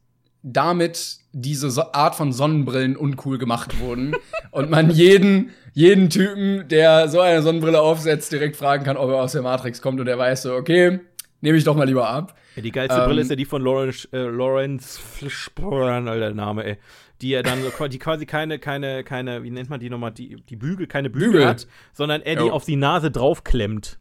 damit 0.45 1.19
diese 1.33 1.71
so 1.71 1.93
Art 1.93 2.15
von 2.15 2.33
Sonnenbrillen 2.33 2.97
uncool 2.97 3.39
gemacht 3.39 3.81
wurden 3.81 4.15
und 4.53 4.71
man 4.71 4.91
jeden 4.91 5.51
jeden 5.73 6.09
Typen, 6.09 6.69
der 6.69 7.09
so 7.09 7.21
eine 7.21 7.43
Sonnenbrille 7.43 7.81
aufsetzt, 7.81 8.31
direkt 8.31 8.55
fragen 8.55 8.85
kann, 8.85 8.97
ob 8.97 9.11
er 9.11 9.17
aus 9.17 9.33
der 9.33 9.43
Matrix 9.43 9.83
kommt 9.83 10.01
und 10.01 10.07
er 10.07 10.17
weiß 10.17 10.43
so, 10.43 10.55
okay, 10.55 11.01
nehme 11.41 11.59
ich 11.59 11.65
doch 11.65 11.75
mal 11.75 11.85
lieber 11.85 12.09
ab. 12.09 12.37
Ja, 12.55 12.63
die 12.63 12.71
geilste 12.71 13.01
ähm, 13.01 13.07
Brille 13.07 13.23
ist 13.23 13.31
ja 13.31 13.37
die 13.37 13.45
von 13.45 13.61
Lawrence, 13.61 14.07
äh, 14.13 14.19
Lawrence 14.19 15.01
Fishburne, 15.01 16.09
alter 16.09 16.33
Name, 16.33 16.65
ey. 16.65 16.77
Die 17.21 17.31
ja 17.31 17.43
dann 17.43 17.59
die 17.91 17.99
quasi 17.99 18.27
keine, 18.27 18.59
keine, 18.59 19.03
keine, 19.03 19.43
wie 19.43 19.51
nennt 19.51 19.71
man 19.71 19.81
die 19.81 19.91
nochmal, 19.91 20.13
die, 20.13 20.37
die 20.49 20.57
Bügel, 20.57 20.87
keine 20.87 21.11
Bügel, 21.11 21.31
Bügel. 21.31 21.47
hat, 21.47 21.67
sondern 21.93 22.23
er 22.23 22.37
die 22.37 22.51
auf 22.51 22.65
die 22.65 22.77
Nase 22.77 23.11
draufklemmt. 23.11 23.99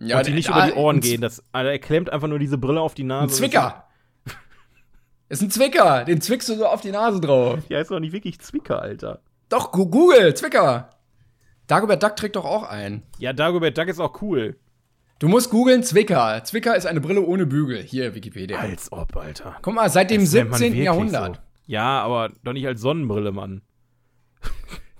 Ja, 0.00 0.18
und 0.18 0.26
die 0.26 0.32
nicht 0.32 0.48
über 0.48 0.66
die 0.66 0.72
Ohren 0.72 1.00
gehen. 1.00 1.20
Das, 1.20 1.42
also 1.52 1.70
er 1.70 1.78
klemmt 1.78 2.10
einfach 2.12 2.28
nur 2.28 2.38
diese 2.38 2.58
Brille 2.58 2.80
auf 2.80 2.94
die 2.94 3.04
Nase. 3.04 3.24
Ein 3.24 3.30
Zwicker! 3.30 3.85
Ist 5.28 5.42
ein 5.42 5.50
Zwicker, 5.50 6.04
den 6.04 6.20
zwickst 6.20 6.48
du 6.48 6.54
so 6.54 6.66
auf 6.66 6.80
die 6.80 6.92
Nase 6.92 7.20
drauf. 7.20 7.60
Ja, 7.68 7.80
ist 7.80 7.90
doch 7.90 7.98
nicht 7.98 8.12
wirklich 8.12 8.38
Zwicker, 8.40 8.80
Alter. 8.80 9.20
Doch, 9.48 9.72
Google, 9.72 10.34
Zwicker. 10.34 10.90
Dagobert 11.66 12.02
Duck 12.02 12.14
trägt 12.14 12.36
doch 12.36 12.44
auch 12.44 12.62
ein. 12.62 13.02
Ja, 13.18 13.32
Dagobert 13.32 13.76
Duck 13.76 13.88
ist 13.88 13.98
auch 13.98 14.22
cool. 14.22 14.56
Du 15.18 15.28
musst 15.28 15.50
googeln 15.50 15.82
Zwicker. 15.82 16.42
Zwicker 16.44 16.76
ist 16.76 16.86
eine 16.86 17.00
Brille 17.00 17.22
ohne 17.22 17.46
Bügel. 17.46 17.82
Hier, 17.82 18.14
Wikipedia. 18.14 18.58
Als 18.58 18.92
ob, 18.92 19.16
Alter. 19.16 19.56
Guck 19.62 19.74
mal, 19.74 19.88
seit 19.88 20.10
dem 20.10 20.20
das 20.20 20.30
17. 20.30 20.76
Jahrhundert. 20.76 21.36
So. 21.36 21.42
Ja, 21.66 22.02
aber 22.02 22.30
doch 22.44 22.52
nicht 22.52 22.66
als 22.66 22.80
Sonnenbrille, 22.80 23.32
Mann. 23.32 23.62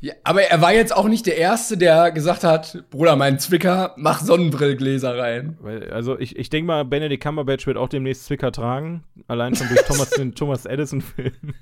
Ja, 0.01 0.13
aber 0.25 0.43
er 0.43 0.61
war 0.61 0.75
jetzt 0.75 0.95
auch 0.95 1.09
nicht 1.09 1.25
der 1.25 1.39
Erste, 1.39 1.79
der 1.79 2.11
gesagt 2.11 2.45
hat, 2.45 2.85
Bruder, 2.91 3.17
mein 3.17 3.39
Zwicker, 3.39 3.95
mach 3.97 4.21
Sonnenbrillgläser 4.21 5.17
rein. 5.17 5.57
Also 5.91 6.19
ich, 6.19 6.37
ich 6.37 6.51
denke 6.51 6.67
mal, 6.67 6.85
Benedict 6.85 7.23
Cumberbatch 7.23 7.67
wird 7.67 7.79
auch 7.79 7.89
demnächst 7.89 8.27
Zwicker 8.27 8.53
tragen. 8.53 9.05
Allein 9.27 9.55
schon 9.55 9.69
durch 9.69 9.81
Thomas, 9.87 10.11
den 10.11 10.35
Thomas 10.35 10.67
Edison-Film. 10.67 11.33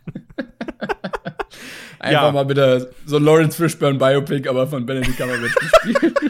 Einfach 2.01 2.23
ja. 2.25 2.33
mal 2.33 2.45
bitte 2.45 2.93
so 3.07 3.19
Lawrence 3.19 3.57
Fishburne 3.57 3.99
Biopic, 3.99 4.49
aber 4.49 4.67
von 4.67 4.85
Benedict 4.85 5.17
Cumberbatch 5.17 5.55
gespielt. 5.55 6.15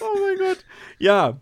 oh 0.00 0.18
mein 0.20 0.38
Gott. 0.38 0.58
Ja, 0.98 1.38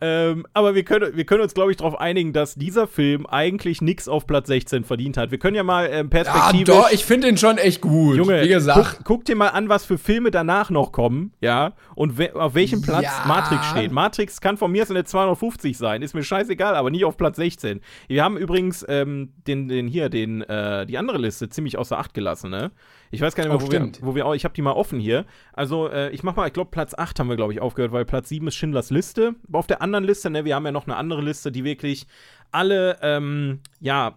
ähm, 0.00 0.46
aber 0.52 0.74
wir 0.74 0.84
können, 0.84 1.16
wir 1.16 1.24
können 1.24 1.42
uns, 1.42 1.54
glaube 1.54 1.70
ich, 1.70 1.76
darauf 1.76 1.98
einigen, 2.00 2.32
dass 2.32 2.54
dieser 2.54 2.86
Film 2.86 3.26
eigentlich 3.26 3.80
nichts 3.80 4.08
auf 4.08 4.26
Platz 4.26 4.48
16 4.48 4.84
verdient 4.84 5.16
hat. 5.16 5.30
Wir 5.30 5.38
können 5.38 5.56
ja 5.56 5.62
mal 5.62 5.88
ähm, 5.90 6.10
perspektivisch. 6.10 6.68
Ja, 6.68 6.82
doch, 6.82 6.90
ich 6.90 7.04
finde 7.04 7.28
ihn 7.28 7.36
schon 7.36 7.58
echt 7.58 7.80
gut. 7.80 8.16
Junge, 8.16 8.42
wie 8.42 8.48
gesagt. 8.48 8.98
Guck, 8.98 9.04
guck, 9.04 9.24
dir 9.24 9.36
mal 9.36 9.48
an, 9.48 9.68
was 9.68 9.84
für 9.84 9.98
Filme 9.98 10.30
danach 10.30 10.70
noch 10.70 10.92
kommen, 10.92 11.32
ja, 11.40 11.72
und 11.94 12.18
we 12.18 12.34
auf 12.34 12.54
welchem 12.54 12.82
Platz 12.82 13.04
ja. 13.04 13.24
Matrix 13.26 13.66
steht. 13.66 13.92
Matrix 13.92 14.40
kann 14.40 14.56
von 14.56 14.70
mir 14.70 14.82
aus 14.82 14.88
in 14.88 14.94
der 14.94 15.04
250 15.04 15.76
sein, 15.76 16.02
ist 16.02 16.14
mir 16.14 16.22
scheißegal, 16.22 16.74
aber 16.74 16.90
nie 16.90 17.04
auf 17.04 17.16
Platz 17.16 17.36
16. 17.36 17.80
Wir 18.06 18.24
haben 18.24 18.36
übrigens 18.36 18.84
ähm, 18.88 19.32
den, 19.46 19.68
den 19.68 19.86
hier, 19.88 20.08
den, 20.08 20.42
äh, 20.42 20.86
die 20.86 20.98
andere 20.98 21.18
Liste 21.18 21.48
ziemlich 21.48 21.78
außer 21.78 21.98
Acht 21.98 22.14
gelassen, 22.14 22.50
ne? 22.50 22.70
Ich 23.10 23.20
weiß 23.20 23.34
gar 23.34 23.44
nicht 23.44 23.52
mehr, 23.52 23.62
oh, 23.62 23.66
wo, 23.66 23.72
wir, 23.72 23.92
wo 24.00 24.14
wir 24.14 24.26
auch, 24.26 24.34
ich 24.34 24.44
habe 24.44 24.54
die 24.54 24.62
mal 24.62 24.72
offen 24.72 25.00
hier. 25.00 25.24
Also, 25.52 25.88
äh, 25.88 26.10
ich 26.10 26.22
mach 26.22 26.36
mal, 26.36 26.46
ich 26.46 26.52
glaube, 26.52 26.70
Platz 26.70 26.94
8 26.96 27.18
haben 27.20 27.28
wir, 27.28 27.36
glaube 27.36 27.52
ich, 27.52 27.60
aufgehört, 27.60 27.92
weil 27.92 28.04
Platz 28.04 28.28
7 28.28 28.46
ist 28.48 28.54
Schindlers 28.54 28.90
Liste. 28.90 29.34
Auf 29.52 29.66
der 29.66 29.82
anderen 29.82 30.04
Liste, 30.04 30.30
ne, 30.30 30.44
wir 30.44 30.54
haben 30.54 30.66
ja 30.66 30.72
noch 30.72 30.86
eine 30.86 30.96
andere 30.96 31.22
Liste, 31.22 31.50
die 31.52 31.64
wirklich 31.64 32.06
alle, 32.50 32.98
ähm, 33.02 33.60
ja, 33.80 34.14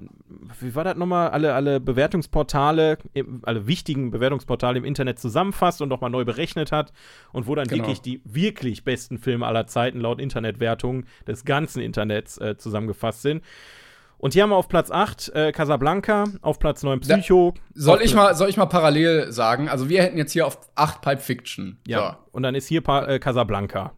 wie 0.59 0.73
war 0.73 0.83
das 0.83 0.95
nochmal? 0.95 1.29
Alle, 1.29 1.53
alle 1.53 1.79
Bewertungsportale, 1.79 2.97
alle 3.43 3.67
wichtigen 3.67 4.11
Bewertungsportale 4.11 4.77
im 4.77 4.85
Internet 4.85 5.19
zusammenfasst 5.19 5.81
und 5.81 5.89
nochmal 5.89 6.09
neu 6.09 6.23
berechnet 6.23 6.71
hat 6.71 6.93
und 7.33 7.47
wo 7.47 7.55
dann 7.55 7.67
genau. 7.67 7.83
wirklich 7.83 8.01
die 8.01 8.21
wirklich 8.23 8.83
besten 8.83 9.17
Filme 9.17 9.45
aller 9.45 9.67
Zeiten 9.67 9.99
laut 9.99 10.21
Internetwertungen 10.21 11.05
des 11.27 11.43
ganzen 11.43 11.81
Internets 11.81 12.37
äh, 12.37 12.57
zusammengefasst 12.57 13.21
sind. 13.21 13.43
Und 14.21 14.33
hier 14.35 14.43
haben 14.43 14.51
wir 14.51 14.55
auf 14.55 14.69
Platz 14.69 14.91
8 14.91 15.31
äh, 15.33 15.51
Casablanca, 15.51 16.25
auf 16.43 16.59
Platz 16.59 16.83
9 16.83 16.99
Psycho. 16.99 17.55
Da, 17.55 17.81
soll, 17.81 18.01
ich 18.03 18.13
mal, 18.13 18.35
soll 18.35 18.49
ich 18.49 18.57
mal 18.57 18.67
parallel 18.67 19.31
sagen? 19.31 19.67
Also, 19.67 19.89
wir 19.89 20.03
hätten 20.03 20.15
jetzt 20.15 20.31
hier 20.31 20.45
auf 20.45 20.59
8 20.75 21.01
Pipe 21.01 21.21
Fiction. 21.21 21.79
Ja. 21.87 22.19
So. 22.21 22.29
Und 22.33 22.43
dann 22.43 22.53
ist 22.53 22.67
hier 22.67 22.81
pa 22.81 23.07
äh, 23.07 23.17
Casablanca. 23.17 23.93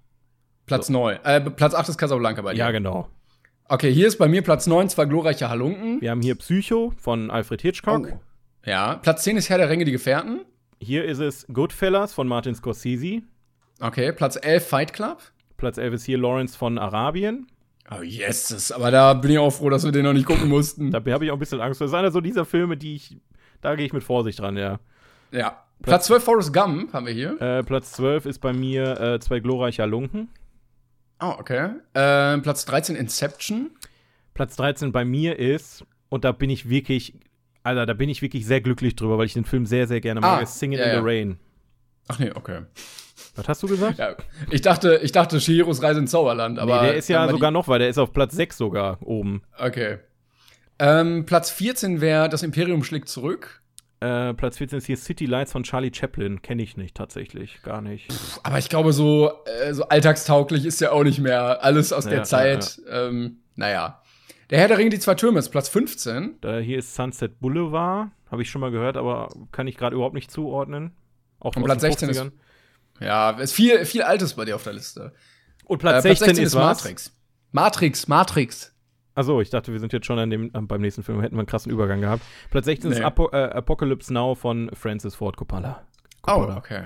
Platz 0.66 0.88
so. 0.88 0.94
9. 0.94 1.20
Äh, 1.26 1.42
Platz 1.42 1.76
8 1.76 1.90
ist 1.90 1.98
Casablanca 1.98 2.42
bei 2.42 2.54
dir. 2.54 2.60
Ja, 2.60 2.72
genau. 2.72 3.10
Okay, 3.68 3.94
hier 3.94 4.08
ist 4.08 4.18
bei 4.18 4.30
mir 4.30 4.42
Platz 4.44 4.66
9 4.66 4.88
zwei 4.88 5.04
glorreiche 5.06 5.50
Halunken. 5.50 6.00
Wir 6.00 6.12
haben 6.12 6.22
hier 6.22 6.36
Psycho 6.36 6.94
von 6.96 7.30
Alfred 7.30 7.62
Hitchcock. 7.62 8.08
Oh. 8.14 8.20
Ja. 8.66 8.96
Platz 8.96 9.24
10 9.24 9.36
ist 9.36 9.50
Herr 9.50 9.58
der 9.58 9.70
Ringe, 9.70 9.84
die 9.84 9.92
Gefährten. 9.92 10.46
Hier 10.80 11.04
ist 11.04 11.20
es 11.20 11.46
Goodfellas 11.52 12.14
von 12.14 12.30
Martin 12.30 12.56
Scorsese. 12.56 13.24
Okay, 13.82 14.14
Platz 14.14 14.38
11 14.42 14.66
Fight 14.66 14.94
Club. 14.94 15.22
Platz 15.58 15.78
11 15.78 15.96
ist 15.96 16.06
hier 16.06 16.18
Lawrence 16.18 16.58
von 16.58 16.78
Arabien. 16.78 17.48
Oh, 17.92 18.02
yes, 18.02 18.72
aber 18.72 18.92
da 18.92 19.14
bin 19.14 19.32
ich 19.32 19.38
auch 19.38 19.52
froh, 19.52 19.70
dass 19.70 19.84
wir 19.84 19.92
den 19.92 20.04
noch 20.04 20.14
nicht 20.14 20.26
gucken 20.26 20.50
mussten. 20.50 20.90
da 20.92 20.98
habe 21.00 21.26
ich 21.26 21.32
auch 21.32 21.36
ein 21.36 21.40
bisschen 21.40 21.62
Angst. 21.62 21.82
Das 21.82 21.90
ist 21.90 21.94
einer 21.94 22.12
so 22.12 22.22
dieser 22.22 22.46
Filme, 22.46 22.78
die 22.78 22.96
ich, 22.96 23.18
da 23.62 23.76
gehe 23.76 23.86
ich 23.86 23.94
mit 23.94 24.04
Vorsicht 24.04 24.40
dran, 24.40 24.58
ja. 24.58 24.80
Ja. 25.32 25.64
Platz 25.82 26.06
12 26.06 26.24
Forrest 26.24 26.54
Gump 26.54 26.94
haben 26.94 27.06
wir 27.06 27.14
hier. 27.14 27.42
Äh, 27.42 27.64
Platz 27.64 27.92
12 27.94 28.26
ist 28.26 28.40
bei 28.40 28.54
mir 28.54 29.00
äh, 29.02 29.20
zwei 29.20 29.40
glorreicher 29.42 29.86
Lunken. 29.86 30.30
Oh, 31.20 31.36
okay. 31.40 31.72
Äh, 31.94 32.38
Platz 32.40 32.66
13 32.66 32.96
Inception. 32.96 33.72
Platz 34.34 34.56
13 34.56 34.92
bei 34.92 35.04
mir 35.04 35.38
ist, 35.38 35.86
und 36.10 36.24
da 36.24 36.32
bin 36.32 36.50
ich 36.50 36.70
wirklich, 36.70 37.14
Alter, 37.64 37.86
da 37.86 37.94
bin 37.94 38.08
ich 38.10 38.22
wirklich 38.22 38.46
sehr 38.46 38.62
glücklich 38.62 38.96
drüber, 38.96 39.18
weil 39.18 39.26
ich 39.26 39.34
den 39.34 39.46
Film 39.46 39.66
sehr, 39.66 39.88
sehr 39.88 40.00
gerne 40.00 40.22
mag, 40.22 40.40
Ah, 40.40 40.44
ist 40.44 40.58
Singing 40.58 40.80
ja, 40.80 40.86
in 40.86 41.02
the 41.02 41.06
Rain. 41.06 41.40
Ach 42.08 42.20
nee, 42.20 42.32
okay. 42.34 42.62
Was 43.36 43.48
hast 43.48 43.64
du 43.64 43.68
gesagt? 43.68 44.00
Ja, 44.00 44.16
ich 44.52 44.62
dachte, 44.62 45.00
ich 45.04 45.12
dachte 45.12 45.38
Chihiros 45.40 45.82
Reise 45.84 46.00
ins 46.00 46.12
Zauberland, 46.12 46.60
aber 46.60 46.82
nee, 46.82 46.88
der 46.88 46.96
ist 46.96 47.10
ja 47.10 47.28
sogar 47.30 47.52
noch, 47.52 47.68
weil 47.68 47.80
der 47.80 47.90
ist 47.90 47.98
auf 47.98 48.12
Platz 48.14 48.34
6 48.36 48.58
sogar 48.58 48.98
oben. 49.02 49.44
Okay. 49.58 50.00
Ähm, 50.80 51.26
Platz 51.26 51.52
14 51.52 52.02
wäre 52.02 52.30
Das 52.30 52.44
Imperium 52.44 52.84
schlägt 52.84 53.08
zurück. 53.10 53.62
Äh, 54.00 54.34
Platz 54.34 54.58
14 54.58 54.80
ist 54.80 54.86
hier 54.88 54.98
City 54.98 55.26
Lights 55.26 55.52
von 55.52 55.64
Charlie 55.64 55.92
Chaplin. 55.94 56.42
Kenne 56.42 56.64
ich 56.64 56.76
nicht 56.76 56.96
tatsächlich, 56.96 57.62
gar 57.64 57.82
nicht. 57.82 58.08
Aber 58.44 58.58
ich 58.58 58.68
glaube, 58.70 58.92
so, 58.92 59.32
äh, 59.64 59.74
so 59.74 59.84
alltagstauglich 59.88 60.66
ist 60.66 60.82
ja 60.82 60.92
auch 60.92 61.04
nicht 61.04 61.20
mehr 61.20 61.64
alles 61.64 61.94
aus 61.94 62.06
Ja, 62.06 62.10
der 62.10 62.20
ja, 62.20 62.24
Zeit. 62.26 62.82
Ähm, 62.90 63.38
naja. 63.56 64.02
Der 64.50 64.60
Herr 64.60 64.68
der 64.68 64.78
Ringe, 64.78 64.90
die 64.90 65.00
zwei 65.00 65.16
Türme 65.16 65.40
ist 65.40 65.50
Platz 65.50 65.70
15. 65.70 66.36
Da, 66.42 66.58
hier 66.58 66.80
ist 66.80 66.94
Sunset 66.96 67.40
Boulevard. 67.40 68.10
Habe 68.30 68.42
ich 68.42 68.50
schon 68.50 68.60
mal 68.62 68.72
gehört, 68.72 68.98
aber 68.98 69.30
kann 69.52 69.68
ich 69.68 69.78
gerade 69.78 69.96
überhaupt 69.96 70.16
nicht 70.16 70.32
zuordnen. 70.32 70.92
Auch 71.40 71.56
Und 71.56 71.64
Platz 71.64 71.82
den 71.82 71.92
16 71.92 72.10
ist- 72.10 72.20
50ern. 72.22 72.32
Ja, 73.00 73.32
ist 73.32 73.54
viel, 73.54 73.86
viel 73.86 74.02
Altes 74.04 74.34
bei 74.34 74.46
dir 74.46 74.56
auf 74.56 74.64
der 74.64 74.74
Liste. 74.74 75.14
Und 75.66 75.78
Äh, 75.78 75.80
Platz 75.80 76.04
16, 76.04 76.38
ist 76.38 76.56
was? 76.56 76.84
Matrix. 76.84 77.12
Matrix, 77.52 78.08
Matrix. 78.08 78.74
Achso, 79.16 79.42
ich 79.42 79.50
dachte, 79.50 79.72
wir 79.72 79.80
sind 79.80 79.94
jetzt 79.94 80.06
schon 80.08 80.18
an 80.18 80.30
dem, 80.30 80.52
beim 80.52 80.82
nächsten 80.82 81.04
Film, 81.04 81.22
hätten 81.22 81.36
wir 81.36 81.40
einen 81.42 81.48
krassen 81.48 81.72
Übergang 81.72 82.02
gehabt. 82.02 82.24
Platz 82.50 82.66
16 82.66 82.92
ist 82.92 82.98
Nee. 83.00 83.04
Apo 83.04 83.30
äh, 83.32 83.44
Apocalypse 83.44 84.12
Now 84.14 84.34
von 84.36 84.72
Francis 84.74 85.14
Ford 85.16 85.38
Coppola. 85.38 85.84
Oh, 86.24 86.32
Coppola. 86.32 86.58
okay. 86.58 86.84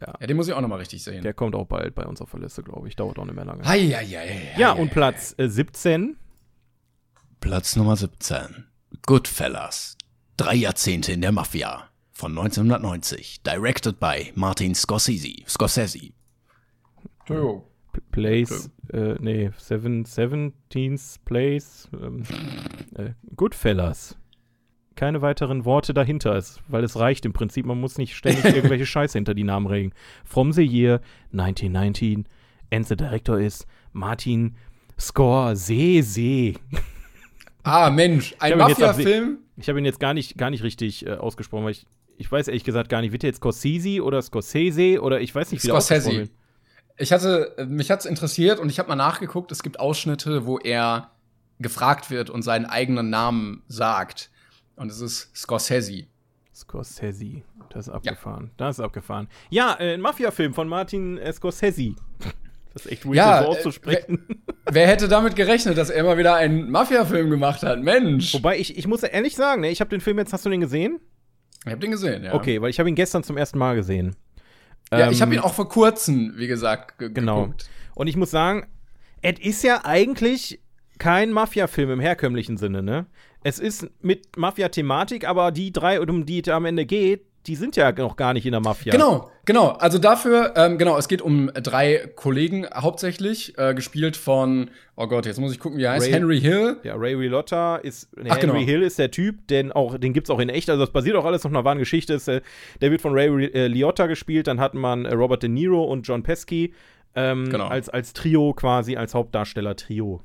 Ja. 0.00 0.14
Ja, 0.20 0.26
den 0.26 0.36
muss 0.36 0.46
ich 0.48 0.54
auch 0.54 0.60
noch 0.60 0.68
mal 0.68 0.76
richtig 0.78 1.02
sehen. 1.02 1.22
Der 1.24 1.34
kommt 1.34 1.54
auch 1.54 1.66
bald 1.66 1.94
bei 1.94 2.06
uns 2.06 2.22
auf 2.22 2.30
der 2.30 2.40
Liste, 2.40 2.62
glaube 2.62 2.86
ich. 2.88 2.96
Dauert 2.96 3.18
auch 3.18 3.24
nicht 3.24 3.34
mehr 3.34 3.44
lange. 3.44 3.64
Hei, 3.66 3.80
hei, 3.88 4.06
hei, 4.06 4.28
hei, 4.28 4.54
Ja, 4.56 4.74
hei, 4.74 4.80
und. 4.80 4.90
Platz 4.90 5.34
äh, 5.38 5.48
17. 5.48 6.16
Platz 7.40 7.76
Nummer 7.76 7.96
17. 7.96 8.64
Goodfellas. 9.06 9.96
Drei 10.36 10.54
Jahrzehnte 10.54 11.12
in 11.12 11.20
der 11.20 11.32
Mafia. 11.32 11.87
Von 12.18 12.36
1990. 12.36 13.44
Directed 13.44 14.00
by 14.00 14.32
Martin 14.34 14.74
Scorsese. 14.74 15.44
Scorsese. 15.46 16.12
Entschuldigung. 17.20 17.62
Place, 18.10 18.70
äh, 18.92 19.14
nee, 19.20 19.52
Seven, 19.56 20.04
17th 20.04 21.20
Place, 21.24 21.88
ähm, 21.92 22.24
äh, 22.96 23.10
Goodfellas. 23.36 24.18
Keine 24.96 25.22
weiteren 25.22 25.64
Worte 25.64 25.94
dahinter, 25.94 26.36
ist, 26.36 26.60
weil 26.66 26.82
es 26.82 26.98
reicht 26.98 27.24
im 27.24 27.32
Prinzip. 27.32 27.64
Man 27.64 27.78
muss 27.78 27.98
nicht 27.98 28.16
ständig 28.16 28.44
irgendwelche 28.56 28.86
Scheiße 28.86 29.16
hinter 29.16 29.34
die 29.34 29.44
Namen 29.44 29.68
regen. 29.68 29.92
From 30.24 30.52
the 30.52 30.64
year 30.64 31.00
1919 31.32 32.26
and 32.72 32.84
the 32.84 32.96
director 32.96 33.38
is 33.38 33.64
Martin 33.92 34.56
Scorsese. 34.98 36.54
Ah, 37.62 37.90
Mensch, 37.90 38.34
ein 38.40 38.58
Mafia-Film. 38.58 39.38
Ich 39.56 39.68
habe 39.68 39.78
ihn 39.78 39.84
jetzt 39.84 40.00
gar 40.00 40.14
nicht, 40.14 40.36
gar 40.36 40.50
nicht 40.50 40.64
richtig 40.64 41.06
äh, 41.06 41.12
ausgesprochen, 41.12 41.64
weil 41.64 41.72
ich, 41.72 41.86
ich 42.18 42.30
weiß 42.30 42.48
ehrlich 42.48 42.64
gesagt 42.64 42.88
gar 42.88 43.00
nicht, 43.00 43.12
wird 43.12 43.22
der 43.22 43.28
jetzt 43.28 43.36
Scorsese 43.38 44.02
oder 44.02 44.20
Scorsese 44.20 45.00
oder 45.00 45.20
ich 45.20 45.32
weiß 45.34 45.52
nicht, 45.52 45.62
wie 45.62 45.68
der 45.68 45.80
Scorsese. 45.80 46.10
wird. 46.12 46.30
Ich 46.98 47.12
hatte, 47.12 47.54
äh, 47.56 47.64
mich 47.64 47.92
hat's 47.92 48.04
interessiert 48.04 48.58
und 48.58 48.68
ich 48.70 48.80
habe 48.80 48.88
mal 48.88 48.96
nachgeguckt. 48.96 49.52
Es 49.52 49.62
gibt 49.62 49.78
Ausschnitte, 49.78 50.44
wo 50.44 50.58
er 50.58 51.12
gefragt 51.60 52.10
wird 52.10 52.28
und 52.28 52.42
seinen 52.42 52.66
eigenen 52.66 53.08
Namen 53.08 53.62
sagt. 53.68 54.30
Und 54.74 54.90
es 54.90 55.00
ist 55.00 55.36
Scorsese. 55.36 56.06
Scorsese. 56.52 57.42
Das 57.70 57.86
ist 57.86 57.94
abgefahren. 57.94 58.50
Das 58.56 58.78
ist 58.78 58.84
abgefahren. 58.84 59.28
Ja, 59.48 59.76
äh, 59.78 59.94
ein 59.94 60.00
Mafia-Film 60.00 60.54
von 60.54 60.66
Martin 60.66 61.18
äh, 61.18 61.32
Scorsese. 61.32 61.94
Das 62.72 62.84
ist 62.84 62.92
echt 62.92 63.06
weird, 63.06 63.16
Ja, 63.16 63.30
das 63.30 63.44
so 63.44 63.52
äh, 63.52 63.56
auszusprechen. 63.58 64.42
Wer 64.70 64.88
hätte 64.88 65.06
damit 65.06 65.36
gerechnet, 65.36 65.78
dass 65.78 65.90
er 65.90 66.02
mal 66.02 66.18
wieder 66.18 66.34
einen 66.34 66.68
Mafia-Film 66.68 67.30
gemacht 67.30 67.62
hat? 67.62 67.80
Mensch. 67.80 68.34
Wobei, 68.34 68.58
ich, 68.58 68.76
ich 68.76 68.88
muss 68.88 69.04
ehrlich 69.04 69.36
sagen, 69.36 69.60
ne, 69.60 69.70
ich 69.70 69.80
habe 69.80 69.90
den 69.90 70.00
Film 70.00 70.18
jetzt, 70.18 70.32
hast 70.32 70.44
du 70.44 70.50
den 70.50 70.60
gesehen? 70.60 70.98
Ich 71.64 71.70
habe 71.72 71.80
den 71.80 71.90
gesehen, 71.90 72.24
ja. 72.24 72.34
Okay, 72.34 72.60
weil 72.62 72.70
ich 72.70 72.78
habe 72.78 72.88
ihn 72.88 72.94
gestern 72.94 73.22
zum 73.24 73.36
ersten 73.36 73.58
Mal 73.58 73.74
gesehen. 73.74 74.16
Ja, 74.90 75.10
ich 75.10 75.20
habe 75.20 75.32
Ähm, 75.32 75.38
ihn 75.38 75.44
auch 75.44 75.54
vor 75.54 75.68
kurzem, 75.68 76.34
wie 76.36 76.46
gesagt, 76.46 76.98
ge 76.98 77.10
Genau. 77.12 77.42
geguckt. 77.42 77.68
Und 77.94 78.06
ich 78.06 78.16
muss 78.16 78.30
sagen, 78.30 78.66
es 79.22 79.38
ist 79.40 79.62
ja 79.64 79.84
eigentlich 79.84 80.60
kein 80.98 81.32
Mafia-Film 81.32 81.90
im 81.90 82.00
herkömmlichen 82.00 82.56
Sinne, 82.56 82.82
ne? 82.82 83.06
Es 83.44 83.58
ist 83.58 83.88
mit 84.00 84.36
Mafia-Thematik, 84.36 85.26
aber 85.28 85.52
die 85.52 85.72
drei, 85.72 86.00
um 86.00 86.26
die 86.26 86.40
es 86.40 86.48
am 86.48 86.64
Ende 86.64 86.86
geht, 86.86 87.26
die 87.48 87.56
sind 87.56 87.74
ja 87.76 87.90
noch 87.92 88.16
gar 88.16 88.32
nicht 88.34 88.46
in 88.46 88.52
der 88.52 88.60
Mafia. 88.60 88.92
Genau, 88.92 89.30
genau. 89.46 89.68
Also 89.70 89.98
dafür, 89.98 90.52
ähm, 90.56 90.78
genau, 90.78 90.96
es 90.98 91.08
geht 91.08 91.22
um 91.22 91.50
drei 91.54 92.08
Kollegen 92.14 92.66
hauptsächlich, 92.72 93.58
äh, 93.58 93.74
gespielt 93.74 94.16
von, 94.16 94.70
oh 94.96 95.06
Gott, 95.08 95.26
jetzt 95.26 95.40
muss 95.40 95.50
ich 95.52 95.58
gucken, 95.58 95.78
wie 95.78 95.84
er 95.84 95.92
heißt, 95.92 96.06
Ray- 96.06 96.12
Henry 96.12 96.40
Hill. 96.40 96.76
Ja, 96.84 96.94
Ray 96.96 97.14
Liotta 97.14 97.76
ist, 97.76 98.14
nee, 98.16 98.28
Ach, 98.30 98.36
Henry 98.36 98.60
genau. 98.60 98.66
Hill 98.70 98.82
ist 98.82 98.98
der 98.98 99.10
Typ, 99.10 99.48
den 99.48 99.72
auch, 99.72 99.98
den 99.98 100.12
gibt's 100.12 100.30
auch 100.30 100.38
in 100.38 100.50
echt, 100.50 100.68
also 100.70 100.82
das 100.84 100.92
basiert 100.92 101.16
auch 101.16 101.24
alles 101.24 101.44
auf 101.46 101.50
einer 101.50 101.64
wahren 101.64 101.78
Geschichte. 101.78 102.12
Ist, 102.14 102.28
äh, 102.28 102.42
der 102.80 102.90
wird 102.90 103.00
von 103.00 103.12
Ray 103.14 103.46
äh, 103.46 103.66
Liotta 103.66 104.06
gespielt, 104.06 104.46
dann 104.46 104.60
hat 104.60 104.74
man 104.74 105.06
äh, 105.06 105.14
Robert 105.14 105.42
De 105.42 105.48
Niro 105.48 105.82
und 105.84 106.02
John 106.06 106.22
Pesci 106.22 106.74
ähm, 107.14 107.48
Genau. 107.50 107.66
als, 107.68 107.88
als 107.88 108.12
Trio 108.12 108.52
quasi, 108.52 108.96
als 108.96 109.14
Hauptdarsteller-Trio. 109.14 110.20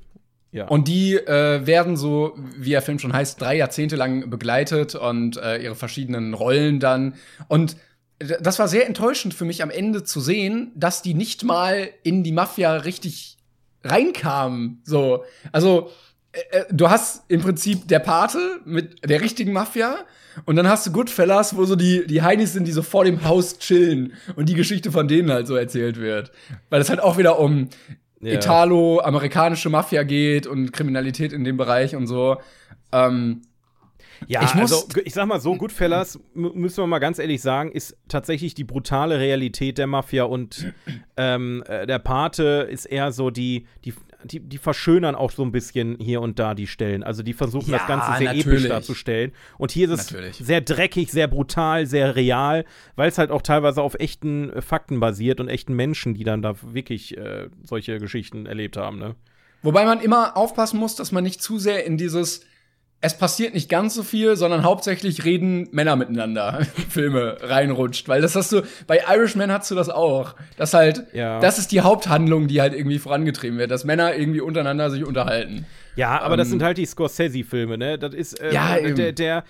Ja. 0.54 0.68
Und 0.68 0.88
die 0.88 1.16
äh, 1.16 1.66
werden 1.66 1.97
so, 1.97 2.38
wie 2.58 2.70
der 2.70 2.84
Film 2.84 2.99
schon 2.99 3.12
heißt, 3.12 3.41
drei 3.41 3.58
Jahrzehnte 3.58 3.95
lang 3.95 4.30
begleitet 4.30 4.93
und 4.95 5.36
äh, 5.38 5.58
ihre 5.58 5.76
verschiedenen 5.76 6.36
Rollen 6.36 6.80
dann. 6.80 7.16
Und 7.47 7.76
das 8.20 8.60
war 8.60 8.68
sehr 8.68 8.88
enttäuschend 8.88 9.34
für 9.34 9.45
mich 9.45 9.64
am 9.64 9.72
Ende 9.72 10.04
zu 10.04 10.22
sehen, 10.22 10.72
dass 10.76 11.01
die 11.01 11.16
nicht 11.16 11.43
mal 11.43 11.89
in 12.04 12.24
die 12.24 12.32
Mafia 12.32 12.76
richtig 12.78 13.38
reinkamen. 13.84 14.82
So, 14.86 15.26
also 15.51 15.89
äh, 16.32 16.58
äh, 16.58 16.66
du 16.72 16.89
hast 16.89 17.24
im 17.30 17.41
Prinzip 17.41 17.88
der 17.88 17.99
Pate 17.99 18.60
mit 18.64 19.10
der 19.10 19.22
richtigen 19.22 19.54
Mafia 19.54 19.97
und 20.45 20.56
dann 20.56 20.68
hast 20.68 20.86
du 20.86 20.91
Goodfellas, 20.91 21.56
wo 21.56 21.66
so 21.66 21.76
die, 21.76 22.06
die 22.08 22.22
Heinis 22.22 22.54
sind, 22.54 22.66
die 22.68 22.72
so 22.72 22.82
vor 22.82 23.06
dem 23.06 23.24
Haus 23.24 23.60
chillen 23.60 24.14
und 24.36 24.49
die 24.49 24.56
Geschichte 24.56 24.91
von 24.91 25.08
denen 25.08 25.32
halt 25.32 25.47
so 25.47 25.56
erzählt 25.56 25.99
wird. 25.99 26.32
Weil 26.70 26.82
es 26.82 26.89
halt 26.89 26.99
auch 26.99 27.18
wieder 27.18 27.39
um 27.39 27.70
Ja. 28.26 28.34
Italo-amerikanische 28.34 29.69
Mafia 29.69 30.03
geht 30.03 30.47
und 30.47 30.71
Kriminalität 30.74 31.34
in 31.34 31.43
dem 31.43 31.57
Bereich 31.57 31.95
und 31.95 32.07
so. 32.07 32.38
Ähm, 32.91 33.41
Ja, 34.28 34.41
Ich 34.43 34.53
muss- 34.55 34.71
also 34.71 34.88
ich 35.03 35.13
sag 35.13 35.26
mal 35.28 35.41
so, 35.41 35.55
Goodfellas, 35.55 36.17
müssen 36.34 36.78
wir 36.78 36.88
mal 36.88 36.99
ganz 36.99 37.19
ehrlich 37.19 37.41
sagen, 37.41 37.71
ist 37.74 37.97
tatsächlich 38.07 38.53
die 38.55 38.63
brutale 38.63 39.19
Realität 39.19 39.78
der 39.78 39.88
Mafia 39.88 40.24
und 40.24 40.71
ähm, 41.17 41.61
äh, 41.67 41.86
der 41.86 41.99
Pate 41.99 42.65
ist 42.71 42.86
eher 42.86 43.11
so 43.11 43.32
die, 43.32 43.65
die, 43.84 43.93
die, 44.24 44.39
die 44.39 44.57
verschönern 44.57 45.15
auch 45.15 45.32
so 45.32 45.43
ein 45.43 45.51
bisschen 45.51 45.97
hier 45.99 46.21
und 46.21 46.39
da 46.39 46.53
die 46.53 46.67
Stellen. 46.67 47.03
Also 47.03 47.24
die 47.24 47.34
versuchen 47.34 47.71
Ja, 47.71 47.78
das 47.78 47.88
Ganze 47.88 48.17
sehr 48.17 48.34
natürlich. 48.34 48.45
episch 48.45 48.67
darzustellen. 48.67 49.32
Und 49.57 49.71
hier 49.71 49.91
ist 49.91 49.99
es 49.99 50.11
Natürlich. 50.11 50.38
sehr 50.38 50.61
dreckig, 50.61 51.11
sehr 51.11 51.28
brutal, 51.28 51.86
sehr 51.86 52.15
real, 52.15 52.65
weil 52.95 53.09
es 53.09 53.17
halt 53.17 53.32
auch 53.32 53.41
teilweise 53.41 53.82
auf 53.82 53.95
echten 53.95 54.51
äh, 54.51 54.61
Fakten 54.61 54.99
basiert 54.99 55.39
und 55.39 55.47
echten 55.49 55.74
Menschen, 55.74 56.13
die 56.13 56.24
dann 56.24 56.41
da 56.41 56.55
wirklich 56.61 57.17
äh, 57.17 57.49
solche 57.63 57.99
Geschichten 57.99 58.45
erlebt 58.45 58.78
haben, 58.78 58.99
ne? 58.99 59.15
wobei 59.61 59.86
man 59.86 60.01
immer 60.01 60.36
aufpassen 60.36 60.78
muss, 60.80 60.95
dass 60.95 61.11
man 61.11 61.24
nicht 61.24 61.41
zu 61.41 61.57
sehr 61.57 61.86
in 61.86 61.97
dieses 61.97 62.45
es 63.06 63.18
passiert 63.18 63.54
nicht 63.54 63.68
ganz 63.68 63.95
so 63.95 64.01
viel, 64.01 64.38
sondern 64.38 64.64
hauptsächlich 64.64 65.26
reden 65.26 65.68
Männer 65.72 65.97
miteinander 65.97 66.62
Filme 66.89 67.36
reinrutscht, 67.41 68.08
weil 68.08 68.22
das 68.22 68.34
hast 68.36 68.54
du 68.54 68.62
bei 68.88 69.04
Irishman 69.14 69.51
hast 69.51 69.70
du 69.70 69.76
das 69.76 69.89
auch. 69.89 70.36
Das 70.56 70.74
halt 70.74 71.04
Ja. 71.12 71.39
das 71.41 71.60
ist 71.60 71.74
die 71.74 71.82
Haupthandlung, 71.82 72.47
die 72.47 72.62
halt 72.62 72.74
irgendwie 72.74 72.99
vorangetrieben 72.99 73.60
wird, 73.60 73.72
dass 73.72 73.84
Männer 73.84 74.16
irgendwie 74.16 74.39
untereinander 74.39 74.89
sich 74.89 75.06
unterhalten. 75.06 75.66
Ja, 75.97 76.22
aber 76.22 76.38
das 76.38 76.47
Ähm, 76.47 76.51
sind 76.51 76.64
halt 76.64 76.78
die 76.78 76.86
Scorsese-Filme, 76.86 77.78
ne? 77.78 77.99
Das 77.99 78.14
ist, 78.16 78.39
äh, 78.39 78.54
Ja, 78.54 78.78
der, 78.80 79.12
der, 79.12 79.43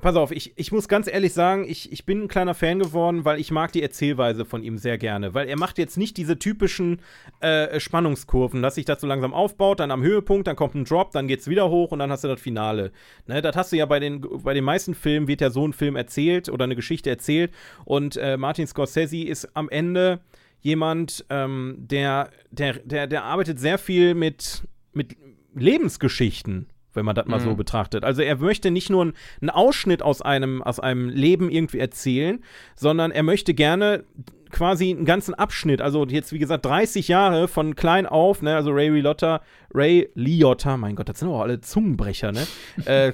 pass 0.00 0.16
auf, 0.16 0.30
ich, 0.30 0.52
ich 0.56 0.72
muss 0.72 0.88
ganz 0.88 1.08
ehrlich 1.08 1.32
sagen, 1.32 1.64
ich, 1.68 1.90
ich 1.90 2.04
bin 2.04 2.22
ein 2.22 2.28
kleiner 2.28 2.54
Fan 2.54 2.78
geworden, 2.78 3.24
weil 3.24 3.40
ich 3.40 3.50
mag 3.50 3.72
die 3.72 3.82
Erzählweise 3.82 4.44
von 4.44 4.62
ihm 4.62 4.78
sehr 4.78 4.98
gerne. 4.98 5.34
Weil 5.34 5.48
er 5.48 5.58
macht 5.58 5.78
jetzt 5.78 5.96
nicht 5.96 6.16
diese 6.16 6.38
typischen 6.38 7.00
äh, 7.40 7.80
Spannungskurven, 7.80 8.62
dass 8.62 8.74
sich 8.74 8.84
das 8.84 9.00
so 9.00 9.06
langsam 9.06 9.32
aufbaut, 9.32 9.80
dann 9.80 9.90
am 9.90 10.02
Höhepunkt, 10.02 10.46
dann 10.46 10.56
kommt 10.56 10.74
ein 10.74 10.84
Drop, 10.84 11.12
dann 11.12 11.28
geht's 11.28 11.48
wieder 11.48 11.70
hoch 11.70 11.92
und 11.92 11.98
dann 11.98 12.10
hast 12.10 12.24
du 12.24 12.28
das 12.28 12.40
Finale. 12.40 12.92
Ne, 13.26 13.40
das 13.40 13.56
hast 13.56 13.72
du 13.72 13.76
ja 13.76 13.86
bei 13.86 14.00
den, 14.00 14.20
bei 14.20 14.54
den 14.54 14.64
meisten 14.64 14.94
Filmen, 14.94 15.28
wird 15.28 15.40
ja 15.40 15.50
so 15.50 15.66
ein 15.66 15.72
Film 15.72 15.96
erzählt 15.96 16.48
oder 16.48 16.64
eine 16.64 16.76
Geschichte 16.76 17.10
erzählt. 17.10 17.52
Und 17.84 18.16
äh, 18.16 18.36
Martin 18.36 18.66
Scorsese 18.66 19.24
ist 19.24 19.56
am 19.56 19.68
Ende 19.68 20.20
jemand, 20.60 21.24
ähm, 21.30 21.76
der, 21.78 22.30
der, 22.50 22.74
der, 22.74 23.06
der 23.06 23.24
arbeitet 23.24 23.58
sehr 23.58 23.78
viel 23.78 24.14
mit, 24.14 24.64
mit 24.92 25.16
Lebensgeschichten, 25.54 26.66
wenn 26.96 27.04
man 27.04 27.14
das 27.14 27.26
mal 27.26 27.38
so 27.40 27.54
betrachtet. 27.54 28.04
Also 28.04 28.22
er 28.22 28.36
möchte 28.38 28.70
nicht 28.70 28.90
nur 28.90 29.02
einen- 29.02 29.12
einen 29.40 29.50
Ausschnitt 29.50 30.02
aus 30.02 30.22
einem, 30.22 30.62
aus 30.62 30.80
einem 30.80 31.08
Leben 31.08 31.50
irgendwie 31.50 31.78
erzählen, 31.78 32.42
sondern 32.74 33.10
er 33.10 33.22
möchte 33.22 33.54
gerne 33.54 34.04
quasi 34.50 34.90
einen 34.90 35.04
ganzen 35.04 35.34
Abschnitt, 35.34 35.80
also 35.82 36.06
jetzt 36.06 36.32
wie 36.32 36.38
gesagt 36.38 36.64
30 36.64 37.08
Jahre 37.08 37.48
von 37.48 37.74
klein 37.74 38.06
auf, 38.06 38.42
ne, 38.42 38.54
also 38.56 38.70
Ray 38.70 38.88
Liotta, 38.88 39.42
Ray 39.74 40.08
Liotta, 40.14 40.76
mein 40.76 40.94
Gott, 40.96 41.08
das 41.08 41.18
sind 41.18 41.28
doch 41.28 41.40
alle 41.42 41.60
Zungenbrecher, 41.60 42.32
ne? 42.32 42.46
äh, 42.86 43.12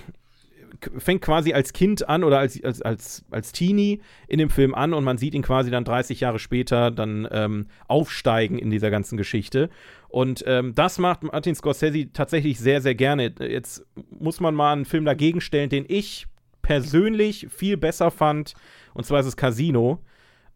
fängt 0.99 1.23
quasi 1.23 1.53
als 1.53 1.73
Kind 1.73 2.09
an 2.09 2.25
oder 2.25 2.39
als, 2.39 2.63
als, 2.65 2.83
als, 2.83 3.25
als 3.31 3.53
Teenie 3.53 4.01
in 4.27 4.39
dem 4.39 4.51
Film 4.51 4.75
an 4.75 4.95
und 4.95 5.05
man 5.05 5.17
sieht 5.17 5.35
ihn 5.35 5.43
quasi 5.43 5.71
dann 5.71 5.85
30 5.85 6.21
Jahre 6.21 6.39
später 6.41 6.91
dann 6.91 7.29
ähm, 7.31 7.67
aufsteigen 7.89 8.59
in 8.59 8.71
dieser 8.71 8.91
ganzen 8.91 9.17
Geschichte. 9.17 9.71
Und 10.13 10.45
ähm, 10.47 10.75
das 10.75 10.99
macht 10.99 11.23
Martin 11.23 11.55
Scorsese 11.55 12.13
tatsächlich 12.13 12.61
sehr, 12.61 12.83
sehr 12.83 12.95
gerne. 12.95 13.33
Jetzt 13.41 13.83
muss 14.11 14.41
man 14.41 14.55
mal 14.55 14.75
einen 14.75 14.85
Film 14.85 15.07
dagegen 15.07 15.41
stellen, 15.41 15.71
den 15.71 15.87
ich 15.89 16.27
persönlich 16.61 17.49
viel 17.51 17.79
besser 17.79 18.11
fand. 18.11 18.53
Und 18.93 19.07
zwar 19.07 19.21
ist 19.21 19.27
es 19.27 19.39
Casino. 19.39 20.01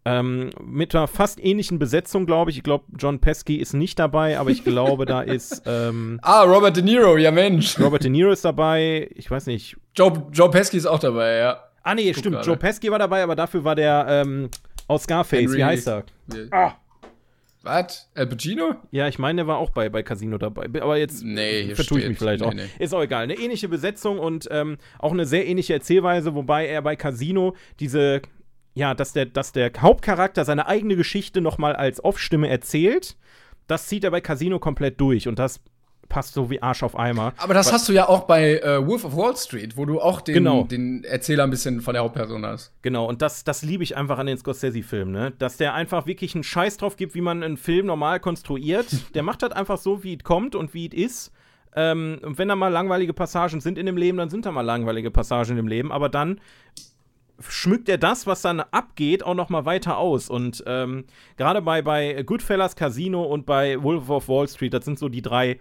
Ähm, 0.04 0.50
mit 0.62 0.94
einer 0.94 1.08
fast 1.08 1.42
ähnlichen 1.42 1.78
Besetzung, 1.78 2.26
glaube 2.26 2.50
ich. 2.50 2.58
Ich 2.58 2.64
glaube, 2.64 2.84
John 2.98 3.18
Pesky 3.18 3.56
ist 3.56 3.72
nicht 3.72 3.98
dabei, 3.98 4.38
aber 4.38 4.50
ich 4.50 4.62
glaube, 4.62 5.06
da 5.06 5.22
ist. 5.22 5.62
Ähm, 5.64 6.20
ah, 6.20 6.42
Robert 6.42 6.76
De 6.76 6.84
Niro, 6.84 7.16
ja 7.16 7.30
Mensch. 7.30 7.80
Robert 7.80 8.04
De 8.04 8.10
Niro 8.10 8.32
ist 8.32 8.44
dabei. 8.44 9.08
Ich 9.14 9.30
weiß 9.30 9.46
nicht. 9.46 9.78
Joe, 9.96 10.26
Joe 10.32 10.50
Pesky 10.50 10.76
ist 10.76 10.86
auch 10.86 11.00
dabei, 11.00 11.38
ja. 11.38 11.60
Ah, 11.82 11.94
nee, 11.94 12.12
stimmt. 12.12 12.36
Grade. 12.36 12.46
Joe 12.46 12.56
Pesky 12.58 12.90
war 12.90 12.98
dabei, 12.98 13.22
aber 13.22 13.34
dafür 13.34 13.64
war 13.64 13.74
der 13.74 14.06
ähm, 14.06 14.50
aus 14.86 15.04
Scarface. 15.04 15.40
Henry. 15.40 15.56
Wie 15.56 15.64
heißt 15.64 15.88
er? 15.88 16.04
Ah. 16.50 16.74
Was? 17.66 18.10
Al 18.14 18.26
Pacino? 18.26 18.76
Ja, 18.90 19.08
ich 19.08 19.18
meine, 19.18 19.38
der 19.38 19.46
war 19.46 19.58
auch 19.58 19.70
bei, 19.70 19.88
bei 19.88 20.02
Casino 20.02 20.38
dabei. 20.38 20.66
Aber 20.80 20.96
jetzt 20.96 21.24
nee, 21.24 21.74
vertue 21.74 22.00
ich 22.00 22.08
mich 22.08 22.18
vielleicht 22.18 22.40
nee, 22.42 22.46
auch. 22.46 22.54
Nee. 22.54 22.66
Ist 22.78 22.94
auch 22.94 23.02
egal. 23.02 23.24
Eine 23.24 23.34
ähnliche 23.34 23.68
Besetzung 23.68 24.18
und 24.18 24.48
ähm, 24.50 24.78
auch 24.98 25.12
eine 25.12 25.26
sehr 25.26 25.46
ähnliche 25.46 25.74
Erzählweise, 25.74 26.34
wobei 26.34 26.66
er 26.66 26.82
bei 26.82 26.96
Casino 26.96 27.56
diese 27.80 28.22
ja, 28.74 28.92
dass 28.92 29.14
der, 29.14 29.24
dass 29.24 29.52
der 29.52 29.72
Hauptcharakter 29.78 30.44
seine 30.44 30.66
eigene 30.66 30.96
Geschichte 30.96 31.40
nochmal 31.40 31.74
als 31.74 32.04
Off-Stimme 32.04 32.48
erzählt. 32.50 33.16
Das 33.66 33.88
zieht 33.88 34.04
er 34.04 34.10
bei 34.10 34.20
Casino 34.20 34.58
komplett 34.58 35.00
durch 35.00 35.26
und 35.28 35.38
das 35.38 35.60
passt 36.08 36.34
so 36.34 36.50
wie 36.50 36.62
Arsch 36.62 36.82
auf 36.82 36.98
Eimer. 36.98 37.32
Aber 37.36 37.54
das 37.54 37.66
Weil, 37.66 37.72
hast 37.74 37.88
du 37.88 37.92
ja 37.92 38.08
auch 38.08 38.24
bei 38.24 38.58
äh, 38.58 38.86
Wolf 38.86 39.04
of 39.04 39.16
Wall 39.16 39.36
Street, 39.36 39.76
wo 39.76 39.84
du 39.84 40.00
auch 40.00 40.20
den, 40.20 40.34
genau. 40.34 40.64
den 40.64 41.04
Erzähler 41.04 41.44
ein 41.44 41.50
bisschen 41.50 41.80
von 41.80 41.94
der 41.94 42.02
Hauptperson 42.02 42.44
hast. 42.44 42.72
Genau, 42.82 43.06
und 43.06 43.22
das, 43.22 43.44
das 43.44 43.62
liebe 43.62 43.82
ich 43.82 43.96
einfach 43.96 44.18
an 44.18 44.26
den 44.26 44.38
Scorsese-Filmen, 44.38 45.12
ne? 45.12 45.32
Dass 45.38 45.56
der 45.56 45.74
einfach 45.74 46.06
wirklich 46.06 46.34
einen 46.34 46.44
Scheiß 46.44 46.76
drauf 46.76 46.96
gibt, 46.96 47.14
wie 47.14 47.20
man 47.20 47.42
einen 47.42 47.56
Film 47.56 47.86
normal 47.86 48.20
konstruiert. 48.20 48.86
der 49.14 49.22
macht 49.22 49.42
halt 49.42 49.54
einfach 49.54 49.78
so, 49.78 50.02
wie 50.02 50.14
es 50.14 50.24
kommt 50.24 50.54
und 50.54 50.74
wie 50.74 50.88
es 50.88 50.94
ist. 50.94 51.32
Ähm, 51.74 52.18
und 52.22 52.38
wenn 52.38 52.48
da 52.48 52.56
mal 52.56 52.68
langweilige 52.68 53.12
Passagen 53.12 53.60
sind 53.60 53.76
in 53.76 53.86
dem 53.86 53.96
Leben, 53.96 54.16
dann 54.16 54.30
sind 54.30 54.46
da 54.46 54.50
mal 54.50 54.62
langweilige 54.62 55.10
Passagen 55.10 55.58
im 55.58 55.68
Leben. 55.68 55.92
Aber 55.92 56.08
dann 56.08 56.40
schmückt 57.40 57.88
er 57.88 57.98
das, 57.98 58.26
was 58.26 58.42
dann 58.42 58.60
abgeht, 58.60 59.24
auch 59.24 59.34
noch 59.34 59.48
mal 59.48 59.64
weiter 59.64 59.98
aus. 59.98 60.28
Und 60.28 60.64
ähm, 60.66 61.04
gerade 61.36 61.62
bei, 61.62 61.82
bei 61.82 62.22
Goodfellas, 62.22 62.76
Casino 62.76 63.22
und 63.24 63.46
bei 63.46 63.82
Wolf 63.82 64.08
of 64.08 64.28
Wall 64.28 64.48
Street, 64.48 64.74
das 64.74 64.84
sind 64.84 64.98
so 64.98 65.08
die 65.08 65.22
drei, 65.22 65.58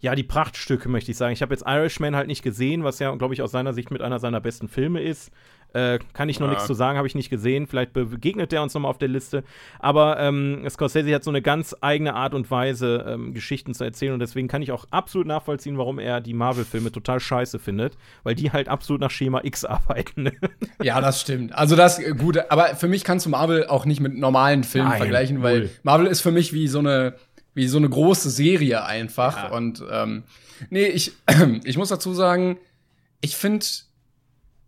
ja, 0.00 0.14
die 0.14 0.22
Prachtstücke, 0.22 0.88
möchte 0.88 1.10
ich 1.10 1.16
sagen. 1.16 1.32
Ich 1.32 1.42
habe 1.42 1.52
jetzt 1.52 1.64
Irishman 1.66 2.14
halt 2.14 2.28
nicht 2.28 2.42
gesehen, 2.42 2.84
was 2.84 2.98
ja, 2.98 3.14
glaube 3.16 3.34
ich, 3.34 3.42
aus 3.42 3.50
seiner 3.50 3.72
Sicht 3.72 3.90
mit 3.90 4.00
einer 4.00 4.20
seiner 4.20 4.40
besten 4.40 4.68
Filme 4.68 5.02
ist. 5.02 5.32
Äh, 5.74 5.98
kann 6.14 6.30
ich 6.30 6.40
noch 6.40 6.46
ja. 6.46 6.52
nichts 6.52 6.66
zu 6.66 6.72
sagen, 6.72 6.96
habe 6.96 7.06
ich 7.06 7.14
nicht 7.14 7.28
gesehen. 7.28 7.66
Vielleicht 7.66 7.92
begegnet 7.92 8.52
der 8.52 8.62
uns 8.62 8.72
nochmal 8.72 8.90
auf 8.90 8.98
der 8.98 9.08
Liste. 9.08 9.44
Aber 9.78 10.18
ähm, 10.18 10.64
Scorsese 10.68 11.14
hat 11.14 11.24
so 11.24 11.30
eine 11.30 11.42
ganz 11.42 11.76
eigene 11.80 12.14
Art 12.14 12.32
und 12.32 12.50
Weise, 12.50 13.04
ähm, 13.06 13.34
Geschichten 13.34 13.74
zu 13.74 13.84
erzählen. 13.84 14.14
Und 14.14 14.20
deswegen 14.20 14.48
kann 14.48 14.62
ich 14.62 14.72
auch 14.72 14.86
absolut 14.90 15.26
nachvollziehen, 15.26 15.76
warum 15.76 15.98
er 15.98 16.20
die 16.20 16.32
Marvel-Filme 16.32 16.90
total 16.90 17.20
scheiße 17.20 17.58
findet. 17.58 17.98
Weil 18.22 18.34
die 18.34 18.50
halt 18.50 18.68
absolut 18.68 19.00
nach 19.00 19.10
Schema 19.10 19.40
X 19.44 19.64
arbeiten. 19.66 20.30
ja, 20.82 21.00
das 21.00 21.20
stimmt. 21.20 21.52
Also 21.54 21.76
das, 21.76 21.98
äh, 21.98 22.14
gut. 22.14 22.38
Aber 22.50 22.68
für 22.76 22.88
mich 22.88 23.04
kannst 23.04 23.26
du 23.26 23.30
Marvel 23.30 23.66
auch 23.66 23.84
nicht 23.84 24.00
mit 24.00 24.16
normalen 24.16 24.64
Filmen 24.64 24.88
Nein, 24.88 24.98
vergleichen, 24.98 25.42
weil 25.42 25.58
null. 25.60 25.70
Marvel 25.82 26.06
ist 26.06 26.22
für 26.22 26.32
mich 26.32 26.54
wie 26.54 26.68
so 26.68 26.78
eine, 26.78 27.14
wie 27.58 27.68
so 27.68 27.76
eine 27.76 27.88
große 27.88 28.30
Serie 28.30 28.84
einfach. 28.84 29.36
Ja. 29.36 29.48
Und 29.50 29.84
ähm, 29.90 30.22
nee, 30.70 30.86
ich, 30.86 31.12
ich 31.64 31.76
muss 31.76 31.88
dazu 31.88 32.14
sagen, 32.14 32.56
ich 33.20 33.36
finde 33.36 33.66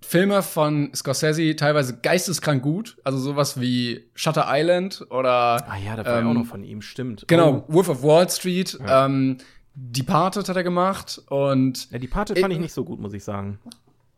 Filme 0.03 0.43
von 0.43 0.91
Scorsese 0.93 1.55
teilweise 1.55 1.99
geisteskrank 1.99 2.63
gut, 2.63 2.99
also 3.05 3.19
sowas 3.19 3.61
wie 3.61 4.11
Shutter 4.15 4.47
Island 4.49 5.07
oder 5.11 5.69
Ah 5.71 5.77
ja, 5.77 5.95
da 5.95 6.05
war 6.05 6.19
ähm, 6.19 6.25
ja 6.25 6.31
auch 6.31 6.35
noch 6.35 6.47
von 6.47 6.65
ihm, 6.65 6.83
stimmt. 6.83 7.27
Genau, 7.29 7.65
oh. 7.69 7.75
Wolf 7.75 7.89
of 7.89 8.03
Wall 8.03 8.29
Street, 8.29 8.77
ja. 8.81 9.07
ähm, 9.07 9.39
Departed 9.75 10.49
hat 10.49 10.57
er 10.57 10.65
gemacht 10.65 11.23
und 11.29 11.91
Ja, 11.93 11.99
Departed 11.99 12.39
fand 12.41 12.53
ich 12.53 12.59
nicht 12.59 12.73
so 12.73 12.85
gut, 12.85 12.99
muss 12.99 13.13
ich 13.13 13.23
sagen. 13.23 13.61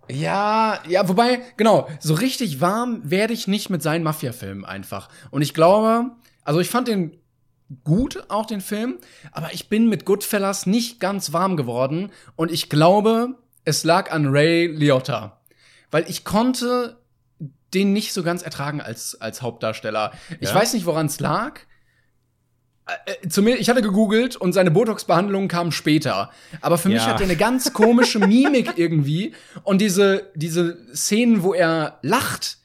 Ja, 0.09 0.79
ja, 0.89 1.07
wobei, 1.09 1.41
genau, 1.57 1.89
so 2.01 2.15
richtig 2.15 2.61
warm 2.61 3.03
werde 3.05 3.35
ich 3.35 3.47
nicht 3.47 3.69
mit 3.69 3.83
seinen 3.83 4.03
Mafia-Filmen 4.03 4.65
einfach. 4.65 5.09
Und 5.31 5.43
ich 5.43 5.53
glaube, 5.53 6.11
also 6.43 6.61
ich 6.61 6.71
fand 6.71 6.89
den 6.89 7.19
gut, 7.85 8.25
auch 8.29 8.47
den 8.47 8.61
Film, 8.61 8.99
aber 9.33 9.53
ich 9.53 9.69
bin 9.69 9.89
mit 9.89 10.05
Goodfellas 10.05 10.67
nicht 10.67 11.01
ganz 11.01 11.33
warm 11.33 11.57
geworden 11.57 12.11
und 12.37 12.51
ich 12.51 12.69
glaube, 12.69 13.39
es 13.65 13.85
lag 13.85 14.11
an 14.11 14.27
Ray 14.27 14.67
Liotta 14.67 15.43
weil 15.93 16.07
ich 16.09 16.25
konnte 16.25 16.99
den 17.73 17.93
nicht 17.93 18.13
so 18.13 18.25
ganz 18.25 18.43
ertragen 18.43 18.81
als, 18.81 19.21
als 19.21 19.41
Hauptdarsteller. 19.41 20.13
Ich 20.41 20.49
ja? 20.49 20.55
weiß 20.55 20.75
nicht, 20.75 20.85
woran 20.85 21.07
es 21.07 21.21
lag. 21.21 21.61
Äh, 22.87 23.13
äh, 23.13 23.29
zu 23.29 23.43
mir, 23.43 23.57
ich 23.57 23.71
hatte 23.71 23.83
gegoogelt 23.83 24.35
und 24.37 24.53
seine 24.53 24.71
Botox-Behandlung 24.73 25.49
kam 25.49 25.71
später. 25.71 26.31
Aber 26.61 26.77
für 26.77 26.91
ja. 26.91 26.95
mich 26.95 27.07
hat 27.07 27.21
er 27.21 27.27
eine 27.27 27.37
ganz 27.37 27.73
komische 27.73 28.19
Mimik 28.19 28.73
irgendwie. 28.77 29.35
Und 29.63 29.81
diese, 29.81 30.31
diese 30.35 30.79
Szenen, 30.95 31.43
wo 31.43 31.55
er 31.55 31.99
lacht, 32.03 32.59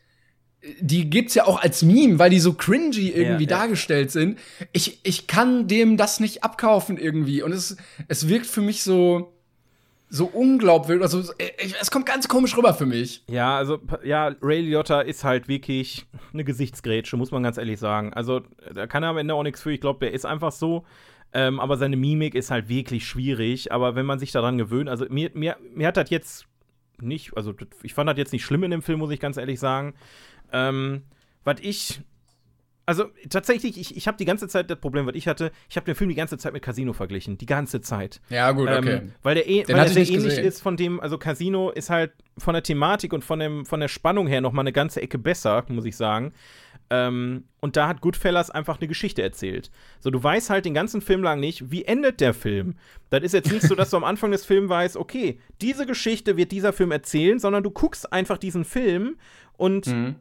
die 0.79 1.09
gibt's 1.09 1.35
ja 1.35 1.45
auch 1.45 1.61
als 1.61 1.83
Meme, 1.83 2.19
weil 2.19 2.29
die 2.29 2.39
so 2.39 2.53
cringy 2.53 3.09
irgendwie 3.09 3.43
ja, 3.43 3.49
dargestellt 3.49 4.11
sind. 4.11 4.39
Ich, 4.73 4.99
ich 5.03 5.27
kann 5.27 5.67
dem 5.67 5.97
das 5.97 6.19
nicht 6.19 6.43
abkaufen 6.43 6.97
irgendwie. 6.97 7.41
Und 7.41 7.51
es, 7.51 7.77
es 8.07 8.27
wirkt 8.27 8.47
für 8.47 8.61
mich 8.61 8.83
so, 8.83 9.33
so 10.09 10.25
unglaubwürdig, 10.25 11.03
also 11.03 11.23
es 11.79 11.91
kommt 11.91 12.05
ganz 12.05 12.27
komisch 12.27 12.57
rüber 12.57 12.73
für 12.73 12.85
mich. 12.85 13.23
Ja, 13.29 13.57
also 13.57 13.79
ja, 14.03 14.33
Ray 14.41 14.61
Liotta 14.61 15.01
ist 15.01 15.23
halt 15.23 15.47
wirklich 15.47 16.05
eine 16.33 16.43
Gesichtsgrätsche, 16.43 17.17
muss 17.17 17.31
man 17.31 17.43
ganz 17.43 17.57
ehrlich 17.57 17.79
sagen. 17.79 18.13
Also 18.13 18.41
da 18.73 18.87
kann 18.87 19.03
er 19.03 19.09
am 19.09 19.17
Ende 19.17 19.35
auch 19.35 19.43
nichts 19.43 19.61
für. 19.61 19.71
Ich 19.71 19.81
glaube, 19.81 19.99
der 20.05 20.13
ist 20.13 20.25
einfach 20.25 20.51
so. 20.51 20.85
Ähm, 21.33 21.59
aber 21.59 21.77
seine 21.77 21.97
Mimik 21.97 22.35
ist 22.35 22.51
halt 22.51 22.69
wirklich 22.69 23.05
schwierig. 23.05 23.71
Aber 23.71 23.95
wenn 23.95 24.05
man 24.05 24.17
sich 24.17 24.31
daran 24.31 24.57
gewöhnt, 24.57 24.89
also 24.89 25.05
mir, 25.09 25.29
mir, 25.33 25.57
mir 25.73 25.87
hat 25.87 25.97
das 25.97 26.09
jetzt 26.09 26.47
nicht, 27.01 27.35
also 27.35 27.53
ich 27.83 27.93
fand 27.93 28.09
das 28.09 28.17
jetzt 28.17 28.33
nicht 28.33 28.45
schlimm 28.45 28.63
in 28.63 28.71
dem 28.71 28.81
Film, 28.81 28.99
muss 28.99 29.11
ich 29.11 29.19
ganz 29.19 29.37
ehrlich 29.37 29.59
sagen. 29.59 29.93
Ähm, 30.51 31.03
was 31.43 31.59
ich 31.61 32.01
also 32.87 33.03
tatsächlich, 33.29 33.77
ich, 33.77 33.97
ich 33.97 34.07
habe 34.07 34.17
die 34.17 34.23
ganze 34.23 34.47
Zeit 34.47 34.71
das 34.71 34.79
Problem, 34.79 35.05
was 35.05 35.13
ich 35.13 35.27
hatte, 35.27 35.51
ich 35.69 35.75
habe 35.75 35.85
den 35.85 35.93
Film 35.93 36.09
die 36.09 36.15
ganze 36.15 36.37
Zeit 36.37 36.53
mit 36.53 36.63
Casino 36.63 36.93
verglichen. 36.93 37.37
Die 37.37 37.45
ganze 37.45 37.81
Zeit. 37.81 38.21
Ja, 38.29 38.49
gut, 38.53 38.69
okay. 38.69 38.99
Ähm, 38.99 39.11
weil 39.23 39.35
der, 39.35 39.49
eh, 39.49 39.67
weil 39.67 39.75
der 39.75 39.89
sehr 39.89 40.07
ähnlich 40.07 40.23
gesehen. 40.23 40.45
ist 40.45 40.61
von 40.61 40.77
dem, 40.77 41.01
also 41.01 41.17
Casino 41.17 41.69
ist 41.69 41.89
halt 41.89 42.13
von 42.37 42.53
der 42.53 42.63
Thematik 42.63 43.11
und 43.11 43.25
von, 43.25 43.39
dem, 43.39 43.65
von 43.65 43.81
der 43.81 43.89
Spannung 43.89 44.25
her 44.27 44.39
noch 44.39 44.53
mal 44.53 44.61
eine 44.61 44.71
ganze 44.71 45.01
Ecke 45.01 45.17
besser, 45.17 45.65
muss 45.67 45.83
ich 45.83 45.97
sagen. 45.97 46.31
Ähm, 46.89 47.45
und 47.59 47.75
da 47.75 47.87
hat 47.87 48.01
Goodfellas 48.01 48.49
einfach 48.49 48.79
eine 48.79 48.87
Geschichte 48.87 49.21
erzählt. 49.21 49.71
So, 49.99 50.09
du 50.09 50.23
weißt 50.23 50.49
halt 50.49 50.65
den 50.65 50.73
ganzen 50.73 51.01
Film 51.01 51.21
lang 51.21 51.39
nicht, 51.39 51.69
wie 51.69 51.83
endet 51.83 52.21
der 52.21 52.33
Film. 52.33 52.75
Das 53.09 53.23
ist 53.23 53.33
jetzt 53.33 53.51
nicht 53.51 53.63
so, 53.63 53.75
dass 53.75 53.89
du 53.89 53.97
am 53.97 54.03
Anfang 54.05 54.31
des 54.31 54.45
Films 54.45 54.69
weißt, 54.69 54.95
okay, 54.95 55.39
diese 55.61 55.85
Geschichte 55.85 56.37
wird 56.37 56.51
dieser 56.51 56.71
Film 56.71 56.91
erzählen, 56.91 57.39
sondern 57.39 57.63
du 57.63 57.71
guckst 57.71 58.13
einfach 58.13 58.37
diesen 58.37 58.63
Film 58.63 59.17
und 59.57 59.87
mhm 59.87 60.15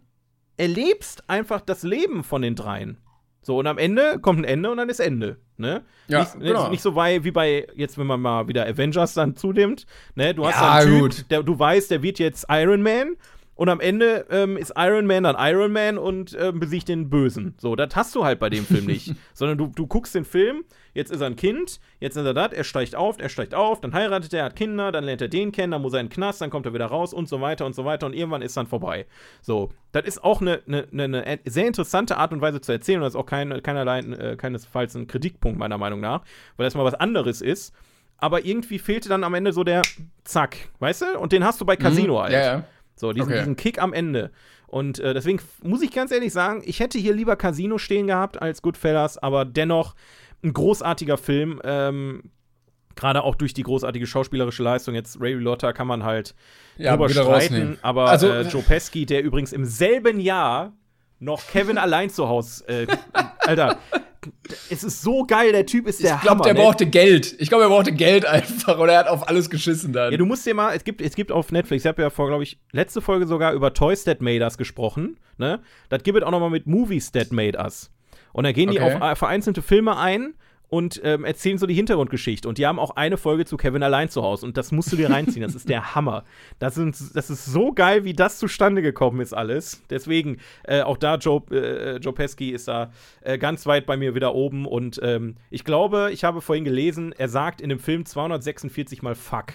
erlebst 0.57 1.29
einfach 1.29 1.61
das 1.61 1.83
Leben 1.83 2.25
von 2.25 2.43
den 2.43 2.55
dreien. 2.55 2.99
So, 3.43 3.59
und 3.59 3.67
am 3.69 3.79
Ende 3.79 4.19
kommt 4.21 4.41
ein 4.41 4.45
Ende 4.45 4.71
und 4.71 4.77
dann 4.79 4.89
ist 4.89 4.99
Ende. 4.99 5.37
Ne? 5.57 5.85
Ja, 6.09 6.21
nicht, 6.21 6.41
genau. 6.41 6.69
nicht 6.69 6.83
so 6.83 6.93
bei, 6.93 7.23
wie 7.23 7.31
bei, 7.31 7.67
jetzt 7.77 7.97
wenn 7.97 8.07
man 8.07 8.21
mal 8.21 8.49
wieder 8.49 8.67
Avengers 8.67 9.14
dann 9.14 9.37
zunimmt, 9.37 9.87
ne? 10.17 10.35
Du 10.35 10.47
hast 10.47 10.61
ja, 10.61 10.73
einen 10.75 11.11
Typ, 11.11 11.29
der, 11.29 11.43
du 11.43 11.57
weißt, 11.57 11.91
der 11.91 12.03
wird 12.03 12.19
jetzt 12.19 12.47
Iron 12.49 12.83
Man 12.83 13.17
und 13.57 13.71
am 13.71 13.81
Ende 13.81 14.27
ähm, 14.31 14.57
ist 14.59 14.75
Iron 14.77 15.07
Man 15.07 15.25
dann 15.25 15.35
Iron 15.39 15.73
Man 15.73 15.97
und 15.97 16.37
ähm, 16.39 16.61
besiegt 16.61 16.89
den 16.89 17.09
Bösen. 17.09 17.55
So, 17.59 17.75
das 17.75 17.97
hast 17.97 18.15
du 18.15 18.23
halt 18.23 18.39
bei 18.39 18.51
dem 18.51 18.67
Film 18.67 18.85
nicht. 18.85 19.15
Sondern 19.33 19.57
du, 19.57 19.69
du 19.75 19.87
guckst 19.87 20.15
den 20.15 20.27
Film, 20.27 20.65
jetzt 20.93 21.11
ist 21.11 21.23
er 21.23 21.27
ein 21.27 21.37
Kind, 21.37 21.81
jetzt 21.99 22.17
ist 22.17 22.27
er 22.27 22.35
das, 22.35 22.53
er 22.53 22.65
steigt 22.65 22.95
auf, 22.95 23.17
er 23.19 23.31
steigt 23.31 23.55
auf, 23.55 23.81
dann 23.81 23.95
heiratet 23.95 24.35
er, 24.35 24.45
hat 24.45 24.57
Kinder, 24.57 24.93
dann 24.93 25.05
lernt 25.05 25.23
er 25.23 25.29
den 25.29 25.53
kennen, 25.53 25.71
dann 25.73 25.81
muss 25.81 25.95
er 25.95 26.01
in 26.01 26.07
den 26.07 26.13
Knast, 26.13 26.43
dann 26.43 26.51
kommt 26.51 26.67
er 26.67 26.75
wieder 26.75 26.87
raus 26.87 27.15
und 27.15 27.31
so 27.31 27.41
weiter 27.41 27.65
und 27.65 27.75
so 27.75 27.87
weiter 27.87 28.07
und 28.07 28.15
irgendwann 28.15 28.43
ist 28.43 28.59
dann 28.59 28.67
vorbei. 28.67 29.07
So, 29.41 29.71
das 29.93 30.05
ist 30.05 30.23
auch 30.23 30.43
eine, 30.43 30.63
eine, 30.67 31.25
eine 31.25 31.39
sehr 31.47 31.67
interessante 31.67 32.19
Art 32.19 32.33
und 32.33 32.43
Weise 32.43 32.61
zu 32.61 32.73
erzählen 32.73 32.99
und 32.99 33.05
das 33.05 33.15
ist 33.15 33.21
auch 33.21 33.27
kein, 33.27 33.63
keinerlei, 33.63 34.01
äh, 34.01 34.37
keinesfalls 34.37 34.95
ein 34.97 35.07
Kritikpunkt 35.07 35.59
meiner 35.59 35.79
Meinung 35.79 36.01
nach, 36.01 36.23
weil 36.59 36.65
das 36.65 36.75
mal 36.75 36.85
was 36.85 36.95
anderes 36.95 37.41
ist. 37.41 37.75
Aber 38.19 38.45
irgendwie 38.45 38.79
fehlte 38.79 39.09
dann 39.09 39.25
am 39.25 39.35
Ende 39.35 39.53
so 39.53 39.63
der 39.63 39.83
Zack, 40.25 40.57
weißt 40.79 41.03
du? 41.03 41.19
Und 41.19 41.33
den 41.33 41.45
hast 41.45 41.61
du 41.61 41.67
bei 41.67 41.75
mhm. 41.75 41.83
Casino 41.83 42.15
mhm, 42.15 42.23
halt. 42.23 42.33
Ja, 42.33 42.41
ja. 42.41 42.65
So, 42.97 43.13
diesen, 43.13 43.29
okay. 43.29 43.41
diesen 43.41 43.57
Kick 43.57 43.81
am 43.81 43.93
Ende. 43.93 44.31
Und 44.67 44.99
äh, 44.99 45.15
deswegen 45.15 45.41
muss 45.63 45.83
ich 45.83 45.93
ganz 45.93 46.11
ehrlich 46.11 46.33
sagen, 46.33 46.63
ich 46.65 46.81
hätte 46.81 46.99
hier 46.99 47.15
lieber 47.15 47.37
Casino 47.37 47.79
stehen 47.79 48.07
gehabt 48.07 48.41
als 48.41 48.63
Goodfellas, 48.63 49.19
aber 49.19 49.45
dennoch 49.45 49.95
ein 50.43 50.53
großartiger 50.53 51.19
Film. 51.19 51.61
Ähm, 51.65 52.31
Gerade 52.95 53.23
auch 53.25 53.35
durch 53.35 53.53
die 53.53 53.63
großartige 53.63 54.07
schauspielerische 54.07 54.63
Leistung. 54.63 54.95
Jetzt 54.95 55.21
Ray 55.21 55.35
Liotta 55.35 55.75
kann 55.75 55.87
man 55.87 56.03
halt 56.03 56.35
ja, 56.79 56.97
drüber 56.97 57.11
streiten, 57.11 57.79
aber 57.83 58.09
also, 58.09 58.29
äh, 58.29 58.43
Joe 58.43 58.63
Pesky, 58.63 59.05
der 59.05 59.23
übrigens 59.23 59.53
im 59.53 59.67
selben 59.67 60.19
Jahr 60.19 60.73
noch 61.19 61.47
Kevin 61.47 61.77
allein 61.77 62.09
zu 62.09 62.27
Hause. 62.29 62.67
Äh, 62.67 62.87
Alter, 63.39 63.79
es 64.70 64.85
ist 64.85 65.03
so 65.03 65.24
geil, 65.24 65.53
der 65.53 65.66
Typ 65.66 65.87
ist 65.87 66.03
der 66.03 66.14
Ich 66.16 66.20
glaube, 66.22 66.43
der 66.43 66.55
ne? 66.55 66.61
brauchte 66.61 66.87
Geld. 66.87 67.35
Ich 67.39 67.49
glaube, 67.49 67.64
er 67.64 67.68
brauchte 67.70 67.93
Geld 67.93 68.24
einfach 68.27 68.79
und 68.79 68.89
er 68.89 68.99
hat 68.99 69.09
auf 69.09 69.29
alles 69.29 69.51
geschissen 69.51 69.93
dann. 69.93 70.12
Ja, 70.12 70.18
du 70.18 70.27
musst 70.27 70.45
dir 70.47 70.55
mal, 70.55 70.74
es 70.74 70.85
gibt, 70.85 71.01
es 71.01 71.14
gibt 71.14 71.33
auf 71.33 71.53
Netflix, 71.53 71.85
ich 71.85 71.89
habe 71.89 72.03
ja 72.03 72.11
vor, 72.11 72.29
glaube 72.29 72.43
ich, 72.43 72.59
letzte 72.72 73.01
Folge 73.01 73.27
sogar 73.27 73.53
über 73.53 73.72
Toys 73.74 74.05
That 74.05 74.20
Made 74.22 74.43
Us 74.45 74.59
gesprochen, 74.59 75.18
ne? 75.39 75.61
Das 75.89 76.03
gibt 76.03 76.18
es 76.18 76.24
auch 76.24 76.31
noch 76.31 76.41
mal 76.41 76.51
mit 76.51 76.66
Movies 76.66 77.12
That 77.12 77.33
Made 77.33 77.59
Us. 77.59 77.91
Und 78.33 78.45
da 78.45 78.53
gehen 78.53 78.70
die 78.70 78.81
Okay. 78.81 78.95
auf 78.97 79.03
äh, 79.03 79.16
vereinzelte 79.16 79.62
Filme 79.62 79.97
ein 79.97 80.35
und 80.69 81.01
ähm, 81.05 81.25
erzählen 81.25 81.59
so 81.59 81.67
die 81.67 81.75
Hintergrundgeschichte. 81.75 82.49
Und 82.49 82.59
die 82.59 82.67
haben 82.67 82.79
auch 82.79 82.91
eine 82.97 83.17
Folge 83.17 83.45
zu 83.45 83.57
Kevin 83.57 83.83
allein 83.83 84.09
zu 84.09 84.23
Hause. 84.23 84.47
Und 84.47 84.57
das 84.57 84.73
musst 84.73 84.91
du 84.93 84.97
dir 84.97 85.11
reinziehen. 85.11 85.43
Das 85.43 85.55
ist 85.55 85.69
der 85.69 85.95
Hammer. 85.95 86.25
Das, 86.59 86.75
sind, 86.75 86.97
das 87.14 87.31
ist 87.31 87.45
so 87.45 87.73
geil, 87.73 88.05
wie 88.05 88.14
das 88.14 88.39
zustande 88.39 88.83
gekommen 88.83 89.21
ist, 89.21 89.33
alles. 89.33 89.83
Deswegen, 89.91 90.39
äh, 90.64 90.83
auch 90.83 90.97
da, 90.97 91.17
Joe, 91.17 91.43
äh, 91.51 91.97
Joe 91.99 92.12
Pesci 92.12 92.51
ist 92.51 92.69
da 92.69 92.91
äh, 93.21 93.39
ganz 93.39 93.67
weit 93.67 93.87
bei 93.87 93.97
mir 93.97 94.14
wieder 94.14 94.35
oben. 94.35 94.67
Und 94.67 94.99
ähm, 95.03 95.37
ich 95.51 95.64
glaube, 95.64 96.11
ich 96.12 96.25
habe 96.25 96.41
vorhin 96.41 96.64
gelesen, 96.64 97.14
er 97.17 97.29
sagt 97.29 97.61
in 97.61 97.69
dem 97.69 97.79
Film 97.79 98.05
246 98.05 99.03
mal 99.03 99.14
Fuck. 99.14 99.55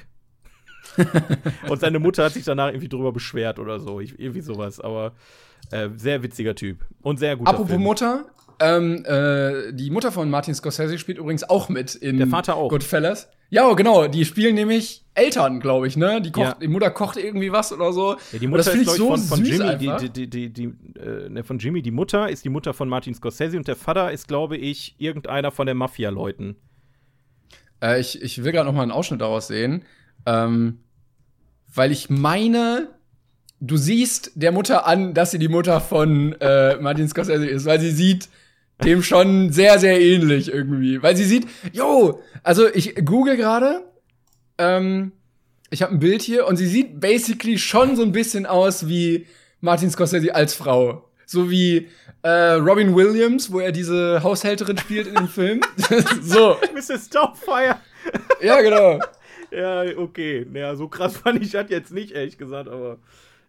und 1.70 1.80
seine 1.80 2.00
Mutter 2.00 2.24
hat 2.24 2.34
sich 2.34 2.44
danach 2.44 2.70
irgendwie 2.70 2.90
drüber 2.90 3.12
beschwert 3.12 3.60
oder 3.60 3.80
so. 3.80 4.00
Ich, 4.00 4.18
irgendwie 4.18 4.42
sowas. 4.42 4.80
Aber 4.80 5.14
äh, 5.72 5.90
sehr 5.96 6.24
witziger 6.24 6.56
Typ. 6.56 6.86
Und 7.02 7.20
sehr 7.20 7.36
guter 7.36 7.52
Apropos 7.52 7.72
Film. 7.72 7.84
Mutter, 7.84 8.26
ähm, 8.62 9.04
äh, 9.06 9.74
die 9.74 9.90
Mutter 9.90 10.12
von 10.12 10.30
Martin 10.30 10.54
Scorsese 10.56 10.98
spielt 10.98 11.18
übrigens 11.18 11.44
auch 11.44 11.68
mit 11.70 11.96
in 11.96 12.18
Der 12.18 12.28
Vater 12.28 12.56
auch. 12.56 12.70
Goodfellas. 12.70 13.30
Ja, 13.50 13.72
genau, 13.74 14.08
die 14.08 14.24
spielen 14.24 14.56
nämlich 14.56 15.04
Eltern, 15.14 15.60
glaube 15.60 15.86
ich, 15.88 15.98
ne? 15.98 16.22
Die, 16.22 16.32
kocht, 16.32 16.46
Ja. 16.46 16.58
die 16.62 16.70
Mutter 16.70 16.90
kocht 16.90 17.18
irgendwie 17.18 17.52
was 17.52 17.74
oder 17.74 17.92
so. 17.92 18.16
Ja, 18.32 18.40
die 18.40 18.48
Mutter 18.48 18.64
das 18.64 18.70
finde 18.70 18.86
ist, 18.86 18.92
ich 18.94 18.98
so 18.98 19.08
von, 19.10 19.20
von 19.20 19.44
süß 19.44 19.58
Jimmy, 19.58 19.78
die, 19.78 20.10
die, 20.10 20.30
die, 20.30 20.54
die, 20.54 20.64
äh, 20.98 21.28
ne, 21.30 21.44
von 21.44 21.60
Jimmy, 21.60 21.82
die 21.82 21.92
Mutter 21.92 22.30
ist 22.30 22.46
die 22.46 22.50
Mutter 22.50 22.74
von 22.74 22.88
Martin 22.88 23.14
Scorsese 23.14 23.58
und 23.58 23.68
der 23.68 23.76
Vater 23.76 24.12
ist, 24.12 24.30
glaube 24.30 24.56
ich, 24.56 24.96
irgendeiner 25.00 25.52
von 25.52 25.68
den 25.68 25.76
Mafia-Leuten. 25.76 26.56
Äh, 27.84 28.00
ich, 28.00 28.22
ich 28.22 28.44
will 28.44 28.54
gerade 28.54 28.68
noch 28.68 28.76
mal 28.76 28.84
einen 28.84 28.92
Ausschnitt 28.92 29.20
daraus 29.22 29.48
sehen. 29.48 29.84
Ähm, 30.26 30.80
weil 31.74 31.92
ich 31.92 32.10
meine, 32.10 32.90
du 33.60 33.76
siehst 33.76 34.32
der 34.36 34.52
Mutter 34.52 34.86
an, 34.88 35.14
dass 35.14 35.32
sie 35.32 35.40
die 35.40 35.48
Mutter 35.50 35.82
von 35.82 36.34
äh, 36.40 36.78
Martin 36.78 37.08
Scorsese 37.08 37.48
ist, 37.48 37.66
weil 37.66 37.80
sie 37.80 37.92
sieht 37.92 38.30
dem 38.84 39.04
schon 39.04 39.52
sehr, 39.52 39.80
sehr 39.80 40.00
ähnlich 40.00 40.52
irgendwie. 40.52 41.02
Weil 41.02 41.16
sie 41.16 41.26
sieht, 41.26 41.48
yo, 41.72 42.22
also 42.44 42.68
ich 42.68 42.96
google 43.06 43.38
gerade, 43.38 43.84
ähm, 44.58 45.12
ich 45.70 45.82
habe 45.82 45.94
ein 45.94 46.00
Bild 46.00 46.22
hier 46.22 46.48
und 46.48 46.58
sie 46.58 46.68
sieht 46.68 47.00
basically 47.00 47.58
schon 47.58 47.96
so 47.96 48.04
ein 48.04 48.12
bisschen 48.12 48.46
aus 48.46 48.88
wie 48.88 49.28
Martin 49.62 49.90
Scorsese 49.90 50.36
als 50.36 50.54
Frau. 50.54 51.10
So 51.26 51.50
wie 51.50 51.88
äh, 52.24 52.54
Robin 52.54 52.94
Williams, 52.94 53.52
wo 53.52 53.60
er 53.60 53.72
diese 53.72 54.22
Haushälterin 54.22 54.78
spielt 54.78 55.08
in 55.08 55.16
dem 55.16 55.28
Film. 55.28 55.62
so, 56.22 56.58
Mrs. 56.74 57.10
Doubtfire. 57.10 57.78
ja, 58.42 58.62
genau. 58.62 59.00
Ja, 59.54 59.84
okay. 59.98 60.48
Ja, 60.54 60.78
so 60.78 60.88
krass 60.88 61.18
fand 61.18 61.44
ich 61.44 61.52
das 61.52 61.66
jetzt 61.68 61.92
nicht, 61.92 62.12
ehrlich 62.14 62.38
gesagt, 62.38 62.70
aber. 62.70 63.00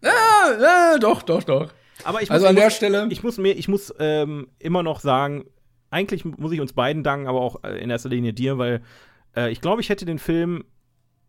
Ja, 0.03 0.61
ja, 0.61 0.99
doch, 0.99 1.23
doch, 1.23 1.45
doch. 1.45 1.71
Aber 2.05 2.23
ich 2.23 2.31
Also 2.31 2.45
ich 2.47 2.51
an 2.51 2.57
der 2.57 2.65
muss, 2.67 2.75
Stelle- 2.75 3.09
Ich 3.11 3.23
muss 3.23 3.39
mir, 3.39 3.53
ich 3.57 3.69
muss 3.69 3.95
ähm, 3.99 4.49
immer 4.59 4.83
noch 4.83 5.01
sagen, 5.01 5.45
eigentlich 5.91 6.25
muss 6.25 6.53
ich 6.53 6.61
uns 6.61 6.73
beiden 6.73 7.03
danken, 7.03 7.27
aber 7.27 7.41
auch 7.41 7.63
äh, 7.65 7.79
in 7.83 7.91
erster 7.91 8.09
Linie 8.09 8.33
dir, 8.33 8.59
weil 8.59 8.83
äh, 9.37 9.51
ich 9.51 9.61
glaube, 9.61 9.81
ich 9.81 9.89
hätte 9.89 10.05
den 10.05 10.19
Film 10.19 10.65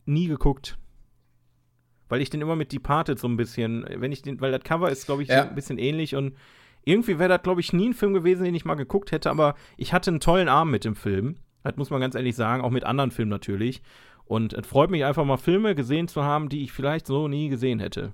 nie 0.06 0.28
geguckt. 0.28 0.78
Weil 2.10 2.22
ich 2.22 2.30
den 2.30 2.42
immer 2.42 2.56
mit 2.56 2.72
Departed 2.72 3.18
so 3.20 3.28
ein 3.28 3.38
bisschen, 3.38 3.86
wenn 3.98 4.12
ich 4.12 4.22
den, 4.22 4.40
weil 4.42 4.52
das 4.52 4.64
Cover 4.64 4.90
ist, 4.92 5.06
glaube 5.06 5.24
ich, 5.24 5.30
Ja. 5.30 5.44
so 5.44 5.50
ein 5.50 5.56
bisschen 5.56 5.78
ähnlich 5.80 6.16
und 6.16 6.36
irgendwie 6.86 7.18
wäre 7.18 7.30
das, 7.30 7.42
glaube 7.44 7.62
ich, 7.62 7.72
nie 7.74 7.90
ein 7.90 7.94
Film 7.94 8.14
gewesen, 8.14 8.44
den 8.44 8.56
ich 8.56 8.66
mal 8.66 8.76
geguckt 8.76 9.12
hätte, 9.12 9.30
aber 9.32 9.56
ich 9.78 9.94
hatte 9.94 10.12
einen 10.12 10.20
tollen 10.20 10.50
Abend 10.50 10.72
mit 10.72 10.84
dem 10.86 10.96
Film. 10.96 11.36
Das 11.64 11.78
muss 11.78 11.90
man 11.90 12.02
ganz 12.02 12.14
ehrlich 12.14 12.36
sagen, 12.36 12.62
auch 12.62 12.72
mit 12.72 12.84
anderen 12.84 13.10
Filmen 13.12 13.30
natürlich. 13.30 13.82
Und 14.26 14.52
es 14.54 14.68
freut 14.68 14.90
mich 14.92 15.06
einfach 15.06 15.24
mal, 15.24 15.38
Filme 15.38 15.76
gesehen 15.76 16.08
zu 16.10 16.24
haben, 16.24 16.50
die 16.50 16.64
ich 16.64 16.74
vielleicht 16.74 17.08
so 17.08 17.28
nie 17.30 17.48
gesehen 17.50 17.80
hätte. 17.80 18.14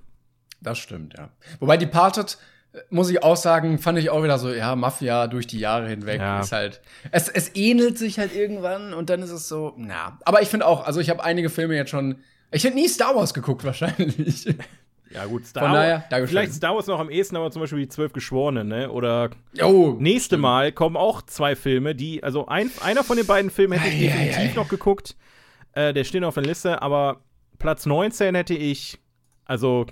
Das 0.60 0.78
stimmt, 0.78 1.14
ja. 1.16 1.30
Wobei 1.58 1.76
Departed, 1.76 2.36
äh, 2.72 2.78
muss 2.90 3.10
ich 3.10 3.22
auch 3.22 3.36
sagen, 3.36 3.78
fand 3.78 3.98
ich 3.98 4.10
auch 4.10 4.22
wieder 4.22 4.38
so, 4.38 4.52
ja, 4.52 4.76
Mafia 4.76 5.26
durch 5.26 5.46
die 5.46 5.58
Jahre 5.58 5.88
hinweg 5.88 6.20
Ja. 6.20 6.40
ist 6.40 6.52
halt. 6.52 6.80
Es, 7.10 7.28
es 7.28 7.54
ähnelt 7.56 7.98
sich 7.98 8.18
halt 8.18 8.34
irgendwann 8.34 8.92
und 8.94 9.10
dann 9.10 9.22
ist 9.22 9.30
es 9.30 9.48
so, 9.48 9.74
na. 9.76 10.18
Aber 10.24 10.42
ich 10.42 10.48
finde 10.48 10.66
auch, 10.66 10.84
also 10.86 11.00
ich 11.00 11.10
habe 11.10 11.22
einige 11.24 11.50
Filme 11.50 11.74
jetzt 11.76 11.90
schon. 11.90 12.16
Ich 12.52 12.64
hätte 12.64 12.74
nie 12.74 12.88
Star 12.88 13.14
Wars 13.16 13.32
geguckt, 13.34 13.64
wahrscheinlich. 13.64 14.54
Ja, 15.12 15.24
gut, 15.24 15.44
Star 15.44 15.64
Von 15.64 15.72
daher, 15.72 16.04
Wars. 16.08 16.30
Vielleicht 16.30 16.52
Star 16.54 16.74
Wars 16.74 16.86
noch 16.86 17.00
am 17.00 17.10
ehesten, 17.10 17.34
aber 17.36 17.50
zum 17.50 17.60
Beispiel 17.62 17.80
die 17.80 17.88
Zwölf 17.88 18.12
Geschworenen, 18.12 18.68
ne? 18.68 18.90
Oder 18.92 19.30
Jo. 19.54 19.96
nächste 19.98 20.36
Mal 20.36 20.70
kommen 20.70 20.96
auch 20.96 21.22
zwei 21.22 21.56
Filme, 21.56 21.96
die, 21.96 22.22
also 22.22 22.46
ein, 22.46 22.70
einer 22.82 23.02
von 23.02 23.16
den 23.16 23.26
beiden 23.26 23.50
Filmen 23.50 23.76
hätte 23.78 23.92
ich 23.96 24.08
Ei, 24.08 24.14
ei, 24.14 24.24
definitiv 24.26 24.52
ei. 24.52 24.60
noch 24.60 24.68
geguckt. 24.68 25.16
Äh, 25.72 25.92
der 25.94 26.04
steht 26.04 26.22
auf 26.22 26.34
der 26.34 26.44
Liste, 26.44 26.80
aber 26.82 27.20
Platz 27.58 27.86
19 27.86 28.34
hätte 28.36 28.54
ich, 28.54 28.98
also, 29.46 29.86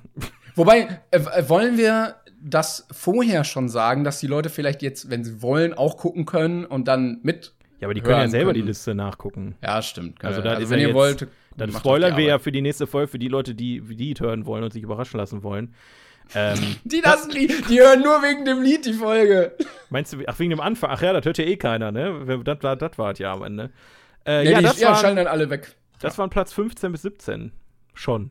Wobei, 0.58 1.00
äh, 1.10 1.18
äh, 1.18 1.48
wollen 1.48 1.78
wir 1.78 2.16
das 2.40 2.86
vorher 2.92 3.44
schon 3.44 3.68
sagen, 3.68 4.04
dass 4.04 4.20
die 4.20 4.26
Leute 4.26 4.50
vielleicht 4.50 4.82
jetzt, 4.82 5.10
wenn 5.10 5.24
sie 5.24 5.40
wollen, 5.42 5.72
auch 5.74 5.96
gucken 5.96 6.26
können 6.26 6.64
und 6.64 6.86
dann 6.88 7.18
mit. 7.22 7.52
ja, 7.80 7.86
aber 7.86 7.94
die 7.94 8.00
können 8.00 8.20
ja 8.20 8.28
selber 8.28 8.52
die 8.52 8.60
können. 8.60 8.68
Liste 8.68 8.94
nachgucken. 8.94 9.56
Ja, 9.62 9.80
stimmt. 9.82 10.22
Also, 10.24 10.40
Also, 10.40 10.42
da 10.42 10.50
also 10.50 10.62
ist 10.64 10.70
wenn 10.70 10.78
ja 10.78 10.82
ihr 10.82 10.88
jetzt- 10.88 10.94
wollt. 10.96 11.28
Dann 11.56 11.72
spoilern 11.72 12.12
die 12.12 12.18
wir 12.18 12.28
ja 12.28 12.38
für 12.38 12.52
die 12.52 12.60
nächste 12.62 12.86
Folge, 12.86 13.08
für 13.08 13.18
die 13.18 13.26
Leute, 13.26 13.54
die 13.56 13.80
die 13.80 13.94
Lied 13.94 14.20
hören 14.20 14.46
wollen 14.46 14.62
und 14.62 14.72
sich 14.72 14.82
überraschen 14.84 15.18
lassen 15.18 15.42
wollen. 15.42 15.74
Ähm, 16.34 16.58
Die 16.84 17.00
das 17.00 17.26
Lied, 17.32 17.68
die 17.70 17.80
hören 17.80 18.00
nur 18.02 18.22
wegen 18.22 18.44
dem 18.44 18.62
Lied 18.62 18.84
die 18.86 18.92
Folge. 18.92 19.56
meinst 19.90 20.12
du, 20.12 20.18
ach, 20.26 20.38
wegen 20.38 20.50
dem 20.50 20.60
Anfang? 20.60 20.90
Ach 20.92 21.00
ja, 21.02 21.12
das 21.14 21.24
hört 21.24 21.38
ja 21.38 21.44
eh 21.44 21.56
keiner, 21.56 21.90
ne? 21.90 22.42
Das 22.44 22.62
war, 22.62 22.76
das 22.76 22.98
war 22.98 23.16
ja 23.18 23.32
am 23.32 23.42
Ende. 23.42 23.70
Äh, 24.26 24.44
Ja, 24.44 24.50
ja, 24.50 24.58
die 24.58 24.64
das, 24.64 24.78
ja, 24.78 24.88
war, 24.90 24.96
schalten 24.96 25.16
dann 25.16 25.26
alle 25.26 25.48
weg. 25.50 25.74
das 26.00 26.16
waren 26.18 26.28
Platz 26.30 26.52
15 26.52 26.92
bis 26.92 27.02
17. 27.02 27.50
Schon. 27.94 28.30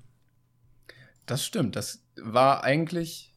Das 1.25 1.43
stimmt. 1.45 1.75
Das 1.75 2.01
war 2.21 2.63
eigentlich 2.63 3.31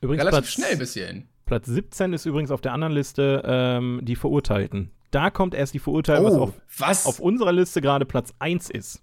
Übrigens 0.00 0.20
relativ 0.24 0.38
Platz, 0.40 0.52
schnell 0.52 0.76
bis 0.76 0.94
hierhin. 0.94 1.28
Platz 1.46 1.66
17 1.66 2.12
ist 2.12 2.24
übrigens 2.26 2.50
auf 2.50 2.60
der 2.60 2.72
anderen 2.72 2.92
Liste 2.94 3.42
ähm, 3.44 4.00
die 4.02 4.16
Verurteilten. 4.16 4.90
Da 5.10 5.30
kommt 5.30 5.54
erst 5.54 5.74
die 5.74 5.78
Verurteilten, 5.78 6.24
was 6.24 6.34
Oh, 6.34 6.42
auf, 6.42 6.52
was? 6.78 7.06
auf 7.06 7.20
unserer 7.20 7.52
Liste 7.52 7.80
gerade 7.80 8.04
Platz 8.04 8.32
1 8.38 8.70
ist. 8.70 9.02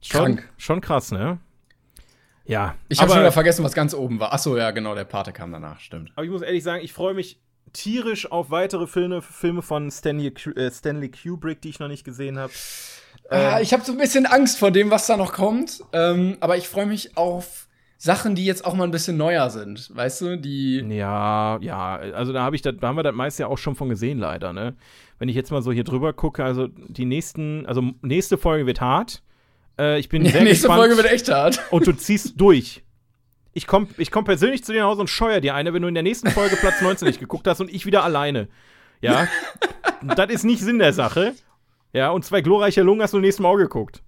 Schon, 0.00 0.36
Krank. 0.36 0.48
schon 0.58 0.80
krass, 0.80 1.10
ne? 1.12 1.38
Ja. 2.44 2.74
ich 2.88 3.00
habe 3.00 3.10
schon 3.10 3.20
wieder 3.20 3.32
vergessen, 3.32 3.64
was 3.64 3.72
ganz 3.74 3.94
oben 3.94 4.20
war. 4.20 4.32
Ach 4.32 4.38
so, 4.38 4.56
ja, 4.56 4.70
genau, 4.70 4.94
der 4.94 5.04
Pate 5.04 5.32
kam 5.32 5.52
danach, 5.52 5.80
stimmt. 5.80 6.12
aber 6.14 6.24
ich 6.24 6.30
muss 6.30 6.42
ehrlich 6.42 6.62
sagen, 6.64 6.82
ich 6.82 6.92
freue 6.92 7.14
mich 7.14 7.40
tierisch 7.72 8.30
auf 8.30 8.50
weitere 8.50 8.86
Filme, 8.86 9.20
Filme 9.20 9.60
von 9.60 9.90
Stanley, 9.90 10.28
äh, 10.56 10.70
Stanley 10.70 11.10
Kubrick, 11.10 11.60
die 11.60 11.68
ich 11.68 11.78
noch 11.78 11.88
nicht 11.88 12.04
gesehen 12.04 12.38
habe. 12.38 12.52
Äh, 13.30 13.62
ich 13.62 13.72
habe 13.74 13.84
so 13.84 13.92
ein 13.92 13.98
bisschen 13.98 14.24
Angst 14.24 14.58
vor 14.58 14.70
dem, 14.70 14.90
was 14.90 15.06
da 15.06 15.16
noch 15.18 15.32
kommt. 15.34 15.82
Ähm, 15.92 16.38
aber 16.40 16.56
ich 16.56 16.68
freue 16.68 16.86
mich 16.86 17.16
auf 17.18 17.67
Sachen, 18.00 18.36
die 18.36 18.44
jetzt 18.44 18.64
auch 18.64 18.74
mal 18.74 18.84
ein 18.84 18.92
bisschen 18.92 19.16
neuer 19.16 19.50
sind. 19.50 19.94
Weißt 19.94 20.20
du, 20.20 20.38
die. 20.38 20.78
Ja, 20.88 21.58
ja, 21.60 21.96
also 21.96 22.32
da 22.32 22.42
habe 22.42 22.54
ich 22.54 22.62
das, 22.62 22.76
da 22.80 22.88
haben 22.88 22.96
wir 22.96 23.02
das 23.02 23.14
meist 23.14 23.40
ja 23.40 23.48
auch 23.48 23.58
schon 23.58 23.74
von 23.74 23.88
gesehen, 23.88 24.18
leider, 24.18 24.52
ne? 24.52 24.76
Wenn 25.18 25.28
ich 25.28 25.34
jetzt 25.34 25.50
mal 25.50 25.62
so 25.62 25.72
hier 25.72 25.82
drüber 25.82 26.12
gucke, 26.12 26.44
also 26.44 26.68
die 26.68 27.04
nächsten, 27.04 27.66
also 27.66 27.82
nächste 28.02 28.38
Folge 28.38 28.66
wird 28.66 28.80
hart. 28.80 29.20
Äh, 29.78 29.98
ich 29.98 30.08
bin 30.08 30.22
Die 30.22 30.30
sehr 30.30 30.42
nächste 30.44 30.68
gespannt. 30.68 30.78
Folge 30.80 30.96
wird 30.96 31.10
echt 31.10 31.28
hart. 31.28 31.60
und 31.72 31.88
du 31.88 31.92
ziehst 31.92 32.40
durch. 32.40 32.84
Ich 33.52 33.66
komme 33.66 33.88
ich 33.96 34.12
komm 34.12 34.24
persönlich 34.24 34.62
zu 34.62 34.72
dir 34.72 34.82
nach 34.82 34.90
Hause 34.90 35.00
und 35.00 35.10
scheuer 35.10 35.40
dir 35.40 35.56
eine, 35.56 35.74
wenn 35.74 35.82
du 35.82 35.88
in 35.88 35.94
der 35.94 36.04
nächsten 36.04 36.30
Folge 36.30 36.54
Platz 36.54 36.80
19 36.80 37.08
nicht 37.08 37.18
geguckt 37.18 37.48
hast 37.48 37.60
und 37.60 37.68
ich 37.74 37.84
wieder 37.84 38.04
alleine. 38.04 38.46
Ja? 39.00 39.26
das 40.16 40.30
ist 40.30 40.44
nicht 40.44 40.60
Sinn 40.60 40.78
der 40.78 40.92
Sache. 40.92 41.34
Ja, 41.92 42.10
und 42.10 42.24
zwei 42.24 42.42
glorreiche 42.42 42.82
Lungen 42.82 43.02
hast 43.02 43.12
du 43.14 43.16
im 43.16 43.22
nächsten 43.22 43.42
Mal 43.42 43.56
geguckt. 43.56 44.02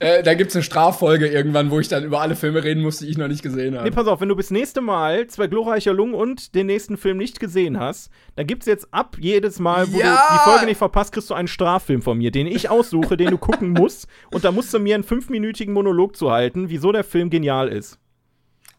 Äh, 0.00 0.22
da 0.22 0.34
gibt's 0.34 0.54
eine 0.56 0.62
Straffolge 0.62 1.26
irgendwann, 1.28 1.70
wo 1.70 1.78
ich 1.80 1.88
dann 1.88 2.04
über 2.04 2.20
alle 2.20 2.36
Filme 2.36 2.64
reden 2.64 2.82
muss, 2.82 2.98
die 2.98 3.06
ich 3.06 3.16
noch 3.18 3.28
nicht 3.28 3.42
gesehen 3.42 3.74
habe. 3.74 3.84
Nee, 3.84 3.94
pass 3.94 4.06
auf, 4.06 4.20
wenn 4.20 4.28
du 4.28 4.36
bis 4.36 4.50
nächste 4.50 4.80
Mal 4.80 5.26
zwei 5.28 5.46
glorreiche 5.46 5.92
Lungen 5.92 6.14
und 6.14 6.54
den 6.54 6.66
nächsten 6.66 6.96
Film 6.96 7.16
nicht 7.16 7.38
gesehen 7.40 7.78
hast, 7.78 8.10
dann 8.36 8.46
gibt's 8.46 8.66
jetzt 8.66 8.88
ab 8.92 9.16
jedes 9.20 9.58
Mal, 9.58 9.92
wo 9.92 9.98
Ja! 10.00 10.14
du 10.28 10.34
die 10.34 10.50
Folge 10.50 10.66
nicht 10.66 10.78
verpasst, 10.78 11.12
kriegst 11.12 11.30
du 11.30 11.34
einen 11.34 11.48
Straffilm 11.48 12.02
von 12.02 12.18
mir, 12.18 12.30
den 12.30 12.46
ich 12.46 12.70
aussuche, 12.70 13.16
den 13.16 13.30
du 13.30 13.38
gucken 13.38 13.70
musst. 13.72 14.08
Und 14.32 14.44
da 14.44 14.52
musst 14.52 14.72
du 14.74 14.78
mir 14.78 14.94
einen 14.94 15.04
fünfminütigen 15.04 15.72
Monolog 15.74 16.16
zu 16.16 16.30
halten, 16.32 16.68
wieso 16.70 16.90
der 16.92 17.04
Film 17.04 17.30
genial 17.30 17.68
ist. 17.68 17.98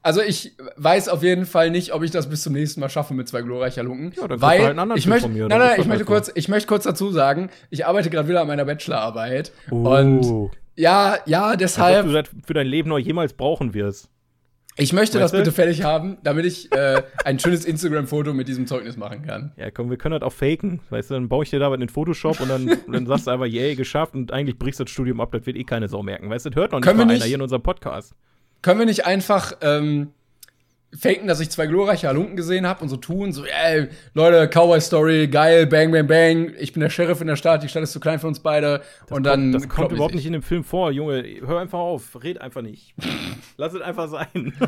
Also 0.01 0.21
ich 0.21 0.55
weiß 0.77 1.09
auf 1.09 1.23
jeden 1.23 1.47
Fall 1.47 1.71
nicht, 1.71 1.91
ob 1.91 2.03
ich 2.03 2.11
das 2.11 2.29
bis 2.29 2.43
zum 2.43 2.53
nächsten 2.53 2.79
Mal 2.79 2.89
schaffe 2.89 3.15
mit 3.15 3.27
zwei 3.27 3.41
glorreicher 3.41 3.81
Lunken. 3.81 4.13
Ja, 4.15 4.27
dann 4.27 4.39
weil 4.39 4.59
halt 4.59 4.69
einen 4.69 4.79
anderen 4.79 4.99
ich 4.99 5.07
möchte, 5.07 5.23
von 5.23 5.33
mir, 5.33 5.47
nein, 5.47 5.57
nein, 5.57 5.71
ich 5.71 5.77
das 5.77 5.85
möchte 5.87 5.99
halt 6.01 6.07
kurz, 6.07 6.31
ich 6.35 6.47
möchte 6.47 6.67
kurz 6.67 6.83
dazu 6.83 7.09
sagen, 7.11 7.49
ich 7.71 7.87
arbeite 7.87 8.11
gerade 8.11 8.27
wieder 8.27 8.41
an 8.41 8.47
meiner 8.47 8.65
Bachelorarbeit 8.65 9.51
Oh. 9.71 9.77
und 9.89 10.51
ja, 10.75 11.17
ja, 11.25 11.43
Als 11.45 11.53
ob 11.53 11.59
deshalb, 11.59 12.05
du 12.07 12.11
das 12.13 12.29
für 12.45 12.53
dein 12.53 12.67
Leben 12.67 12.89
noch 12.89 12.99
jemals 12.99 13.33
brauchen 13.33 13.73
wirst. 13.73 14.09
ich 14.77 14.91
möchte 14.93 15.17
das 15.19 15.25
Weißt 15.31 15.33
du? 15.33 15.37
bitte 15.39 15.51
fertig 15.51 15.83
haben, 15.83 16.17
damit 16.23 16.45
ich 16.45 16.71
äh, 16.73 17.01
ein 17.23 17.39
schönes 17.39 17.63
Instagram-Foto 17.65 18.33
mit 18.33 18.47
diesem 18.47 18.67
Zeugnis 18.67 18.97
machen 18.97 19.21
kann. 19.23 19.53
Ja, 19.57 19.71
komm, 19.71 19.89
wir 19.89 19.97
können 19.97 20.19
das 20.19 20.23
auch 20.27 20.33
faken. 20.33 20.81
Weißt 20.89 21.09
du, 21.09 21.13
dann 21.15 21.29
baue 21.29 21.43
ich 21.45 21.49
dir 21.49 21.59
da 21.59 21.71
was 21.71 21.79
in 21.79 21.87
Photoshop 21.89 22.39
und 22.41 22.49
dann, 22.49 22.77
dann 22.91 23.05
sagst 23.07 23.27
du 23.27 23.31
einfach, 23.31 23.45
yay, 23.45 23.75
geschafft 23.75 24.13
und 24.15 24.33
eigentlich 24.33 24.59
brichst 24.59 24.79
du 24.79 24.83
das 24.83 24.91
Studium 24.91 25.21
ab, 25.21 25.31
das 25.31 25.45
wird 25.45 25.55
eh 25.55 25.63
keine 25.63 25.87
Sau 25.87 26.03
merken. 26.03 26.29
Weißt 26.29 26.45
du, 26.45 26.49
das 26.49 26.59
hört 26.59 26.71
noch 26.73 26.79
nicht 26.79 26.87
Können 26.87 26.97
mal 26.99 27.05
nicht- 27.05 27.15
einer 27.21 27.25
hier 27.25 27.35
in 27.35 27.41
unserem 27.41 27.61
Podcast. 27.63 28.13
Können 28.61 28.79
wir 28.79 28.85
nicht 28.85 29.05
einfach 29.05 29.53
ähm, 29.61 30.09
faken, 30.97 31.27
dass 31.27 31.39
ich 31.39 31.49
zwei 31.49 31.67
glorreiche 31.67 32.07
Halunken 32.07 32.35
gesehen 32.35 32.67
habe 32.67 32.81
und 32.81 32.89
so 32.89 32.97
tun, 32.97 33.31
so, 33.31 33.45
ey, 33.45 33.87
Leute, 34.13 34.47
Cowboy-Story, 34.47 35.27
geil, 35.27 35.67
bang, 35.67 35.91
bang, 35.91 36.07
bang, 36.07 36.53
ich 36.59 36.73
bin 36.73 36.81
der 36.81 36.89
Sheriff 36.89 37.21
in 37.21 37.27
der 37.27 37.35
Stadt, 37.35 37.63
die 37.63 37.69
Stadt 37.69 37.83
ist 37.83 37.91
zu 37.91 37.99
klein 37.99 38.19
für 38.19 38.27
uns 38.27 38.39
beide. 38.39 38.81
Das 39.07 39.17
und 39.17 39.23
dann. 39.23 39.51
Kommt, 39.51 39.55
das 39.55 39.69
kommt 39.69 39.91
überhaupt 39.91 40.15
nicht 40.15 40.25
in 40.25 40.33
dem 40.33 40.43
Film 40.43 40.63
vor, 40.63 40.91
Junge. 40.91 41.23
Hör 41.45 41.59
einfach 41.59 41.79
auf, 41.79 42.23
red 42.23 42.41
einfach 42.41 42.61
nicht. 42.61 42.93
Lass 43.57 43.73
es 43.73 43.81
einfach 43.81 44.09
sein. 44.09 44.53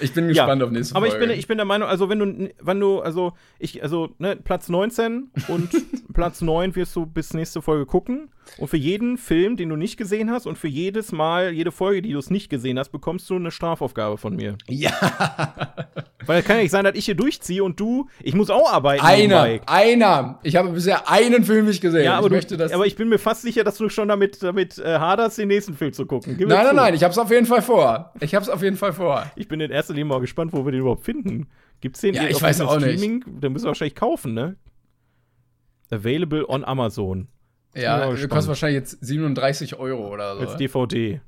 Ich 0.00 0.12
bin 0.12 0.28
gespannt 0.28 0.60
ja, 0.60 0.66
auf 0.66 0.72
nächste 0.72 0.92
Folge. 0.92 1.06
Aber 1.08 1.22
ich 1.22 1.28
bin, 1.28 1.38
ich 1.38 1.46
bin 1.46 1.56
der 1.58 1.64
Meinung, 1.64 1.88
also 1.88 2.08
wenn 2.08 2.18
du, 2.18 2.50
wenn 2.60 2.80
du, 2.80 3.00
also 3.00 3.32
ich, 3.58 3.82
also 3.82 4.10
ne, 4.18 4.36
Platz 4.36 4.68
19 4.68 5.30
und 5.48 5.70
Platz 6.12 6.42
9 6.42 6.74
wirst 6.76 6.94
du 6.96 7.06
bis 7.06 7.34
nächste 7.34 7.62
Folge 7.62 7.86
gucken. 7.86 8.28
Und 8.58 8.68
für 8.68 8.76
jeden 8.76 9.18
Film, 9.18 9.56
den 9.56 9.68
du 9.68 9.76
nicht 9.76 9.96
gesehen 9.96 10.30
hast 10.30 10.46
und 10.46 10.56
für 10.56 10.68
jedes 10.68 11.12
Mal, 11.12 11.52
jede 11.52 11.72
Folge, 11.72 12.02
die 12.02 12.12
du 12.12 12.18
es 12.18 12.30
nicht 12.30 12.48
gesehen 12.48 12.78
hast, 12.78 12.90
bekommst 12.90 13.28
du 13.30 13.36
eine 13.36 13.50
Strafaufgabe 13.50 14.16
von 14.18 14.36
mir. 14.36 14.56
Ja. 14.68 14.92
Weil 16.26 16.40
es 16.40 16.44
kann 16.44 16.56
ja 16.56 16.62
nicht 16.62 16.72
sein, 16.72 16.84
dass 16.84 16.96
ich 16.96 17.04
hier 17.04 17.14
durchziehe 17.14 17.62
und 17.62 17.78
du, 17.78 18.08
ich 18.20 18.34
muss 18.34 18.50
auch 18.50 18.72
arbeiten. 18.72 19.04
Einer, 19.04 19.60
einer. 19.66 20.40
Ich 20.42 20.56
habe 20.56 20.70
bisher 20.70 21.08
einen 21.08 21.44
Film 21.44 21.66
nicht 21.66 21.80
gesehen. 21.80 22.04
Ja, 22.04 22.18
aber, 22.18 22.26
ich 22.26 22.30
du, 22.30 22.34
möchte 22.34 22.56
das 22.56 22.72
aber 22.72 22.86
ich 22.86 22.96
bin 22.96 23.08
mir 23.08 23.18
fast 23.18 23.42
sicher, 23.42 23.64
dass 23.64 23.76
du 23.78 23.88
schon 23.88 24.08
damit, 24.08 24.42
damit 24.42 24.78
äh, 24.78 24.98
haderst, 24.98 25.38
den 25.38 25.48
nächsten 25.48 25.74
Film 25.74 25.92
zu 25.92 26.04
gucken. 26.04 26.36
Gib 26.36 26.48
nein, 26.48 26.58
nein, 26.58 26.68
zu. 26.68 26.74
nein, 26.74 26.94
ich 26.94 27.04
hab's 27.04 27.16
auf 27.16 27.30
jeden 27.30 27.46
Fall 27.46 27.62
vor. 27.62 28.12
Ich 28.20 28.34
hab's 28.34 28.48
auf 28.48 28.62
jeden 28.62 28.76
Fall 28.76 28.92
vor. 28.92 29.30
Ich 29.36 29.48
bin 29.48 29.60
in 29.60 29.70
erster 29.70 29.94
Linie 29.94 30.06
mal 30.06 30.20
gespannt, 30.20 30.52
wo 30.52 30.64
wir 30.64 30.72
den 30.72 30.80
überhaupt 30.80 31.04
finden. 31.04 31.48
Gibt's 31.80 32.00
den 32.00 32.14
ja, 32.14 32.28
ich 32.28 32.40
weiß 32.42 32.60
auch 32.62 32.78
Streaming? 32.80 33.24
Nicht. 33.24 33.42
Den 33.42 33.52
müssen 33.52 33.64
wir 33.64 33.68
wahrscheinlich 33.68 33.94
kaufen, 33.94 34.34
ne? 34.34 34.56
Available 35.90 36.48
on 36.48 36.64
Amazon. 36.64 37.28
Ja, 37.76 38.10
der 38.10 38.28
kostet 38.28 38.48
wahrscheinlich 38.48 38.80
jetzt 38.80 39.04
37 39.04 39.78
Euro 39.78 40.12
oder 40.12 40.36
so. 40.36 40.40
Als 40.42 40.56
DVD. 40.56 41.20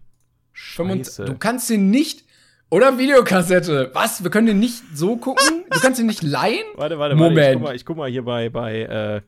Scheiße. 0.52 1.24
Du 1.24 1.38
kannst 1.38 1.70
den 1.70 1.90
nicht. 1.90 2.24
Oder 2.70 2.98
Videokassette. 2.98 3.90
Was? 3.94 4.22
Wir 4.22 4.30
können 4.30 4.46
den 4.46 4.58
nicht 4.58 4.82
so 4.94 5.16
gucken? 5.16 5.44
Du 5.70 5.80
kannst 5.80 6.00
den 6.00 6.06
nicht 6.06 6.22
leihen? 6.22 6.64
Warte, 6.74 6.98
warte, 6.98 7.14
Moment. 7.14 7.62
warte. 7.62 7.76
Ich 7.76 7.84
guck 7.84 7.98
mal, 7.98 8.08
ich 8.08 8.16
guck 8.16 8.26
mal 8.26 8.40
hier 8.40 8.48
bei, 8.48 8.48
bei, 8.48 8.80
äh, 8.80 9.20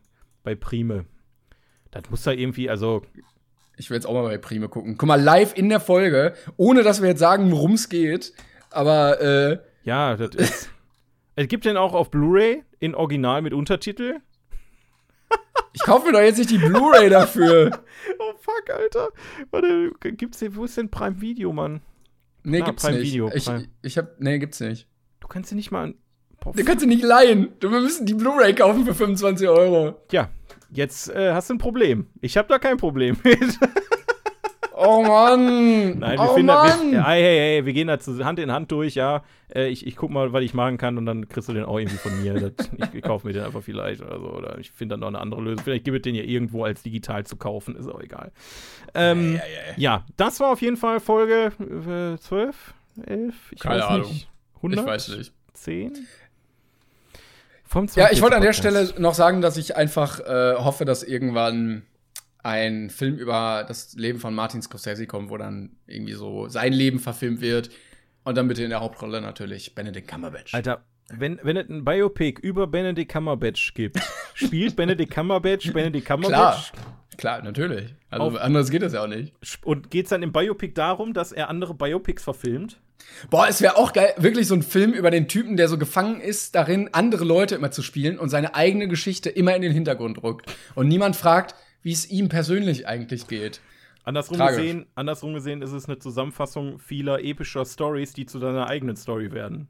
bei 0.42 0.54
Prime. 0.56 1.04
Das 1.92 2.02
muss 2.10 2.22
da 2.22 2.32
irgendwie, 2.32 2.68
also. 2.68 3.02
Ich 3.76 3.88
will 3.88 3.96
jetzt 3.96 4.06
auch 4.06 4.14
mal 4.14 4.24
bei 4.24 4.38
Prime 4.38 4.68
gucken. 4.68 4.96
Guck 4.98 5.06
mal, 5.06 5.20
live 5.20 5.56
in 5.56 5.68
der 5.68 5.80
Folge, 5.80 6.34
ohne 6.56 6.82
dass 6.82 7.02
wir 7.02 7.08
jetzt 7.08 7.20
sagen, 7.20 7.52
worum 7.52 7.74
es 7.74 7.88
geht. 7.88 8.32
Aber, 8.70 9.20
äh. 9.20 9.58
Ja, 9.84 10.16
das 10.16 10.34
ist. 10.34 10.70
es 11.36 11.46
gibt 11.46 11.66
den 11.66 11.76
auch 11.76 11.94
auf 11.94 12.10
Blu-ray 12.10 12.64
in 12.80 12.94
Original 12.94 13.42
mit 13.42 13.52
Untertitel. 13.52 14.16
Ich 15.72 15.82
kaufe 15.82 16.06
mir 16.06 16.12
doch 16.12 16.20
jetzt 16.20 16.38
nicht 16.38 16.50
die 16.50 16.58
Blu-ray 16.58 17.08
dafür. 17.08 17.70
oh 18.18 18.32
fuck, 18.40 18.70
Alter. 18.70 19.08
Warte, 19.50 19.92
gibt's 20.00 20.40
hier, 20.40 20.54
wo 20.56 20.64
ist 20.64 20.76
denn 20.76 20.90
Prime 20.90 21.20
Video, 21.20 21.52
Mann? 21.52 21.80
Nee, 22.42 22.60
Na, 22.60 22.66
gibt's 22.66 22.82
Prime 22.82 22.98
nicht. 22.98 23.12
Video, 23.12 23.30
ich, 23.32 23.44
Prime. 23.44 23.66
ich 23.82 23.98
hab, 23.98 24.20
nee, 24.20 24.38
gibt's 24.38 24.60
nicht. 24.60 24.88
Du 25.20 25.28
kannst 25.28 25.50
sie 25.50 25.54
nicht 25.54 25.70
mal. 25.70 25.94
Boah, 26.40 26.52
du 26.52 26.64
kannst 26.64 26.80
sie 26.80 26.86
nicht 26.86 27.04
leihen. 27.04 27.52
Wir 27.60 27.68
müssen 27.68 28.06
die 28.06 28.14
Blu-ray 28.14 28.54
kaufen 28.54 28.84
für 28.84 28.94
25 28.94 29.48
Euro. 29.48 30.00
Ja, 30.10 30.30
jetzt 30.70 31.10
äh, 31.10 31.32
hast 31.32 31.50
du 31.50 31.54
ein 31.54 31.58
Problem. 31.58 32.06
Ich 32.20 32.36
hab 32.36 32.48
da 32.48 32.58
kein 32.58 32.78
Problem 32.78 33.16
mit. 33.22 33.38
Oh 34.82 35.02
Mann! 35.02 35.98
Nein, 35.98 36.18
wir 36.18 36.30
oh 36.30 36.34
finden 36.34 36.46
Mann. 36.46 36.92
Wir, 36.92 37.06
hey, 37.06 37.22
hey, 37.22 37.38
hey, 37.38 37.66
wir 37.66 37.72
gehen 37.74 37.88
da 37.88 37.98
Hand 38.24 38.38
in 38.38 38.50
Hand 38.50 38.72
durch, 38.72 38.94
ja. 38.94 39.22
Äh, 39.54 39.68
ich, 39.68 39.86
ich 39.86 39.94
guck 39.94 40.08
mal, 40.10 40.32
was 40.32 40.42
ich 40.42 40.54
machen 40.54 40.78
kann 40.78 40.96
und 40.96 41.04
dann 41.04 41.28
kriegst 41.28 41.50
du 41.50 41.52
den 41.52 41.64
auch 41.64 41.78
irgendwie 41.78 41.98
von 41.98 42.22
mir. 42.22 42.32
Das, 42.32 42.66
ich, 42.78 42.94
ich 42.94 43.02
kaufe 43.02 43.26
mir 43.26 43.34
den 43.34 43.44
einfach 43.44 43.62
vielleicht 43.62 44.00
oder 44.00 44.18
so. 44.18 44.30
Oder 44.30 44.58
ich 44.58 44.70
finde 44.70 44.94
dann 44.94 45.00
noch 45.00 45.08
eine 45.08 45.18
andere 45.18 45.42
Lösung. 45.42 45.62
Vielleicht 45.64 45.84
gibt 45.84 45.98
es 45.98 46.02
den 46.02 46.14
ja 46.14 46.22
irgendwo 46.22 46.64
als 46.64 46.82
digital 46.82 47.26
zu 47.26 47.36
kaufen, 47.36 47.76
ist 47.76 47.88
auch 47.88 48.00
egal. 48.00 48.32
Ähm, 48.94 49.34
ja, 49.34 49.38
ja, 49.38 49.42
ja. 49.42 49.74
ja, 49.76 50.06
das 50.16 50.40
war 50.40 50.50
auf 50.50 50.62
jeden 50.62 50.78
Fall 50.78 50.98
Folge 50.98 51.52
äh, 51.60 52.18
12, 52.18 52.74
11, 53.06 53.34
ich 53.52 53.60
Keine 53.60 53.80
weiß 53.80 53.90
nicht. 53.90 53.90
Ahnung. 53.90 54.22
100? 54.56 54.80
Ich 54.80 54.86
weiß 54.86 55.08
nicht. 55.16 55.32
10? 55.52 56.06
ja, 57.96 58.10
ich 58.10 58.22
wollte 58.22 58.36
an 58.36 58.42
der 58.42 58.54
Stelle 58.54 58.94
noch 58.98 59.14
sagen, 59.14 59.42
dass 59.42 59.58
ich 59.58 59.76
einfach 59.76 60.20
äh, 60.20 60.54
hoffe, 60.54 60.86
dass 60.86 61.02
irgendwann 61.02 61.82
ein 62.42 62.90
Film 62.90 63.16
über 63.16 63.64
das 63.66 63.94
Leben 63.94 64.18
von 64.18 64.34
Martin 64.34 64.62
Scorsese 64.62 65.06
kommt, 65.06 65.30
wo 65.30 65.36
dann 65.36 65.76
irgendwie 65.86 66.14
so 66.14 66.48
sein 66.48 66.72
Leben 66.72 66.98
verfilmt 66.98 67.40
wird. 67.40 67.70
Und 68.24 68.36
dann 68.36 68.48
bitte 68.48 68.62
in 68.62 68.70
der 68.70 68.80
Hauptrolle 68.80 69.20
natürlich 69.20 69.74
Benedict 69.74 70.08
Cumberbatch. 70.08 70.54
Alter, 70.54 70.84
wenn, 71.08 71.40
wenn 71.42 71.56
es 71.56 71.68
ein 71.68 71.84
Biopic 71.84 72.40
über 72.40 72.66
Benedict 72.66 73.10
Cumberbatch 73.10 73.74
gibt, 73.74 73.98
spielt 74.34 74.76
Benedict 74.76 75.12
Cumberbatch 75.12 75.72
Benedict 75.72 76.06
Cumberbatch? 76.06 76.72
Klar. 76.72 77.00
Klar, 77.16 77.42
natürlich. 77.42 77.94
Also 78.08 78.24
Auf, 78.24 78.36
anders 78.40 78.70
geht 78.70 78.80
das 78.80 78.94
ja 78.94 79.02
auch 79.02 79.06
nicht. 79.06 79.34
Und 79.64 79.90
geht 79.90 80.06
es 80.06 80.10
dann 80.10 80.22
im 80.22 80.32
Biopic 80.32 80.72
darum, 80.72 81.12
dass 81.12 81.32
er 81.32 81.50
andere 81.50 81.74
Biopics 81.74 82.24
verfilmt? 82.24 82.80
Boah, 83.28 83.46
es 83.46 83.60
wäre 83.60 83.76
auch 83.76 83.92
geil, 83.92 84.14
wirklich 84.16 84.46
so 84.46 84.54
ein 84.54 84.62
Film 84.62 84.92
über 84.92 85.10
den 85.10 85.28
Typen, 85.28 85.58
der 85.58 85.68
so 85.68 85.76
gefangen 85.76 86.20
ist, 86.20 86.54
darin 86.54 86.88
andere 86.92 87.24
Leute 87.24 87.56
immer 87.56 87.70
zu 87.70 87.82
spielen 87.82 88.18
und 88.18 88.30
seine 88.30 88.54
eigene 88.54 88.88
Geschichte 88.88 89.28
immer 89.28 89.54
in 89.54 89.60
den 89.60 89.72
Hintergrund 89.72 90.22
rückt. 90.22 90.50
Und 90.74 90.88
niemand 90.88 91.14
fragt, 91.14 91.54
wie 91.82 91.92
es 91.92 92.10
ihm 92.10 92.28
persönlich 92.28 92.86
eigentlich 92.86 93.26
geht. 93.26 93.60
Andersrum 94.04 94.38
gesehen, 94.38 94.86
andersrum 94.94 95.34
gesehen 95.34 95.62
ist 95.62 95.72
es 95.72 95.86
eine 95.86 95.98
Zusammenfassung 95.98 96.78
vieler 96.78 97.22
epischer 97.22 97.64
Stories, 97.66 98.12
die 98.12 98.26
zu 98.26 98.38
deiner 98.38 98.66
eigenen 98.66 98.96
Story 98.96 99.32
werden. 99.32 99.68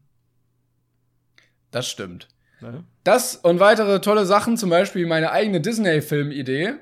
Das 1.70 1.88
stimmt. 1.88 2.28
Ne? 2.60 2.84
Das 3.04 3.36
und 3.36 3.60
weitere 3.60 4.00
tolle 4.00 4.26
Sachen, 4.26 4.56
zum 4.56 4.70
Beispiel 4.70 5.06
meine 5.06 5.32
eigene 5.32 5.60
Disney-Film-Idee, 5.60 6.74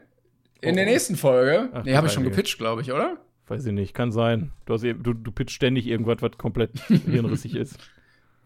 in 0.61 0.73
oh. 0.73 0.75
der 0.75 0.87
nächsten 0.87 1.17
Folge. 1.17 1.69
Ach, 1.73 1.85
nee, 1.85 1.95
habe 1.95 2.07
ich 2.07 2.13
schon 2.13 2.25
gepitcht, 2.25 2.59
glaube 2.59 2.83
ich, 2.83 2.93
oder? 2.93 3.19
Weiß 3.47 3.65
ich 3.65 3.73
nicht, 3.73 3.95
kann 3.95 4.13
sein. 4.13 4.53
Du, 4.67 4.75
hast, 4.75 4.83
du, 4.83 5.15
du 5.15 5.33
pitcht 5.33 5.53
ständig 5.53 5.87
irgendwas, 5.87 6.21
was 6.21 6.33
komplett 6.37 6.79
hirnrissig 6.89 7.55
ist. 7.55 7.79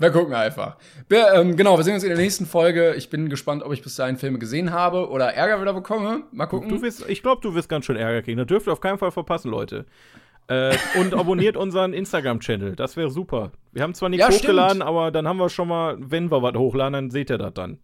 Wir 0.02 0.10
gucken 0.10 0.34
einfach. 0.34 0.78
Wir, 1.08 1.32
ähm, 1.32 1.56
genau, 1.56 1.76
wir 1.76 1.84
sehen 1.84 1.94
uns 1.94 2.02
in 2.02 2.08
der 2.08 2.18
nächsten 2.18 2.44
Folge. 2.44 2.94
Ich 2.96 3.08
bin 3.08 3.28
gespannt, 3.28 3.62
ob 3.62 3.72
ich 3.72 3.82
bis 3.82 3.94
dahin 3.94 4.16
Filme 4.16 4.40
gesehen 4.40 4.72
habe 4.72 5.08
oder 5.08 5.32
Ärger 5.32 5.60
wieder 5.60 5.72
bekomme. 5.72 6.24
Mal 6.32 6.46
gucken. 6.46 6.70
Du 6.70 6.82
wirst, 6.82 7.08
ich 7.08 7.22
glaube, 7.22 7.40
du 7.40 7.54
wirst 7.54 7.68
ganz 7.68 7.84
schön 7.84 7.94
Ärger 7.94 8.20
kriegen. 8.22 8.36
Das 8.36 8.48
dürft 8.48 8.66
ihr 8.66 8.72
auf 8.72 8.80
keinen 8.80 8.98
Fall 8.98 9.12
verpassen, 9.12 9.48
Leute. 9.48 9.86
Äh, 10.48 10.76
und 10.98 11.14
abonniert 11.14 11.56
unseren 11.56 11.92
Instagram-Channel. 11.92 12.74
Das 12.74 12.96
wäre 12.96 13.10
super. 13.10 13.52
Wir 13.70 13.84
haben 13.84 13.94
zwar 13.94 14.08
nichts 14.08 14.26
ja, 14.26 14.34
hochgeladen, 14.34 14.78
stimmt. 14.78 14.88
aber 14.88 15.12
dann 15.12 15.28
haben 15.28 15.36
wir 15.36 15.48
schon 15.48 15.68
mal, 15.68 15.96
wenn 16.00 16.32
wir 16.32 16.42
was 16.42 16.54
hochladen, 16.54 16.94
dann 16.94 17.10
seht 17.10 17.30
ihr 17.30 17.38
das 17.38 17.54
dann. 17.54 17.78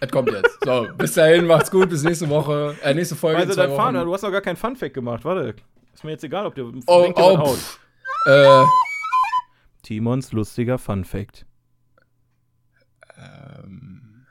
Es 0.00 0.10
kommt 0.10 0.30
jetzt. 0.30 0.58
So, 0.62 0.88
bis 0.98 1.14
dahin, 1.14 1.46
macht's 1.46 1.70
gut, 1.70 1.88
bis 1.88 2.02
nächste 2.02 2.28
Woche, 2.28 2.76
äh, 2.82 2.92
nächste 2.92 3.16
Folge. 3.16 3.38
Also, 3.38 3.54
dein 3.54 3.70
Fun, 3.70 3.94
du 3.94 4.12
hast 4.12 4.20
noch 4.20 4.30
gar 4.30 4.42
keinen 4.42 4.56
Fun-Fact 4.56 4.92
gemacht. 4.92 5.24
Warte. 5.24 5.54
Ist 5.94 6.04
mir 6.04 6.10
jetzt 6.10 6.24
egal, 6.24 6.44
ob 6.44 6.54
du 6.54 6.70
oh, 6.86 7.12
oh, 7.16 7.54
pff, 7.54 7.78
äh, 8.26 8.64
Timons 9.82 10.32
lustiger 10.32 10.76
Fun-Fact. 10.76 11.46
Ähm, 13.22 14.26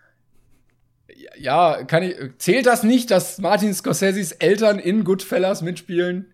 ja, 1.38 1.84
kann 1.84 2.04
ich. 2.04 2.16
Zählt 2.38 2.66
das 2.66 2.84
nicht, 2.84 3.12
dass 3.12 3.40
Martin 3.40 3.74
Scorseses 3.74 4.32
Eltern 4.34 4.80
in 4.80 5.04
Goodfellas 5.04 5.62
mitspielen? 5.62 6.34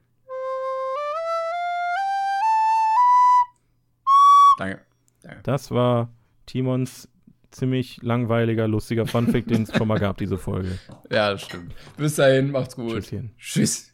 Danke. 4.58 4.82
Danke. 5.22 5.41
Das 5.43 5.72
war 5.72 6.10
Timons 6.45 7.10
ziemlich 7.51 7.99
langweiliger, 8.01 8.68
lustiger 8.68 9.05
Funfact, 9.05 9.49
den 9.49 9.64
es 9.64 9.76
schon 9.76 9.88
mal 9.88 9.99
gab, 9.99 10.18
diese 10.18 10.38
Folge. 10.38 10.78
Ja, 11.12 11.32
das 11.32 11.43
stimmt. 11.43 11.74
Bis 11.97 12.16
dahin, 12.16 12.51
macht's 12.51 12.76
gut. 12.76 12.93
Tschüsschen. 12.93 13.32
Tschüss. 13.38 13.93